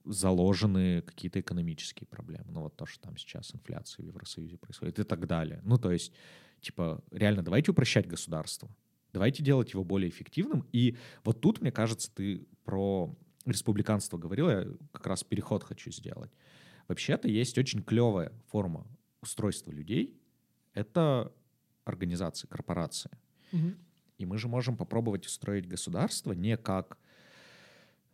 Заложены 0.04 1.02
какие-то 1.02 1.40
экономические 1.40 2.06
проблемы. 2.06 2.46
Ну 2.48 2.60
вот 2.62 2.76
то, 2.76 2.86
что 2.86 3.00
там 3.00 3.16
сейчас 3.16 3.54
инфляция 3.54 4.04
в 4.04 4.06
Евросоюзе 4.06 4.56
происходит 4.56 4.98
и 4.98 5.04
так 5.04 5.26
далее. 5.26 5.60
Ну 5.64 5.78
то 5.78 5.90
есть, 5.90 6.12
типа, 6.60 7.02
реально 7.10 7.42
давайте 7.42 7.70
упрощать 7.70 8.06
государство. 8.06 8.68
Давайте 9.12 9.42
делать 9.42 9.72
его 9.72 9.84
более 9.84 10.10
эффективным. 10.10 10.66
И 10.72 10.96
вот 11.22 11.40
тут, 11.40 11.60
мне 11.60 11.70
кажется, 11.70 12.12
ты 12.12 12.46
про 12.64 13.16
республиканство 13.46 14.18
говорил, 14.18 14.50
я 14.50 14.66
как 14.92 15.06
раз 15.06 15.22
переход 15.22 15.62
хочу 15.62 15.90
сделать. 15.90 16.32
Вообще-то 16.88 17.28
есть 17.28 17.56
очень 17.56 17.82
клевая 17.82 18.32
форма 18.48 18.86
устройства 19.22 19.70
людей. 19.70 20.20
Это 20.72 21.32
организации, 21.84 22.46
корпорации. 22.46 23.10
Угу. 23.52 23.74
И 24.18 24.26
мы 24.26 24.38
же 24.38 24.48
можем 24.48 24.76
попробовать 24.76 25.26
устроить 25.26 25.66
государство 25.66 26.32
не 26.32 26.56
как, 26.56 26.98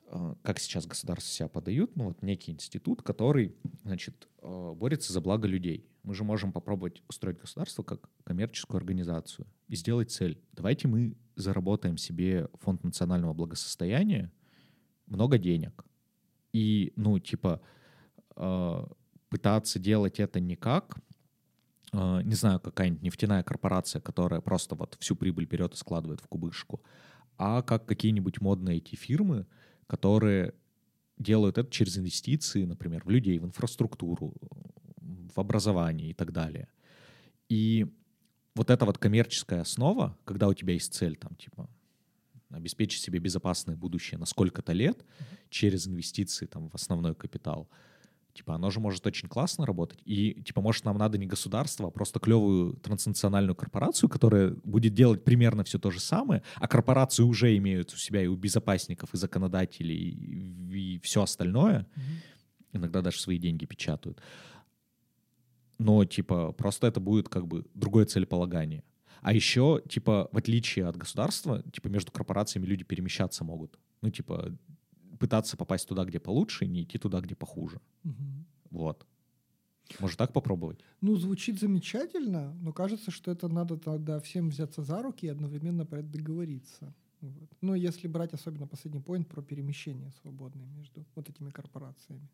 э, 0.07 0.34
как 0.42 0.59
сейчас 0.59 0.86
государства 0.86 1.30
себя 1.30 1.48
подают, 1.48 1.96
ну 1.96 2.05
вот 2.05 2.22
некий 2.22 2.53
институт, 2.53 3.03
который, 3.03 3.55
значит, 3.82 4.28
э, 4.42 4.72
борется 4.74 5.12
за 5.12 5.20
благо 5.20 5.46
людей. 5.46 5.86
Мы 6.03 6.14
же 6.14 6.24
можем 6.24 6.53
попробовать 6.53 7.03
устроить 7.09 7.38
государство 7.38 7.82
как 7.82 8.09
коммерческую 8.24 8.78
организацию 8.78 9.46
и 9.68 9.76
сделать 9.76 10.11
цель. 10.11 10.40
Давайте 10.53 10.88
мы 10.88 11.14
заработаем 11.36 11.98
себе 11.98 12.48
фонд 12.55 12.82
национального 12.84 13.34
благосостояния 13.34 14.32
много 15.07 15.38
денег. 15.38 15.84
И, 16.53 16.92
ну, 16.96 17.18
типа, 17.18 17.61
э, 18.36 18.86
пытаться 19.28 19.78
делать 19.78 20.18
это 20.18 20.40
не 20.40 20.57
как 20.57 20.96
не 21.93 22.34
знаю, 22.34 22.61
какая-нибудь 22.61 23.03
нефтяная 23.03 23.43
корпорация, 23.43 24.01
которая 24.01 24.41
просто 24.41 24.74
вот 24.74 24.97
всю 25.01 25.16
прибыль 25.16 25.47
берет 25.47 25.74
и 25.74 25.76
складывает 25.76 26.20
в 26.20 26.28
кубышку, 26.28 26.82
а 27.36 27.62
как 27.62 27.86
какие-нибудь 27.86 28.41
модные 28.41 28.78
эти 28.78 28.95
фирмы, 28.95 29.47
которые 29.86 30.55
делают 31.18 31.59
это 31.59 31.70
через 31.70 31.99
инвестиции, 31.99 32.64
например, 32.64 33.03
в 33.05 33.11
людей, 33.11 33.38
в 33.38 33.45
инфраструктуру, 33.45 34.34
в 35.34 35.38
образование 35.38 36.11
и 36.11 36.14
так 36.14 36.32
далее. 36.32 36.68
И 37.49 37.86
вот 38.55 38.70
эта 38.70 38.86
вот 38.86 38.99
коммерческая 38.99 39.62
основа, 39.62 40.16
когда 40.24 40.49
у 40.49 40.55
тебя 40.55 40.74
есть 40.74 40.95
цель, 40.95 41.16
там, 41.16 41.34
типа, 41.34 41.68
обеспечить 42.51 43.03
себе 43.03 43.18
безопасное 43.18 43.76
будущее 43.76 44.18
на 44.18 44.26
сколько-то 44.26 44.72
лет 44.72 44.99
mm-hmm. 44.99 45.24
через 45.51 45.86
инвестиции 45.86 46.47
там, 46.47 46.68
в 46.68 46.74
основной 46.74 47.14
капитал— 47.14 47.68
Типа, 48.41 48.55
оно 48.55 48.70
же 48.70 48.80
может 48.80 49.07
очень 49.07 49.28
классно 49.28 49.66
работать. 49.66 50.01
И, 50.07 50.43
типа, 50.43 50.62
может, 50.62 50.86
нам 50.86 50.97
надо 50.97 51.18
не 51.18 51.26
государство, 51.26 51.88
а 51.88 51.91
просто 51.91 52.20
клевую 52.20 52.72
транснациональную 52.72 53.55
корпорацию, 53.55 54.09
которая 54.09 54.55
будет 54.64 54.95
делать 54.95 55.24
примерно 55.24 55.62
все 55.62 55.78
то 55.78 55.91
же 55.91 56.01
самое, 56.01 56.43
а 56.55 56.66
корпорации 56.66 57.22
уже 57.22 57.55
имеют 57.59 57.93
у 57.93 57.99
себя 57.99 58.22
и 58.22 58.28
у 58.28 58.36
безопасников, 58.36 59.12
и 59.12 59.18
законодателей, 59.18 59.95
и, 59.95 60.95
и 60.95 61.01
все 61.01 61.22
остальное. 61.22 61.80
Mm-hmm. 61.80 62.78
Иногда 62.78 63.03
даже 63.03 63.20
свои 63.20 63.36
деньги 63.36 63.66
печатают. 63.66 64.22
Но, 65.76 66.07
типа, 66.07 66.53
просто 66.53 66.86
это 66.86 66.99
будет 66.99 67.28
как 67.28 67.47
бы 67.47 67.66
другое 67.74 68.07
целеполагание. 68.07 68.84
А 69.20 69.34
еще, 69.34 69.82
типа, 69.86 70.30
в 70.32 70.38
отличие 70.38 70.86
от 70.86 70.97
государства, 70.97 71.62
типа, 71.74 71.88
между 71.88 72.11
корпорациями 72.11 72.64
люди 72.64 72.84
перемещаться 72.84 73.45
могут. 73.45 73.78
Ну, 74.01 74.09
типа, 74.09 74.57
пытаться 75.21 75.57
попасть 75.57 75.87
туда, 75.87 76.05
где 76.05 76.18
получше, 76.18 76.64
и 76.64 76.68
не 76.68 76.83
идти 76.83 76.99
туда, 76.99 77.21
где 77.21 77.35
похуже. 77.35 77.81
Угу. 78.05 78.45
Вот. 78.71 79.07
Может 80.01 80.18
так 80.18 80.33
попробовать? 80.33 80.81
Ну, 81.01 81.16
звучит 81.16 81.61
замечательно, 81.61 82.55
но 82.55 82.73
кажется, 82.73 83.11
что 83.11 83.31
это 83.31 83.49
надо 83.49 83.77
тогда 83.77 84.18
всем 84.21 84.49
взяться 84.49 84.83
за 84.83 85.03
руки 85.03 85.27
и 85.27 85.29
одновременно 85.29 85.85
про 85.85 85.99
это 85.99 86.09
договориться. 86.09 86.95
Вот. 87.21 87.51
Ну, 87.61 87.75
если 87.75 88.09
брать 88.09 88.33
особенно 88.33 88.66
последний 88.66 89.01
поинт 89.01 89.29
про 89.29 89.43
перемещение 89.43 90.11
свободное 90.23 90.66
между 90.66 91.05
вот 91.14 91.29
этими 91.29 91.51
корпорациями. 91.51 92.29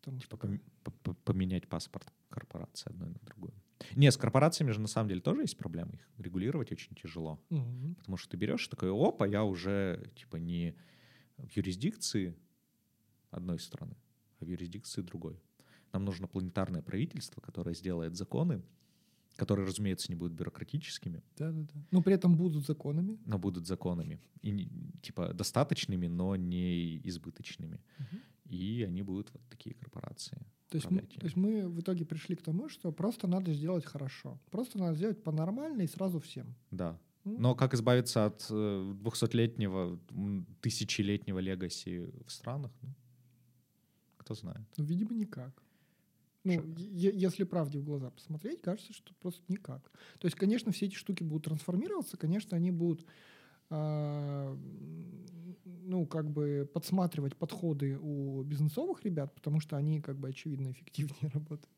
Потому 0.00 0.20
типа 0.20 0.36
что... 0.36 1.14
поменять 1.24 1.68
паспорт 1.68 2.12
корпорации 2.28 2.90
одной 2.90 3.08
на 3.08 3.18
другую. 3.22 3.52
Не, 3.96 4.12
с 4.12 4.16
корпорациями 4.16 4.70
же 4.70 4.80
на 4.80 4.88
самом 4.88 5.08
деле 5.08 5.20
тоже 5.20 5.42
есть 5.42 5.56
проблемы. 5.56 5.94
Их 5.94 6.24
регулировать 6.24 6.70
очень 6.70 6.94
тяжело. 6.94 7.40
Угу. 7.50 7.94
Потому 7.98 8.16
что 8.16 8.30
ты 8.30 8.36
берешь 8.36 8.68
такой, 8.68 8.90
опа, 8.90 9.26
я 9.26 9.42
уже 9.44 10.10
типа 10.14 10.36
не 10.36 10.76
в 11.46 11.56
юрисдикции 11.56 12.36
одной 13.30 13.58
страны, 13.58 13.96
а 14.40 14.44
в 14.44 14.48
юрисдикции 14.48 15.02
другой. 15.02 15.40
Нам 15.92 16.04
нужно 16.04 16.26
планетарное 16.26 16.82
правительство, 16.82 17.40
которое 17.40 17.74
сделает 17.74 18.16
законы, 18.16 18.62
которые, 19.36 19.66
разумеется, 19.66 20.10
не 20.10 20.16
будут 20.16 20.34
бюрократическими. 20.34 21.22
Да, 21.36 21.50
да, 21.50 21.62
да. 21.62 21.86
Но 21.90 22.02
при 22.02 22.14
этом 22.14 22.36
будут 22.36 22.66
законами. 22.66 23.18
Но 23.26 23.38
будут 23.38 23.66
законами. 23.66 24.20
И 24.42 24.68
типа 25.02 25.32
достаточными, 25.32 26.08
но 26.08 26.36
не 26.36 26.98
избыточными. 27.08 27.80
Угу. 27.98 28.20
И 28.50 28.82
они 28.82 29.02
будут 29.02 29.32
вот 29.32 29.42
такие 29.48 29.74
корпорации. 29.74 30.38
То 30.68 30.76
есть, 30.76 30.90
мы, 30.90 31.00
то 31.00 31.24
есть 31.24 31.36
мы 31.36 31.68
в 31.68 31.80
итоге 31.80 32.04
пришли 32.04 32.36
к 32.36 32.42
тому, 32.42 32.68
что 32.68 32.92
просто 32.92 33.26
надо 33.26 33.52
сделать 33.52 33.84
хорошо. 33.84 34.38
Просто 34.50 34.78
надо 34.78 34.94
сделать 34.94 35.22
по-нормально 35.22 35.82
и 35.82 35.88
сразу 35.88 36.20
всем. 36.20 36.54
Да. 36.70 37.00
Но 37.24 37.54
как 37.54 37.74
избавиться 37.74 38.26
от 38.26 38.50
200-летнего, 38.50 39.98
э, 40.10 40.42
тысячелетнего 40.60 41.38
легаси 41.38 42.10
в 42.26 42.30
странах? 42.30 42.70
Ну, 42.82 42.94
кто 44.16 44.34
знает. 44.34 44.66
Ну, 44.76 44.84
видимо, 44.84 45.14
никак. 45.14 45.62
Ну, 46.44 46.74
если 46.76 47.44
правде 47.44 47.78
в 47.78 47.84
глаза 47.84 48.10
посмотреть, 48.10 48.62
кажется, 48.62 48.94
что 48.94 49.12
просто 49.20 49.42
никак. 49.48 49.90
То 50.18 50.26
есть, 50.26 50.36
конечно, 50.36 50.72
все 50.72 50.86
эти 50.86 50.94
штуки 50.94 51.22
будут 51.22 51.44
трансформироваться, 51.44 52.16
конечно, 52.16 52.56
они 52.56 52.70
будут, 52.70 53.04
э, 53.68 54.56
ну, 55.64 56.06
как 56.06 56.30
бы 56.30 56.68
подсматривать 56.72 57.36
подходы 57.36 57.98
у 58.00 58.42
бизнесовых 58.42 59.04
ребят, 59.04 59.34
потому 59.34 59.60
что 59.60 59.76
они, 59.76 60.00
как 60.00 60.18
бы, 60.18 60.28
очевидно, 60.28 60.70
эффективнее 60.70 61.30
работают. 61.34 61.68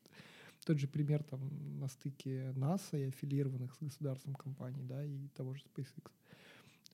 Тот 0.65 0.79
же 0.79 0.87
пример 0.87 1.23
там 1.23 1.79
на 1.79 1.87
стыке 1.87 2.53
НАСА 2.55 2.97
и 2.97 3.07
аффилированных 3.09 3.73
с 3.73 3.79
государством 3.79 4.35
компаний, 4.35 4.83
да, 4.83 5.03
и 5.05 5.27
того 5.35 5.53
же 5.53 5.63
SpaceX. 5.75 6.11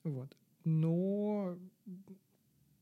Вот. 0.04 0.36
Но, 0.64 1.56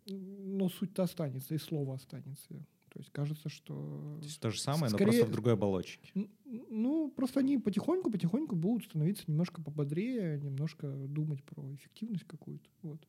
но 0.06 0.68
суть-то 0.68 1.02
останется, 1.02 1.54
и 1.54 1.58
слово 1.58 1.94
останется. 1.94 2.48
То 2.88 3.00
есть 3.00 3.10
кажется, 3.10 3.48
что... 3.48 4.18
То 4.20 4.24
есть 4.24 4.40
то 4.40 4.50
же 4.50 4.60
самое, 4.60 4.88
скорее, 4.90 5.06
но 5.06 5.12
просто 5.12 5.26
в 5.26 5.32
другой 5.32 5.52
оболочке. 5.52 6.28
Ну, 6.44 7.10
просто 7.10 7.40
они 7.40 7.58
потихоньку-потихоньку 7.58 8.56
будут 8.56 8.86
становиться 8.86 9.24
немножко 9.26 9.62
пободрее, 9.62 10.40
немножко 10.40 10.90
думать 10.90 11.44
про 11.44 11.74
эффективность 11.74 12.24
какую-то. 12.24 12.68
Вот. 12.82 13.06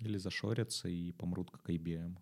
Или 0.00 0.18
зашорятся 0.18 0.88
и 0.88 1.12
помрут, 1.12 1.50
как 1.50 1.70
IBM. 1.70 2.18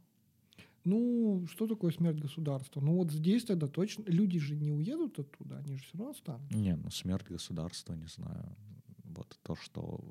Ну, 0.85 1.47
что 1.49 1.66
такое 1.66 1.93
смерть 1.93 2.18
государства? 2.18 2.80
Ну 2.80 2.97
вот 2.97 3.11
здесь 3.11 3.45
тогда 3.45 3.66
точно... 3.66 4.05
Люди 4.07 4.39
же 4.39 4.55
не 4.55 4.70
уедут 4.70 5.18
оттуда, 5.18 5.59
они 5.59 5.76
же 5.76 5.82
все 5.82 5.99
равно 5.99 6.11
останутся. 6.11 6.57
Не, 6.57 6.76
ну 6.76 6.91
смерть 6.91 7.26
государства, 7.26 7.95
не 7.95 8.07
знаю. 8.07 8.55
Вот 9.05 9.39
то, 9.43 9.57
что... 9.57 10.05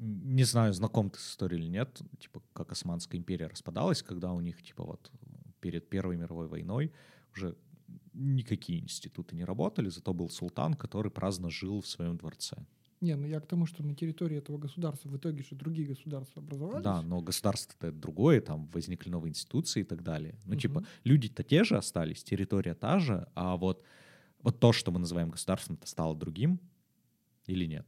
Не 0.00 0.44
знаю, 0.44 0.72
знаком 0.72 1.10
ты 1.10 1.18
с 1.18 1.30
историей 1.30 1.60
или 1.60 1.68
нет, 1.68 2.00
типа, 2.18 2.42
как 2.52 2.72
Османская 2.72 3.20
империя 3.20 3.46
распадалась, 3.46 4.02
когда 4.02 4.32
у 4.32 4.40
них, 4.40 4.62
типа, 4.62 4.84
вот 4.84 5.12
перед 5.60 5.88
Первой 5.88 6.16
мировой 6.16 6.48
войной 6.48 6.92
уже 7.32 7.56
никакие 8.12 8.80
институты 8.80 9.36
не 9.36 9.44
работали, 9.44 9.88
зато 9.88 10.12
был 10.14 10.30
султан, 10.30 10.74
который 10.74 11.10
праздно 11.10 11.50
жил 11.50 11.80
в 11.80 11.86
своем 11.86 12.16
дворце. 12.16 12.56
Не, 13.04 13.16
ну 13.16 13.26
я 13.26 13.38
к 13.40 13.46
тому, 13.46 13.66
что 13.66 13.82
на 13.82 13.94
территории 13.94 14.38
этого 14.38 14.56
государства 14.58 15.08
в 15.10 15.16
итоге 15.16 15.42
же 15.42 15.54
другие 15.54 15.86
государства 15.88 16.42
образовались. 16.42 16.82
Да, 16.84 17.02
но 17.02 17.20
государство-то 17.20 17.92
другое, 17.92 18.40
там 18.40 18.66
возникли 18.72 19.10
новые 19.10 19.30
институции 19.30 19.80
и 19.80 19.84
так 19.84 20.02
далее. 20.02 20.38
Ну, 20.44 20.52
Мгм. 20.52 20.58
типа, 20.60 20.84
люди-то 21.04 21.42
те 21.42 21.64
же 21.64 21.76
остались, 21.76 22.24
территория 22.24 22.74
та 22.74 22.98
же, 22.98 23.26
а 23.34 23.56
вот, 23.56 23.84
вот 24.42 24.58
то, 24.58 24.72
что 24.72 24.90
мы 24.90 24.98
называем 25.00 25.28
государством, 25.30 25.76
это 25.76 25.86
стало 25.86 26.16
другим 26.16 26.58
или 27.46 27.66
нет? 27.66 27.86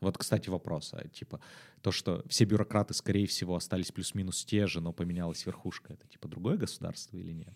Вот, 0.00 0.16
кстати, 0.18 0.50
вопрос. 0.50 0.94
а, 0.94 1.06
Типа, 1.08 1.40
то, 1.82 1.90
что 1.92 2.22
все 2.28 2.44
бюрократы, 2.46 2.94
скорее 2.94 3.26
всего, 3.26 3.54
остались 3.56 3.92
плюс-минус 3.92 4.44
те 4.44 4.66
же, 4.66 4.80
но 4.80 4.92
поменялась 4.92 5.44
верхушка, 5.46 5.92
это 5.92 6.06
типа 6.08 6.28
другое 6.28 6.56
государство 6.56 7.16
или 7.18 7.32
нет? 7.32 7.54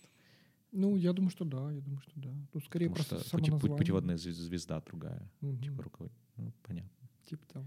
Ну, 0.72 0.96
я 0.96 1.12
думаю, 1.12 1.30
что 1.30 1.44
да, 1.44 1.72
я 1.72 1.80
думаю, 1.80 2.00
что 2.00 2.12
да. 2.14 2.30
Ну, 2.54 2.60
скорее 2.60 2.88
Потому 2.88 2.94
просто 3.08 3.28
что 3.28 3.38
пути- 3.38 3.76
путеводная 3.76 4.16
звез- 4.16 4.36
звезда 4.40 4.80
другая. 4.80 5.28
Мгм. 5.40 5.62
Типа 5.62 5.82
руковод... 5.82 6.12
Ну, 6.40 6.52
понятно. 6.62 7.08
Типа 7.28 7.46
того. 7.52 7.66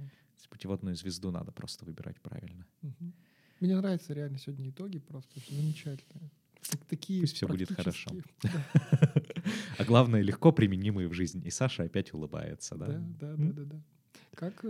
Путеводную 0.50 0.96
звезду 0.96 1.32
надо 1.32 1.52
просто 1.52 1.84
выбирать 1.86 2.20
правильно. 2.22 2.66
Мгм. 2.82 3.14
Мне 3.60 3.76
нравятся 3.76 4.14
реально 4.14 4.38
сегодня 4.38 4.70
итоги, 4.70 5.00
просто 5.00 5.40
замечательные. 5.50 6.30
Так- 6.70 6.86
такие 6.86 7.22
Пусть 7.22 7.36
всё 7.36 7.48
будет 7.48 7.72
хорошо. 7.72 8.12
А 9.80 9.84
главное, 9.86 10.22
легко 10.22 10.52
применимые 10.52 11.08
в 11.08 11.14
жизни. 11.14 11.42
И 11.46 11.50
Саша 11.50 11.84
опять 11.84 12.14
улыбается, 12.14 12.76
да? 12.76 12.88
Да, 12.88 13.36
да, 13.36 13.52
да, 13.54 13.64
да. 13.64 13.82
Как 14.36 14.64
э, 14.64 14.68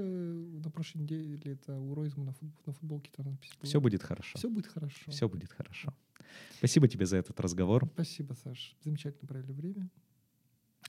на 0.63 0.69
прошлой 0.71 1.01
неделе 1.01 1.39
это 1.53 1.77
у 1.77 1.93
Ройзмана 1.95 2.31
на, 2.31 2.33
фут- 2.33 2.65
на 2.67 2.73
футболке 2.73 3.11
там 3.15 3.25
была? 3.25 3.39
Все 3.61 3.79
будет 3.81 4.03
хорошо. 4.03 4.37
Все 4.37 4.49
будет 4.49 4.67
хорошо. 4.67 5.11
Все 5.11 5.27
будет 5.29 5.51
хорошо. 5.51 5.93
Спасибо 6.57 6.87
тебе 6.87 7.05
за 7.05 7.17
этот 7.17 7.39
разговор. 7.39 7.85
Спасибо, 7.93 8.33
Саш. 8.33 8.75
Замечательно 8.83 9.27
провели 9.27 9.53
время. 9.53 9.89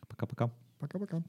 Пока-пока. 0.08 0.52
Пока-пока. 0.78 1.22